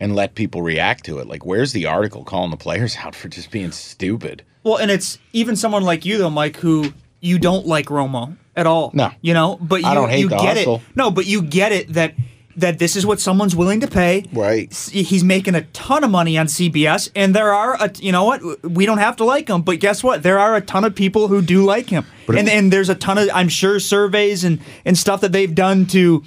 and 0.00 0.14
let 0.14 0.34
people 0.34 0.62
react 0.62 1.04
to 1.06 1.18
it. 1.18 1.26
Like, 1.26 1.44
where's 1.46 1.72
the 1.72 1.86
article 1.86 2.24
calling 2.24 2.50
the 2.50 2.56
players 2.56 2.96
out 3.00 3.14
for 3.14 3.28
just 3.28 3.50
being 3.50 3.72
stupid? 3.72 4.42
Well, 4.62 4.76
and 4.76 4.90
it's 4.90 5.18
even 5.32 5.56
someone 5.56 5.84
like 5.84 6.04
you 6.04 6.18
though, 6.18 6.30
Mike, 6.30 6.56
who 6.56 6.92
you 7.20 7.38
don't 7.38 7.66
like 7.66 7.86
Romo 7.86 8.36
at 8.56 8.66
all. 8.66 8.90
No. 8.94 9.10
you 9.20 9.34
know, 9.34 9.56
but 9.60 9.82
you 9.82 9.86
I 9.86 9.94
don't 9.94 10.08
hate 10.08 10.20
you 10.20 10.28
the 10.28 10.36
get 10.38 10.56
hustle. 10.56 10.76
it. 10.76 10.96
No, 10.96 11.10
but 11.10 11.26
you 11.26 11.42
get 11.42 11.72
it 11.72 11.92
that 11.92 12.14
that 12.56 12.78
this 12.78 12.96
is 12.96 13.04
what 13.04 13.20
someone's 13.20 13.54
willing 13.54 13.80
to 13.80 13.86
pay. 13.86 14.24
Right. 14.32 14.72
He's 14.72 15.22
making 15.22 15.54
a 15.54 15.62
ton 15.62 16.02
of 16.04 16.10
money 16.10 16.38
on 16.38 16.46
CBS, 16.46 17.10
and 17.14 17.34
there 17.34 17.52
are 17.52 17.74
a, 17.74 17.92
you 17.98 18.12
know 18.12 18.24
what 18.24 18.62
we 18.68 18.86
don't 18.86 18.98
have 18.98 19.16
to 19.16 19.24
like 19.24 19.48
him, 19.48 19.62
but 19.62 19.78
guess 19.78 20.02
what? 20.02 20.22
There 20.22 20.38
are 20.38 20.56
a 20.56 20.60
ton 20.62 20.84
of 20.84 20.94
people 20.94 21.28
who 21.28 21.42
do 21.42 21.64
like 21.64 21.90
him, 21.90 22.06
and 22.28 22.48
and 22.48 22.72
there's 22.72 22.88
a 22.88 22.94
ton 22.94 23.18
of 23.18 23.28
I'm 23.32 23.48
sure 23.48 23.78
surveys 23.78 24.42
and 24.42 24.58
and 24.84 24.96
stuff 24.98 25.20
that 25.20 25.32
they've 25.32 25.54
done 25.54 25.86
to 25.86 26.24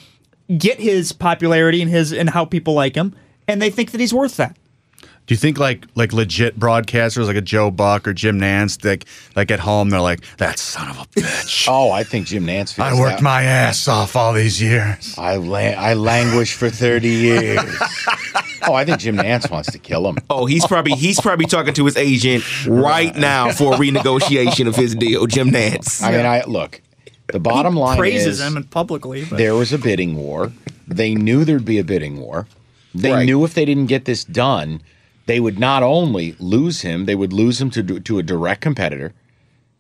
get 0.56 0.80
his 0.80 1.12
popularity 1.12 1.82
and 1.82 1.90
his 1.90 2.14
and 2.14 2.30
how 2.30 2.46
people 2.46 2.74
like 2.76 2.96
him, 2.96 3.16
and 3.50 3.62
they 3.62 3.70
think 3.70 3.92
that 3.92 4.00
he's 4.00 4.14
worth 4.14 4.38
that. 4.38 4.56
Do 5.28 5.34
you 5.36 5.38
think 5.38 5.60
like 5.60 5.86
like 5.94 6.12
legit 6.12 6.58
broadcasters 6.60 7.28
like 7.28 7.36
a 7.36 7.42
Joe 7.42 7.70
Buck 7.70 8.08
or 8.08 8.14
Jim 8.14 8.40
Nantz 8.40 8.84
like 8.84 9.06
like 9.36 9.52
at 9.52 9.60
home 9.60 9.92
they're 9.92 10.02
like 10.02 10.22
that 10.38 10.58
son 10.58 10.90
of 10.90 10.98
a 11.00 11.06
bitch. 11.06 11.68
Oh, 11.70 11.92
I 11.92 12.04
think 12.04 12.26
Jim 12.26 12.46
Nantz. 12.48 12.74
feels 12.74 12.88
I 12.88 13.00
worked 13.00 13.18
that. 13.18 13.24
my 13.24 13.44
ass 13.44 13.88
off 13.88 14.16
all 14.16 14.34
these 14.34 14.60
years. 14.60 15.14
I 15.20 15.36
la- 15.36 15.58
I 15.90 15.94
languished 15.94 16.56
for 16.56 16.70
thirty 16.72 17.10
years. 17.10 17.60
oh, 18.68 18.74
I 18.74 18.86
think 18.86 18.98
Jim 19.00 19.18
Nantz 19.18 19.52
wants 19.52 19.72
to 19.72 19.78
kill 19.78 20.08
him. 20.10 20.18
Oh, 20.32 20.48
he's 20.48 20.66
probably 20.66 20.94
he's 20.94 21.22
probably 21.22 21.46
talking 21.46 21.76
to 21.76 21.86
his 21.86 21.96
agent 21.96 22.44
right 22.68 23.16
now 23.16 23.52
for 23.52 23.76
a 23.76 23.78
renegotiation 23.78 24.68
of 24.68 24.76
his 24.76 24.96
deal, 24.96 25.28
Jim 25.28 25.52
Nantz. 25.52 26.02
I 26.04 26.12
mean, 26.12 26.26
I 26.26 26.44
look. 26.46 26.82
The 27.28 27.40
bottom 27.40 27.76
line 27.76 28.00
praises 28.00 28.40
is 28.40 28.48
him 28.48 28.58
and 28.58 28.68
publicly. 28.72 29.26
But 29.26 29.38
there 29.38 29.54
was 29.54 29.72
a 29.74 29.78
bidding 29.78 30.16
war. 30.16 30.52
They 30.88 31.14
knew 31.14 31.46
there'd 31.46 31.66
be 31.66 31.78
a 31.78 31.84
bidding 31.84 32.20
war. 32.20 32.48
They 32.96 33.12
Right. 33.12 33.26
knew 33.26 33.44
if 33.46 33.54
they 33.54 33.66
didn't 33.66 33.86
get 33.88 34.06
this 34.06 34.24
done, 34.24 34.82
they 35.26 35.40
would 35.40 35.60
not 35.60 35.84
only 35.84 36.36
lose 36.40 36.82
him, 36.82 37.06
they 37.06 37.16
would 37.16 37.34
lose 37.34 37.62
him 37.62 37.70
to 37.72 38.00
to 38.00 38.20
a 38.20 38.24
direct 38.24 38.62
competitor, 38.62 39.14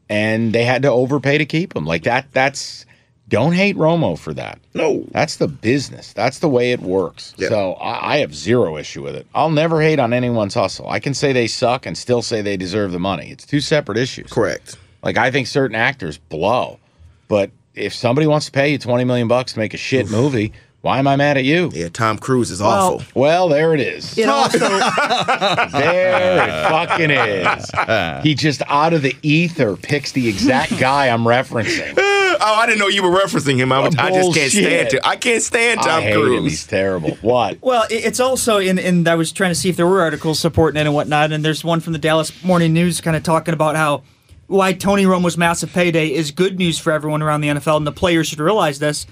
and 0.09 0.53
they 0.53 0.63
had 0.65 0.81
to 0.83 0.91
overpay 0.91 1.37
to 1.37 1.45
keep 1.45 1.75
him. 1.75 1.85
Like 1.85 2.03
that. 2.03 2.27
That's 2.33 2.85
don't 3.27 3.51
hate 3.53 3.77
Romo 3.77 4.17
for 4.17 4.33
that. 4.33 4.59
No. 4.73 5.05
That's 5.11 5.35
the 5.35 5.47
business. 5.47 6.13
That's 6.13 6.39
the 6.39 6.49
way 6.49 6.71
it 6.71 6.79
works. 6.81 7.35
Yeah. 7.37 7.49
So 7.49 7.73
I, 7.73 8.15
I 8.15 8.17
have 8.17 8.33
zero 8.33 8.75
issue 8.77 9.03
with 9.03 9.15
it. 9.15 9.27
I'll 9.35 9.51
never 9.51 9.81
hate 9.83 9.99
on 9.99 10.13
anyone's 10.13 10.55
hustle. 10.55 10.89
I 10.89 10.99
can 10.99 11.13
say 11.13 11.31
they 11.31 11.45
suck 11.45 11.85
and 11.85 11.95
still 11.95 12.23
say 12.23 12.41
they 12.41 12.57
deserve 12.57 12.91
the 12.91 12.99
money. 12.99 13.29
It's 13.29 13.45
two 13.45 13.59
separate 13.61 13.99
issues. 13.99 14.31
Correct. 14.31 14.77
Like 15.03 15.17
I 15.17 15.29
think 15.31 15.45
certain 15.47 15.75
actors 15.75 16.17
blow, 16.17 16.79
but 17.27 17.51
if 17.75 17.93
somebody 17.93 18.25
wants 18.27 18.47
to 18.47 18.51
pay 18.51 18.71
you 18.71 18.77
twenty 18.77 19.03
million 19.05 19.27
bucks 19.27 19.53
to 19.53 19.59
make 19.59 19.73
a 19.73 19.77
shit 19.77 20.09
movie, 20.11 20.51
why 20.81 20.97
am 20.99 21.07
I 21.07 21.15
mad 21.17 21.37
at 21.37 21.43
you? 21.43 21.69
Yeah, 21.73 21.89
Tom 21.89 22.17
Cruise 22.17 22.51
is 22.51 22.61
Well- 22.61 22.95
awful. 22.95 23.21
Well, 23.21 23.49
there 23.49 23.73
it 23.73 23.81
is. 23.81 24.17
it 24.17 24.29
also 24.29 24.59
There 24.59 26.47
it 26.47 26.69
fucking 26.69 27.11
is. 27.11 28.23
He 28.23 28.35
just 28.35 28.61
out 28.67 28.93
of 28.93 29.01
the 29.01 29.15
ether 29.21 29.75
picks 29.75 30.11
the 30.11 30.27
exact 30.27 30.77
guy 30.79 31.09
I'm 31.09 31.23
referencing. 31.23 31.97
Oh, 32.41 32.53
I 32.55 32.67
didn't 32.67 32.79
know 32.79 32.87
you 32.87 33.03
were 33.03 33.09
referencing 33.19 33.57
him. 33.57 33.69
I, 33.73 33.79
was- 33.81 33.95
I 33.97 34.11
just 34.11 34.33
can't 34.33 34.49
stand 34.51 34.65
Bullshit. 34.69 34.93
it. 34.93 34.99
I 35.03 35.15
can't 35.17 35.41
stand 35.43 35.79
I 35.81 35.83
Tom 35.83 36.03
Cruise. 36.13 36.37
him. 36.37 36.43
He's 36.45 36.65
terrible. 36.67 37.17
What? 37.21 37.57
Well, 37.61 37.83
it's 37.89 38.21
also 38.21 38.59
in, 38.59 38.77
in 38.79 39.05
I 39.09 39.15
was 39.15 39.33
trying 39.33 39.51
to 39.51 39.55
see 39.55 39.67
if 39.67 39.75
there 39.75 39.87
were 39.87 39.99
articles 40.01 40.39
supporting 40.39 40.79
it 40.79 40.85
and 40.85 40.93
whatnot, 40.93 41.33
and 41.33 41.43
there's 41.43 41.65
one 41.65 41.81
from 41.81 41.91
the 41.91 41.99
Dallas 41.99 42.41
Morning 42.41 42.71
News 42.71 43.01
kind 43.01 43.17
of 43.17 43.23
talking 43.23 43.53
about 43.53 43.75
how 43.75 44.03
why 44.47 44.71
Tony 44.71 45.05
Romo's 45.05 45.37
massive 45.37 45.73
payday 45.73 46.13
is 46.13 46.31
good 46.31 46.57
news 46.57 46.79
for 46.79 46.93
everyone 46.93 47.21
around 47.21 47.41
the 47.41 47.49
NFL, 47.49 47.75
and 47.75 47.85
the 47.85 47.91
players 47.91 48.27
should 48.27 48.39
realize 48.39 48.79
this. 48.79 49.05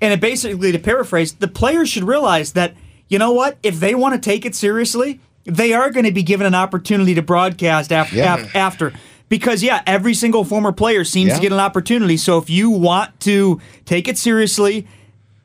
And 0.00 0.12
it 0.12 0.20
basically, 0.20 0.72
to 0.72 0.78
paraphrase, 0.78 1.32
the 1.34 1.48
players 1.48 1.88
should 1.88 2.04
realize 2.04 2.52
that 2.52 2.74
you 3.08 3.18
know 3.18 3.32
what, 3.32 3.56
if 3.62 3.80
they 3.80 3.94
want 3.94 4.14
to 4.14 4.20
take 4.20 4.44
it 4.44 4.54
seriously, 4.54 5.18
they 5.44 5.72
are 5.72 5.90
going 5.90 6.04
to 6.04 6.12
be 6.12 6.22
given 6.22 6.46
an 6.46 6.54
opportunity 6.54 7.14
to 7.14 7.22
broadcast 7.22 7.90
af- 7.90 8.12
Yeah. 8.12 8.34
af- 8.34 8.54
after. 8.54 8.92
Because 9.30 9.62
yeah, 9.62 9.82
every 9.86 10.14
single 10.14 10.44
former 10.44 10.72
player 10.72 11.04
seems 11.04 11.28
Yeah. 11.30 11.36
to 11.36 11.40
get 11.40 11.52
an 11.52 11.58
opportunity. 11.60 12.16
So 12.18 12.38
if 12.38 12.48
you 12.50 12.70
want 12.70 13.18
to 13.20 13.60
take 13.86 14.08
it 14.08 14.18
seriously, 14.18 14.86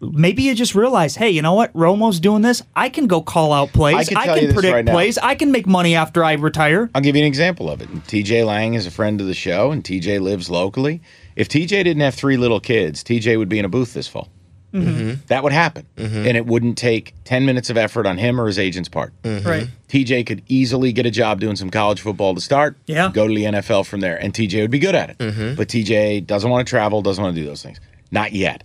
maybe 0.02 0.44
you 0.44 0.54
just 0.56 0.76
realize, 0.76 1.16
hey, 1.16 1.30
you 1.30 1.42
know 1.42 1.54
what? 1.54 1.74
Romo's 1.74 2.20
doing 2.20 2.42
this. 2.42 2.62
I 2.76 2.90
can 2.90 3.08
go 3.08 3.22
call 3.22 3.54
out 3.54 3.72
plays. 3.72 4.10
I 4.14 4.26
can 4.26 4.36
you 4.40 4.48
this 4.48 4.54
predict 4.54 4.74
right 4.74 4.86
plays. 4.86 5.18
I 5.18 5.36
can 5.36 5.52
make 5.52 5.66
money 5.66 5.96
after 5.96 6.24
I 6.24 6.34
retire. 6.34 6.90
I'll 6.94 7.02
give 7.02 7.16
you 7.16 7.22
an 7.22 7.28
example 7.28 7.70
of 7.70 7.82
it. 7.82 7.90
TJ 8.08 8.46
Lang 8.46 8.74
is 8.74 8.86
a 8.86 8.92
friend 8.92 9.22
of 9.22 9.28
the 9.28 9.34
show, 9.34 9.72
and 9.72 9.84
TJ 9.84 10.20
lives 10.20 10.50
locally. 10.50 11.02
If 11.38 11.48
TJ 11.50 11.84
didn't 11.86 12.02
have 12.02 12.14
three 12.16 12.36
little 12.38 12.60
kids, 12.60 13.04
TJ 13.04 13.38
would 13.38 13.50
be 13.50 13.60
in 13.60 13.66
a 13.66 13.70
booth 13.70 13.94
this 13.94 14.08
fall. 14.08 14.28
Mm-hmm. 14.74 15.26
That 15.28 15.44
would 15.44 15.54
happen. 15.54 15.86
Mm-hmm. 15.98 16.28
And 16.28 16.36
it 16.38 16.46
wouldn't 16.46 16.78
take 16.78 17.14
10 17.26 17.46
minutes 17.46 17.70
of 17.70 17.78
effort 17.78 18.06
on 18.06 18.18
him 18.18 18.40
or 18.42 18.48
his 18.48 18.58
agent's 18.58 18.90
part. 18.90 19.14
Mm-hmm. 19.24 19.48
Right. 19.48 19.68
TJ 19.88 20.26
could 20.26 20.42
easily 20.48 20.92
get 20.92 21.06
a 21.06 21.12
job 21.12 21.40
doing 21.40 21.56
some 21.56 21.70
college 21.70 22.02
football 22.02 22.34
to 22.34 22.42
start, 22.42 22.76
Yeah. 22.88 23.12
go 23.14 23.28
to 23.28 23.34
the 23.34 23.44
NFL 23.46 23.86
from 23.86 24.00
there, 24.00 24.18
and 24.18 24.34
TJ 24.34 24.62
would 24.62 24.72
be 24.72 24.80
good 24.80 24.96
at 24.96 25.12
it. 25.12 25.18
But 25.20 25.68
TJ 25.68 26.26
doesn't 26.26 26.50
want 26.50 26.66
to 26.66 26.70
travel, 26.70 27.02
doesn't 27.02 27.24
want 27.24 27.36
to 27.36 27.42
do 27.42 27.48
those 27.48 27.62
things. 27.62 27.80
Not 28.12 28.34
yet. 28.34 28.64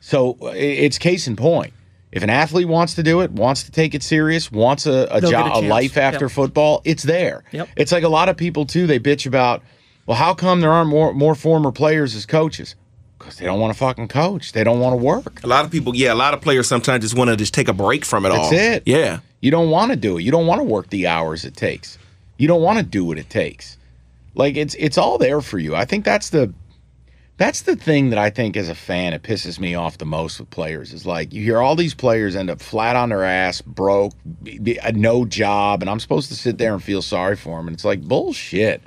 So 0.00 0.36
uh, 0.42 0.52
it's 0.54 0.98
case 0.98 1.26
in 1.26 1.34
point. 1.36 1.72
If 2.10 2.22
an 2.22 2.30
athlete 2.30 2.68
wants 2.68 2.94
to 2.94 3.02
do 3.02 3.20
it, 3.20 3.30
wants 3.32 3.64
to 3.64 3.70
take 3.70 3.94
it 3.94 4.02
serious, 4.02 4.50
wants 4.50 4.86
a, 4.86 5.06
a 5.10 5.20
job, 5.20 5.52
a 5.54 5.58
a 5.58 5.68
life 5.68 5.98
after 5.98 6.24
Yep. 6.26 6.32
football, 6.32 6.80
it's 6.84 7.02
there. 7.02 7.44
Yep. 7.52 7.68
It's 7.76 7.92
like 7.92 8.02
a 8.04 8.08
lot 8.08 8.28
of 8.30 8.36
people 8.36 8.64
too. 8.64 8.86
They 8.86 8.98
bitch 8.98 9.26
about, 9.26 9.62
well, 10.06 10.16
how 10.16 10.32
come 10.32 10.60
there 10.62 10.70
aren't 10.72 10.88
more 10.88 11.12
more 11.12 11.34
former 11.34 11.70
players 11.70 12.14
as 12.14 12.24
coaches? 12.24 12.76
Because 13.18 13.36
they 13.36 13.44
don't 13.46 13.58
want 13.60 13.72
to 13.72 13.78
fucking 13.78 14.08
coach. 14.08 14.52
They 14.52 14.62
don't 14.62 14.78
want 14.80 14.92
to 14.92 14.96
work. 15.04 15.42
A 15.42 15.46
lot 15.48 15.64
of 15.64 15.70
people, 15.70 15.94
yeah, 15.96 16.12
a 16.12 16.14
lot 16.14 16.34
of 16.34 16.40
players 16.40 16.68
sometimes 16.68 17.02
just 17.02 17.16
want 17.16 17.30
to 17.30 17.36
just 17.36 17.52
take 17.52 17.68
a 17.68 17.72
break 17.72 18.04
from 18.04 18.24
it 18.24 18.30
all. 18.32 18.48
That's 18.50 18.62
it. 18.76 18.82
Yeah. 18.86 19.20
You 19.40 19.50
don't 19.50 19.70
want 19.70 19.90
to 19.90 19.96
do 19.96 20.18
it. 20.18 20.22
You 20.22 20.30
don't 20.30 20.46
want 20.46 20.60
to 20.60 20.64
work 20.64 20.90
the 20.90 21.06
hours 21.06 21.44
it 21.44 21.56
takes. 21.56 21.98
You 22.36 22.46
don't 22.48 22.62
want 22.62 22.78
to 22.78 22.84
do 22.84 23.04
what 23.04 23.18
it 23.18 23.28
takes. 23.28 23.76
Like 24.34 24.56
it's 24.56 24.74
it's 24.76 24.96
all 24.96 25.18
there 25.18 25.40
for 25.40 25.58
you. 25.58 25.74
I 25.74 25.84
think 25.84 26.04
that's 26.04 26.30
the 26.30 26.52
that's 27.38 27.62
the 27.62 27.74
thing 27.76 28.10
that 28.10 28.18
I 28.18 28.30
think 28.30 28.56
as 28.56 28.68
a 28.68 28.74
fan 28.74 29.12
it 29.12 29.22
pisses 29.22 29.58
me 29.60 29.74
off 29.74 29.98
the 29.98 30.04
most 30.06 30.38
with 30.40 30.50
players 30.50 30.92
is 30.92 31.06
like 31.06 31.32
you 31.32 31.42
hear 31.42 31.58
all 31.58 31.74
these 31.76 31.94
players 31.94 32.34
end 32.36 32.50
up 32.50 32.60
flat 32.60 32.94
on 32.96 33.08
their 33.08 33.24
ass, 33.24 33.60
broke, 33.62 34.12
be- 34.42 34.58
be- 34.58 34.80
uh, 34.80 34.92
no 34.92 35.24
job, 35.24 35.82
and 35.82 35.90
I'm 35.90 36.00
supposed 36.00 36.28
to 36.28 36.36
sit 36.36 36.58
there 36.58 36.72
and 36.72 36.82
feel 36.82 37.02
sorry 37.02 37.36
for 37.36 37.56
them, 37.58 37.68
and 37.68 37.74
it's 37.74 37.84
like 37.84 38.00
bullshit. 38.02 38.82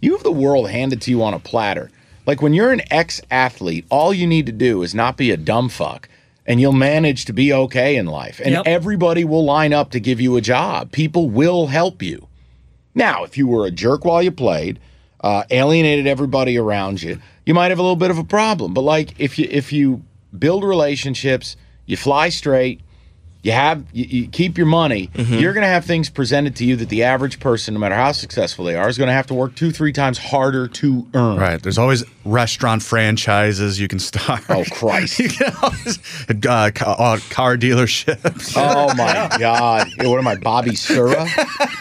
You 0.00 0.12
have 0.12 0.22
the 0.24 0.32
world 0.32 0.68
handed 0.70 1.00
to 1.02 1.10
you 1.12 1.22
on 1.22 1.34
a 1.34 1.38
platter. 1.38 1.90
Like 2.26 2.40
when 2.40 2.54
you're 2.54 2.72
an 2.72 2.82
ex 2.90 3.20
athlete, 3.30 3.84
all 3.90 4.12
you 4.14 4.26
need 4.26 4.46
to 4.46 4.52
do 4.52 4.82
is 4.82 4.94
not 4.94 5.16
be 5.16 5.30
a 5.30 5.36
dumb 5.36 5.68
fuck, 5.68 6.08
and 6.46 6.60
you'll 6.60 6.72
manage 6.72 7.24
to 7.26 7.32
be 7.32 7.52
okay 7.52 7.96
in 7.96 8.06
life. 8.06 8.40
And 8.44 8.52
Yep. 8.54 8.62
everybody 8.66 9.24
will 9.24 9.44
line 9.44 9.72
up 9.72 9.90
to 9.90 10.00
give 10.00 10.20
you 10.20 10.36
a 10.36 10.40
job. 10.40 10.92
People 10.92 11.28
will 11.30 11.66
help 11.68 12.02
you. 12.02 12.28
Now, 12.94 13.24
if 13.24 13.36
you 13.38 13.46
were 13.46 13.66
a 13.66 13.70
jerk 13.70 14.04
while 14.04 14.22
you 14.22 14.30
played, 14.30 14.78
uh, 15.22 15.44
alienated 15.50 16.06
everybody 16.06 16.58
around 16.58 17.02
you, 17.02 17.18
you 17.46 17.54
might 17.54 17.70
have 17.70 17.78
a 17.78 17.82
little 17.82 17.96
bit 17.96 18.10
of 18.10 18.18
a 18.18 18.24
problem. 18.24 18.74
But 18.74 18.82
like 18.82 19.14
if 19.18 19.38
you 19.38 19.46
if 19.50 19.72
you 19.72 20.02
build 20.36 20.64
relationships, 20.64 21.56
you 21.86 21.96
fly 21.96 22.28
straight, 22.28 22.80
you 23.42 23.52
have 23.52 23.84
you, 23.92 24.04
you 24.04 24.28
keep 24.28 24.56
your 24.56 24.66
money, 24.66 25.10
you're 25.14 25.52
going 25.52 25.62
to 25.62 25.68
have 25.68 25.84
things 25.84 26.08
presented 26.08 26.54
to 26.56 26.64
you 26.64 26.76
that 26.76 26.88
the 26.88 27.02
average 27.02 27.40
person, 27.40 27.74
no 27.74 27.80
matter 27.80 27.94
how 27.96 28.12
successful 28.12 28.64
they 28.64 28.76
are, 28.76 28.88
is 28.88 28.96
going 28.98 29.08
to 29.08 29.14
have 29.14 29.26
to 29.26 29.34
work 29.34 29.54
two 29.56 29.72
three 29.72 29.92
times 29.92 30.18
harder 30.18 30.68
to 30.68 31.06
earn. 31.14 31.38
Right. 31.38 31.60
There's 31.60 31.78
always 31.78 32.04
restaurant 32.24 32.82
franchises 32.82 33.80
you 33.80 33.88
can 33.88 33.98
start. 33.98 34.44
Oh 34.48 34.64
Christ! 34.70 35.18
you 35.18 35.28
can 35.28 35.52
always 35.62 35.98
uh, 36.28 36.70
ca- 36.72 36.96
uh, 36.98 37.18
car 37.30 37.56
dealerships. 37.56 38.54
oh 38.56 38.94
my 38.94 39.36
God! 39.38 39.88
Yeah, 39.98 40.08
what 40.08 40.18
am 40.18 40.28
I, 40.28 40.36
Bobby 40.36 40.76
Sura? 40.76 41.26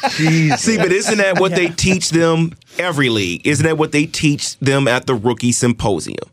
Jesus. 0.10 0.62
See, 0.62 0.78
but 0.78 0.92
isn't 0.92 1.18
that 1.20 1.40
what 1.40 1.52
they 1.52 1.68
teach 1.70 2.10
them 2.10 2.54
every 2.80 3.10
league? 3.10 3.46
Isn't 3.46 3.66
that 3.66 3.78
what 3.78 3.92
they 3.92 4.06
teach 4.08 4.58
them 4.60 4.88
at 4.88 5.06
the 5.06 5.14
rookie 5.14 5.52
symposium? 5.52 6.28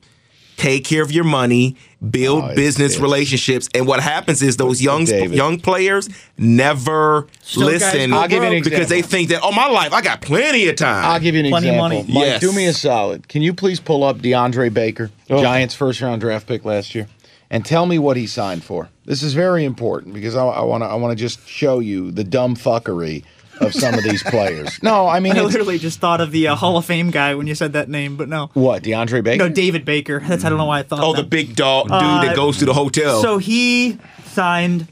Take 0.59 0.85
care 0.85 1.03
of 1.03 1.13
your 1.13 1.23
money, 1.25 1.77
build 2.11 2.43
Oh, 2.45 2.55
business 2.55 2.93
it's- 2.93 3.01
relationships, 3.01 3.69
and 3.77 3.87
what 3.87 4.01
happens 4.01 4.43
is 4.43 4.57
those 4.57 4.83
young 4.83 5.05
David. 5.05 5.37
young 5.37 5.61
players 5.61 6.09
never 6.37 7.29
Still 7.43 7.71
guys 7.71 7.81
listen 7.83 8.11
go 8.11 8.19
I'll 8.19 8.29
give 8.29 8.43
you 8.43 8.49
an 8.49 8.55
broke. 8.63 8.65
because 8.65 8.89
they 8.89 9.01
think 9.03 9.29
that 9.29 9.41
oh 9.45 9.53
my 9.53 9.69
life 9.69 9.93
I 9.93 10.01
got 10.03 10.21
plenty 10.21 10.67
of 10.69 10.75
time. 10.77 11.05
I'll 11.05 11.21
give 11.21 11.35
you 11.37 11.45
an 11.45 11.51
Plenty 11.51 11.69
example. 11.69 11.89
money. 11.89 12.05
Mike, 12.13 12.25
Yes. 12.27 12.41
do 12.41 12.53
me 12.53 12.67
a 12.67 12.73
solid. 12.73 13.29
Can 13.29 13.43
you 13.43 13.55
please 13.55 13.79
pull 13.79 14.03
up 14.03 14.19
DeAndre 14.19 14.75
Baker, 14.75 15.11
oh. 15.31 15.41
Giants 15.41 15.75
first 15.75 16.01
round 16.01 16.21
draft 16.21 16.47
pick 16.49 16.65
last 16.65 16.93
year, 16.95 17.07
and 17.51 17.65
tell 17.65 17.87
me 17.87 17.99
what 18.01 18.17
he 18.17 18.27
signed 18.27 18.65
for? 18.65 18.89
This 19.07 19.23
is 19.23 19.35
very 19.35 19.65
important 19.65 20.13
because 20.13 20.35
I 20.35 20.43
want 20.43 20.83
to 20.83 20.89
I 20.89 20.95
want 20.97 21.17
to 21.17 21.23
just 21.25 21.47
show 21.49 21.79
you 21.79 22.11
the 22.11 22.25
dumb 22.25 22.57
fuckery 22.57 23.23
of 23.61 23.75
some 23.75 23.95
of 23.95 24.05
these 24.05 24.23
players. 24.23 24.83
No, 24.83 25.07
I 25.09 25.21
mean 25.21 25.37
I 25.37 25.43
literally 25.43 25.79
just 25.79 26.01
thought 26.01 26.21
of 26.21 26.31
the 26.33 26.49
uh, 26.49 26.57
Hall 26.57 26.77
of 26.77 26.85
Fame 26.85 27.11
guy 27.11 27.35
when 27.35 27.47
you 27.47 27.55
said 27.55 27.73
that 27.75 27.89
name, 27.89 28.17
but 28.17 28.29
no. 28.29 28.51
what 28.55 28.83
DeAndre 28.83 29.23
Baker. 29.23 29.49
No, 29.49 29.53
David 29.53 29.85
Baker. 29.85 30.21
That's 30.21 30.45
I 30.45 30.49
don't 30.49 30.59
know 30.59 30.67
why 30.67 30.81
I 30.81 30.83
thought. 30.83 31.01
oh, 31.01 31.11
of 31.11 31.17
the 31.17 31.23
big 31.25 31.57
dog 31.57 31.85
dude 31.87 31.93
Uh, 31.95 32.25
that 32.25 32.37
goes 32.37 32.59
to 32.59 32.65
the 32.65 32.75
hotel. 32.75 33.23
So 33.23 33.39
he 33.39 33.99
signed. 34.27 34.89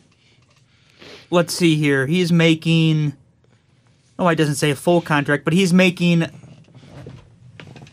Let's 1.31 1.55
see 1.55 1.76
here. 1.76 2.07
He's 2.07 2.31
making. 2.33 3.14
Oh, 4.18 4.29
it 4.29 4.37
doesn't 4.37 4.55
say 4.55 4.70
a 4.70 4.76
full 4.76 5.00
contract, 5.00 5.44
but 5.44 5.52
he's 5.52 5.72
making 5.72 6.24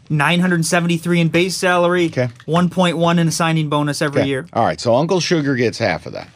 973 0.10 1.20
in 1.22 1.28
base 1.30 1.56
salary, 1.56 2.06
Okay. 2.06 2.30
1.1 2.48 3.20
in 3.20 3.28
a 3.28 3.32
signing 3.32 3.70
bonus 3.70 4.02
every 4.02 4.22
Okay. 4.22 4.30
year. 4.30 4.46
All 4.54 4.64
right, 4.66 4.80
so 4.80 4.96
Uncle 4.96 5.20
Sugar 5.20 5.56
gets 5.56 5.78
half 5.80 6.06
of 6.06 6.14
that. 6.14 6.30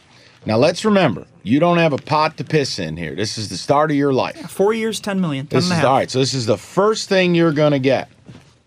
Now 0.47 0.55
let's 0.55 0.85
remember, 0.85 1.27
you 1.43 1.59
don't 1.59 1.77
have 1.77 1.91
a 1.91 1.97
pot 1.97 2.37
to 2.37 2.45
piss 2.45 2.79
in 2.79 2.95
here. 2.95 3.13
This 3.15 3.37
is 3.37 3.49
the 3.49 3.57
start 3.57 3.91
of 3.91 3.97
your 3.97 4.13
life. 4.13 4.49
Four 4.49 4.71
years, 4.73 5.01
10 5.01 5.19
million. 5.19 5.45
10 5.45 5.57
This 5.57 5.65
is 5.65 5.71
and 5.71 5.73
a 5.73 5.81
half. 5.81 5.85
all 5.85 5.97
right. 5.97 6.09
So 6.09 6.19
this 6.19 6.33
is 6.33 6.45
the 6.45 6.55
first 6.57 7.09
thing 7.09 7.35
you're 7.35 7.51
gonna 7.51 7.79
get. 7.79 8.07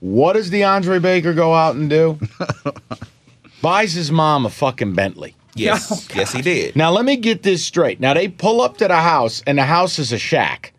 What 0.01 0.35
does 0.35 0.51
DeAndre 0.51 1.01
Baker 1.01 1.33
go 1.33 1.55
out 1.55 1.77
and 1.77 1.89
do? 1.89 2.19
Buys 3.63 3.95
his 3.95 4.13
mom 4.13 4.45
a 4.45 4.51
fucking 4.51 4.93
Bentley. 4.93 5.35
yes, 5.55 5.91
oh, 5.91 6.15
yes, 6.15 6.33
he 6.35 6.43
did. 6.43 6.77
Now 6.77 6.91
let 6.91 7.07
me 7.07 7.17
get 7.17 7.43
this 7.45 7.65
straight. 7.65 7.99
Now 7.99 8.13
they 8.13 8.29
pull 8.29 8.61
up 8.61 8.77
to 8.77 8.87
the 8.87 8.97
house 8.97 9.43
and 9.47 9.57
the 9.57 9.65
house 9.65 9.99
is 9.99 10.13
a 10.13 10.19
shack. 10.19 10.75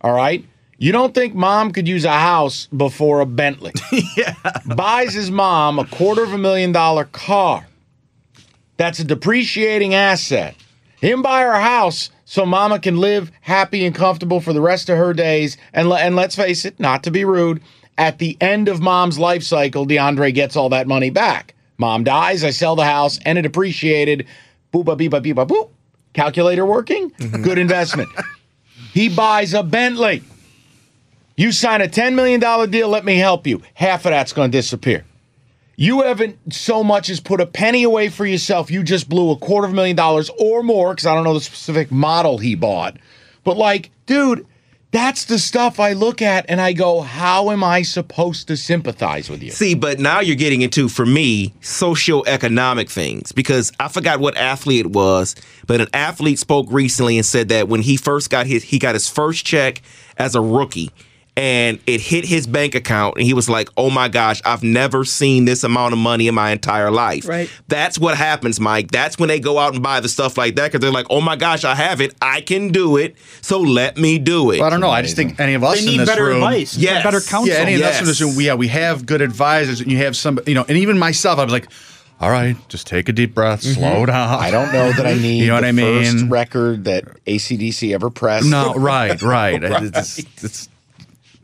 All 0.00 0.12
right? 0.14 0.42
You 0.78 0.90
don't 0.90 1.12
think 1.12 1.34
mom 1.34 1.70
could 1.70 1.86
use 1.86 2.06
a 2.06 2.12
house 2.12 2.66
before 2.74 3.20
a 3.20 3.26
Bentley. 3.26 3.72
yeah. 4.16 4.34
Buys 4.74 5.12
his 5.12 5.30
mom 5.30 5.78
a 5.78 5.84
quarter 5.84 6.22
of 6.22 6.32
a 6.32 6.38
million 6.38 6.72
dollar 6.72 7.04
car. 7.04 7.66
That's 8.76 8.98
a 8.98 9.04
depreciating 9.04 9.94
asset. 9.94 10.54
Him 11.00 11.22
buy 11.22 11.42
her 11.42 11.60
house 11.60 12.10
so 12.24 12.44
mama 12.44 12.78
can 12.78 12.96
live 12.96 13.30
happy 13.40 13.86
and 13.86 13.94
comfortable 13.94 14.40
for 14.40 14.52
the 14.52 14.60
rest 14.60 14.88
of 14.88 14.98
her 14.98 15.12
days. 15.12 15.56
And 15.72 15.90
and 15.92 16.16
let's 16.16 16.36
face 16.36 16.64
it, 16.64 16.78
not 16.80 17.02
to 17.04 17.10
be 17.10 17.24
rude, 17.24 17.62
at 17.98 18.18
the 18.18 18.36
end 18.40 18.68
of 18.68 18.80
mom's 18.80 19.18
life 19.18 19.42
cycle, 19.42 19.86
DeAndre 19.86 20.34
gets 20.34 20.56
all 20.56 20.68
that 20.70 20.86
money 20.86 21.10
back. 21.10 21.54
Mom 21.78 22.04
dies, 22.04 22.42
I 22.44 22.50
sell 22.50 22.76
the 22.76 22.84
house, 22.84 23.18
and 23.24 23.38
it 23.38 23.46
appreciated. 23.46 24.26
Booba 24.72 24.98
beepa 24.98 25.22
beepa 25.24 25.46
boop. 25.46 25.70
Calculator 26.12 26.64
working? 26.64 27.10
Mm-hmm. 27.10 27.42
Good 27.42 27.58
investment. 27.58 28.08
he 28.92 29.08
buys 29.08 29.52
a 29.54 29.62
Bentley. 29.62 30.22
You 31.36 31.52
sign 31.52 31.82
a 31.82 31.86
$10 31.86 32.14
million 32.14 32.40
deal, 32.70 32.88
let 32.88 33.04
me 33.04 33.16
help 33.16 33.46
you. 33.46 33.62
Half 33.74 34.06
of 34.06 34.10
that's 34.10 34.32
going 34.32 34.50
to 34.50 34.56
disappear. 34.56 35.04
You 35.78 36.02
haven't 36.02 36.54
so 36.54 36.82
much 36.82 37.10
as 37.10 37.20
put 37.20 37.38
a 37.40 37.46
penny 37.46 37.82
away 37.82 38.08
for 38.08 38.24
yourself. 38.24 38.70
You 38.70 38.82
just 38.82 39.10
blew 39.10 39.30
a 39.30 39.36
quarter 39.36 39.66
of 39.66 39.74
a 39.74 39.76
million 39.76 39.94
dollars 39.94 40.30
or 40.38 40.62
more 40.62 40.92
because 40.92 41.04
I 41.04 41.14
don't 41.14 41.24
know 41.24 41.34
the 41.34 41.40
specific 41.40 41.92
model 41.92 42.38
he 42.38 42.54
bought. 42.54 42.96
But, 43.44 43.58
like, 43.58 43.90
dude, 44.06 44.46
that's 44.90 45.26
the 45.26 45.38
stuff 45.38 45.78
I 45.78 45.92
look 45.92 46.22
at 46.22 46.46
and 46.48 46.62
I 46.62 46.72
go, 46.72 47.02
how 47.02 47.50
am 47.50 47.62
I 47.62 47.82
supposed 47.82 48.48
to 48.48 48.56
sympathize 48.56 49.28
with 49.28 49.42
you? 49.42 49.50
See, 49.50 49.74
but 49.74 49.98
now 49.98 50.20
you're 50.20 50.34
getting 50.34 50.62
into, 50.62 50.88
for 50.88 51.04
me, 51.04 51.52
socioeconomic 51.60 52.88
things 52.88 53.32
because 53.32 53.70
I 53.78 53.88
forgot 53.88 54.18
what 54.18 54.34
athlete 54.38 54.86
it 54.86 54.92
was, 54.92 55.36
but 55.66 55.82
an 55.82 55.88
athlete 55.92 56.38
spoke 56.38 56.68
recently 56.70 57.18
and 57.18 57.26
said 57.26 57.50
that 57.50 57.68
when 57.68 57.82
he 57.82 57.98
first 57.98 58.30
got 58.30 58.46
his, 58.46 58.64
he 58.64 58.78
got 58.78 58.94
his 58.94 59.10
first 59.10 59.44
check 59.44 59.82
as 60.16 60.34
a 60.34 60.40
rookie 60.40 60.90
and 61.36 61.78
it 61.86 62.00
hit 62.00 62.24
his 62.24 62.46
bank 62.46 62.74
account 62.74 63.14
and 63.16 63.24
he 63.26 63.34
was 63.34 63.48
like 63.48 63.68
oh 63.76 63.90
my 63.90 64.08
gosh 64.08 64.40
i've 64.44 64.62
never 64.62 65.04
seen 65.04 65.44
this 65.44 65.64
amount 65.64 65.92
of 65.92 65.98
money 65.98 66.28
in 66.28 66.34
my 66.34 66.50
entire 66.50 66.90
life 66.90 67.28
Right. 67.28 67.50
that's 67.68 67.98
what 67.98 68.16
happens 68.16 68.58
mike 68.58 68.90
that's 68.90 69.18
when 69.18 69.28
they 69.28 69.38
go 69.38 69.58
out 69.58 69.74
and 69.74 69.82
buy 69.82 70.00
the 70.00 70.08
stuff 70.08 70.38
like 70.38 70.54
that 70.56 70.68
because 70.68 70.80
they're 70.80 70.90
like 70.90 71.06
oh 71.10 71.20
my 71.20 71.36
gosh 71.36 71.64
i 71.64 71.74
have 71.74 72.00
it 72.00 72.14
i 72.22 72.40
can 72.40 72.68
do 72.68 72.96
it 72.96 73.16
so 73.42 73.60
let 73.60 73.96
me 73.98 74.18
do 74.18 74.50
it 74.50 74.60
I 74.62 74.70
don't 74.70 74.80
know. 74.80 74.90
I 74.90 75.02
just 75.02 75.16
think 75.16 75.38
any 75.38 75.54
of 75.54 75.62
us 75.62 75.74
They 75.78 75.84
in 75.84 75.90
need 75.92 76.00
this 76.00 76.08
better 76.08 76.24
room, 76.24 76.36
advice, 76.36 76.76
Yes. 76.76 77.02
better 77.04 77.20
counsel. 77.20 77.48
Yeah, 77.54 77.60
any 77.60 77.74
of 77.74 77.82
us 77.82 78.00
in 78.00 78.06
this 78.06 78.20
room, 78.20 78.34
we, 78.36 78.46
yeah, 78.46 78.54
we 78.54 78.68
have 78.68 79.06
good 79.06 79.20
advisors, 79.20 79.80
and 79.80 79.90
you 79.92 79.98
have 79.98 80.16
some, 80.16 80.38
you 80.46 80.54
know, 80.54 80.64
and 80.68 80.76
even 80.78 80.98
myself, 80.98 81.38
I 81.38 81.44
was 81.44 81.52
like, 81.52 81.68
all 82.20 82.30
right, 82.30 82.56
just 82.68 82.86
take 82.86 83.08
a 83.08 83.12
deep 83.12 83.34
breath, 83.34 83.62
mm-hmm. 83.62 83.74
slow 83.80 84.06
down. 84.06 84.40
I 84.40 84.50
don't 84.50 84.72
know 84.72 84.90
that 84.92 85.06
I 85.06 85.14
need 85.26 85.40
You 85.42 85.48
know 85.48 85.54
what 85.54 85.60
the 85.60 85.68
I 85.68 85.72
mean? 85.72 86.12
first 86.18 86.24
record 86.30 86.84
that 86.84 87.04
ACDC 87.26 87.92
ever 87.94 88.10
pressed. 88.10 88.46
No, 88.48 88.74
right, 88.74 89.20
right. 89.22 89.62
It's, 89.94 90.18
it's, 90.42 90.68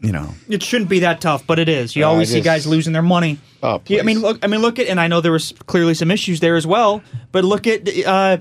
you 0.03 0.13
know, 0.13 0.35
It 0.49 0.63
shouldn't 0.63 0.91
be 0.91 0.99
that 1.01 1.21
tough, 1.21 1.47
but 1.47 1.59
it 1.59 1.69
is. 1.69 1.95
You 1.97 2.05
Uh, 2.05 2.09
always 2.09 2.31
I 2.33 2.35
see 2.35 2.41
guys 2.43 2.67
losing 2.67 2.93
their 2.93 3.03
money. 3.03 3.39
Oh, 3.63 3.81
Yeah, 3.87 4.01
I 4.01 4.03
mean, 4.03 4.21
look. 4.21 4.39
I 4.43 4.49
mean, 4.49 4.61
look 4.61 4.79
at, 4.79 4.89
and 4.89 5.01
I 5.01 5.07
know 5.09 5.21
there 5.21 5.33
was 5.33 5.55
clearly 5.67 5.95
some 5.95 6.11
issues 6.11 6.41
there 6.41 6.57
as 6.57 6.67
well. 6.67 7.03
But 7.31 7.45
look 7.45 7.67
at, 7.67 7.89
uh, 8.07 8.39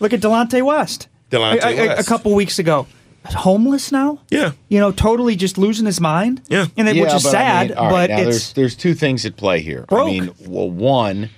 look 0.00 0.12
at 0.12 0.20
Delonte 0.20 0.62
West. 0.64 1.08
Delonte 1.30 1.62
a, 1.64 1.88
a- 1.88 1.96
a 1.98 2.04
couple 2.04 2.32
weeks 2.34 2.58
ago, 2.60 2.86
homeless 3.24 3.90
now. 3.90 4.20
Yeah. 4.30 4.52
You 4.68 4.78
know, 4.78 4.92
totally 4.92 5.34
just 5.34 5.58
losing 5.58 5.86
his 5.86 6.00
mind. 6.00 6.40
Yeah. 6.48 6.66
and 6.76 6.88
it, 6.88 7.00
which 7.00 7.12
is 7.12 7.24
but 7.24 7.28
I 7.30 7.32
sad. 7.32 7.68
mean, 7.70 7.78
all 7.78 7.90
right, 7.90 8.08
but 8.08 8.10
now 8.10 8.22
there's 8.22 8.36
it's 8.36 8.52
there's 8.52 8.76
two 8.76 8.94
things 8.94 9.26
at 9.26 9.36
play 9.36 9.60
here. 9.60 9.86
Broke. 9.88 10.06
I 10.08 10.10
mean, 10.12 10.30
well, 10.46 10.70
one, 10.70 11.30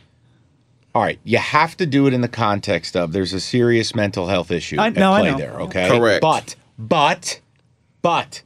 all 0.95 1.03
right, 1.03 1.19
you 1.25 1.39
have 1.39 1.75
to 1.79 1.87
do 1.87 2.07
it 2.07 2.13
in 2.13 2.21
the 2.21 2.29
context 2.29 2.97
of 2.97 3.13
there's 3.13 3.33
a 3.33 3.41
serious 3.41 3.95
mental 3.95 4.27
health 4.27 4.51
issue 4.51 4.77
I- 4.79 4.89
at 4.89 4.95
no, 4.97 5.13
I 5.15 5.21
play 5.21 5.31
know. 5.31 5.39
there. 5.39 5.61
Okay, 5.63 5.89
Correct. 5.89 6.21
But 6.21 6.55
but 6.79 7.41
but 8.03 8.43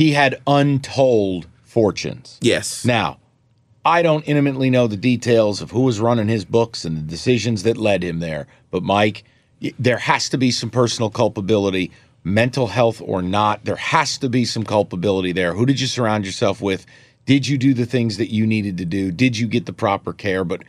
he 0.00 0.12
had 0.12 0.40
untold 0.46 1.46
fortunes. 1.62 2.38
yes 2.40 2.86
Now, 2.86 3.18
I 3.84 4.00
don't 4.00 4.22
intimately 4.22 4.70
know 4.70 4.86
the 4.86 4.96
details 4.96 5.60
of 5.60 5.72
who 5.72 5.82
was 5.82 6.00
running 6.00 6.26
his 6.26 6.46
books 6.46 6.86
and 6.86 6.96
the 6.96 7.02
decisions 7.02 7.64
that 7.64 7.76
led 7.76 8.02
him 8.02 8.18
there. 8.18 8.46
But, 8.70 8.82
Mike, 8.82 9.24
there 9.78 9.98
has 9.98 10.30
to 10.30 10.38
be 10.38 10.52
some 10.52 10.70
personal 10.70 11.10
culpability, 11.10 11.90
mental 12.24 12.68
health 12.68 13.02
or 13.04 13.20
not. 13.20 13.66
There 13.66 13.76
has 13.76 14.16
to 14.18 14.30
be 14.30 14.46
some 14.46 14.64
culpability 14.64 15.32
there. 15.32 15.52
Who 15.52 15.66
did 15.66 15.78
you 15.78 15.86
surround 15.86 16.24
yourself 16.24 16.62
with? 16.62 16.86
Did 17.26 17.46
you 17.46 17.58
do 17.58 17.74
the 17.74 17.84
things 17.84 18.16
that 18.16 18.32
you 18.32 18.46
needed 18.46 18.78
to 18.78 18.86
do? 18.86 19.12
Did 19.12 19.36
you 19.36 19.46
get 19.46 19.66
the 19.66 19.74
proper 19.74 20.14
care? 20.14 20.44
But 20.44 20.62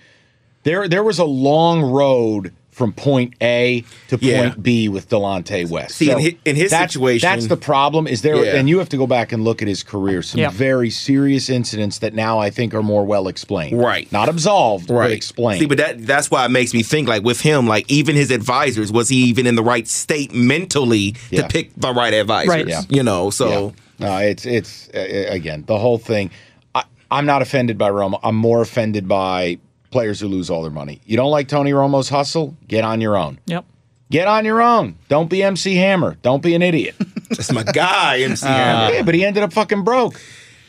there, 0.64 0.90
there 0.90 1.06
was 1.06 1.20
a 1.20 1.26
long 1.26 1.82
road 1.82 2.54
from 2.82 2.94
point 2.94 3.36
A 3.44 3.84
to 4.08 4.18
Yeah. 4.20 4.42
point 4.50 4.64
B 4.64 4.90
with 4.90 5.08
Delonte 5.08 5.70
West. 5.70 5.98
See, 5.98 6.10
in 6.10 6.20
hi- 6.20 6.36
in 6.46 6.56
his 6.56 6.72
that's, 6.72 6.94
situation- 6.94 7.30
that's 7.30 7.46
the 7.46 7.56
problem. 7.58 8.08
Is 8.08 8.24
there? 8.24 8.44
Yeah. 8.44 8.56
And 8.56 8.68
you 8.68 8.80
have 8.80 8.90
to 8.90 8.98
go 8.98 9.06
back 9.06 9.32
and 9.32 9.44
look 9.44 9.62
at 9.62 9.68
his 9.68 9.84
career. 9.84 10.24
Some 10.24 10.42
Yeah. 10.42 10.50
very 10.50 10.90
serious 10.90 11.48
incidents 11.48 12.00
that 12.00 12.16
now 12.16 12.40
I 12.40 12.50
think 12.50 12.74
are 12.74 12.82
more 12.82 13.06
well 13.06 13.28
explained. 13.28 13.78
Right. 13.80 14.12
Not 14.12 14.30
absolved, 14.30 14.88
but 14.88 15.12
explained. 15.12 15.60
See, 15.60 15.68
but 15.68 15.78
that 15.78 16.08
that's 16.08 16.32
why 16.32 16.44
it 16.46 16.50
makes 16.50 16.74
me 16.74 16.82
think 16.82 17.08
like 17.08 17.24
with 17.24 17.42
him, 17.42 17.68
like 17.68 17.86
even 17.92 18.16
his 18.16 18.32
advisors, 18.32 18.92
was 18.92 19.10
he 19.10 19.18
even 19.26 19.46
in 19.46 19.54
the 19.56 19.64
right 19.64 19.88
state 19.88 20.34
mentally 20.34 21.14
Yeah. 21.30 21.44
to 21.44 21.48
pick 21.48 21.70
the 21.78 21.94
right 21.94 22.16
advisors? 22.16 22.50
Right. 22.50 22.68
Yeah. 22.68 22.82
You 22.90 23.04
know, 23.04 23.30
so 23.30 23.74
Yeah. 24.00 24.08
No, 24.08 24.18
it's 24.18 24.48
it's 24.48 24.90
uh, 24.96 25.26
again 25.30 25.66
the 25.68 25.78
whole 25.78 26.00
thing. 26.00 26.32
I, 26.74 26.82
I'm 27.12 27.28
not 27.28 27.44
offended 27.44 27.78
by 27.78 27.92
Romo. 27.92 28.20
I'm 28.24 28.36
more 28.36 28.62
offended 28.64 29.08
by 29.08 29.60
players 29.92 30.20
who 30.20 30.28
lose 30.28 30.50
all 30.50 30.62
their 30.64 30.72
money. 30.72 31.02
You 31.06 31.18
don't 31.18 31.30
like 31.32 31.48
Tony 31.48 31.72
Romo's 31.72 32.10
hustle? 32.10 32.56
Get 32.68 32.84
on 32.84 33.02
your 33.02 33.16
own. 33.18 33.40
yep. 33.46 33.66
Get 34.10 34.28
on 34.28 34.44
your 34.44 34.62
own. 34.62 34.98
Don't 35.08 35.30
be 35.30 35.42
MC 35.42 35.76
Hammer. 35.76 36.18
Don't 36.22 36.44
be 36.44 36.54
an 36.54 36.62
idiot. 36.62 36.96
that's 37.30 37.52
my 37.54 37.64
guy, 37.64 38.20
MC 38.20 38.46
uh, 38.46 38.50
Hammer. 38.52 38.94
yeah, 38.96 39.02
but 39.04 39.16
he 39.16 39.24
ended 39.24 39.42
up 39.44 39.54
fucking 39.54 39.84
broke. 39.86 40.20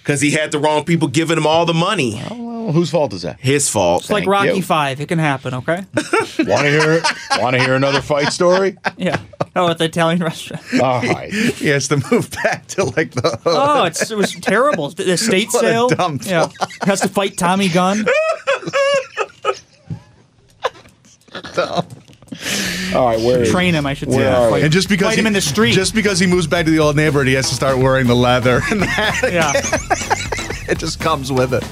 because 0.03 0.21
he 0.21 0.31
had 0.31 0.53
the 0.53 0.61
wrong 0.61 0.85
people 0.85 1.09
giving 1.09 1.39
him 1.39 1.47
all 1.47 1.67
the 1.67 1.75
money. 1.75 2.23
Well, 2.31 2.71
whose 2.71 2.91
fault 2.91 3.13
is 3.13 3.23
that? 3.23 3.41
His 3.41 3.69
fault. 3.69 4.03
It's 4.03 4.11
like 4.13 4.21
Thank 4.21 4.31
Rocky 4.31 4.53
you. 4.59 4.63
Five. 4.63 5.01
It 5.01 5.07
can 5.09 5.19
happen. 5.19 5.55
Okay. 5.55 5.85
Want 5.95 6.63
to 6.63 6.71
hear? 6.71 7.03
Want 7.41 7.57
to 7.57 7.61
hear 7.63 7.75
another 7.75 8.01
fight 8.01 8.33
story? 8.33 8.77
yeah. 8.97 9.19
Oh, 9.57 9.69
at 9.69 9.79
the 9.79 9.87
Italian 9.87 10.21
restaurant. 10.23 10.63
All 10.81 11.03
right. 11.03 11.33
he 11.33 11.67
has 11.67 11.89
to 11.89 11.97
move 12.13 12.31
back 12.45 12.69
to 12.69 12.85
like 12.85 13.11
the. 13.11 13.41
Oh, 13.45 13.83
it's, 13.87 14.09
it 14.09 14.17
was 14.17 14.35
terrible. 14.37 14.91
The 14.91 15.11
estate 15.11 15.49
What 15.51 15.65
a 15.65 15.67
sale. 15.67 15.89
dumb 15.89 16.21
yeah. 16.23 16.49
Has 16.83 17.01
to 17.01 17.09
fight 17.09 17.37
Tommy 17.37 17.69
Gunn. 17.69 18.07
All 22.95 23.07
right. 23.07 23.21
Where 23.21 23.43
is 23.43 23.51
Train 23.51 23.75
him, 23.75 23.87
I 23.87 23.95
should 23.95 24.11
say. 24.11 24.19
Where 24.19 24.35
are 24.35 24.59
And 24.59 24.73
just 24.73 24.89
because 24.89 25.09
fight 25.09 25.15
he, 25.15 25.21
him 25.21 25.27
in 25.27 25.33
the 25.33 25.41
street. 25.41 25.73
just 25.73 25.95
because 25.95 26.19
he 26.19 26.27
moves 26.27 26.47
back 26.47 26.65
to 26.65 26.71
the 26.71 26.79
old 26.79 26.97
neighborhood, 26.97 27.27
he 27.27 27.35
has 27.35 27.49
to 27.49 27.55
start 27.55 27.79
wearing 27.79 28.07
the 28.07 28.17
leather, 28.17 28.61
and 28.71 28.83
that 28.83 29.31
yeah. 29.33 29.53
it 30.73 30.79
just 30.79 31.01
comes 31.01 31.31
with 31.31 31.53
it. 31.55 31.65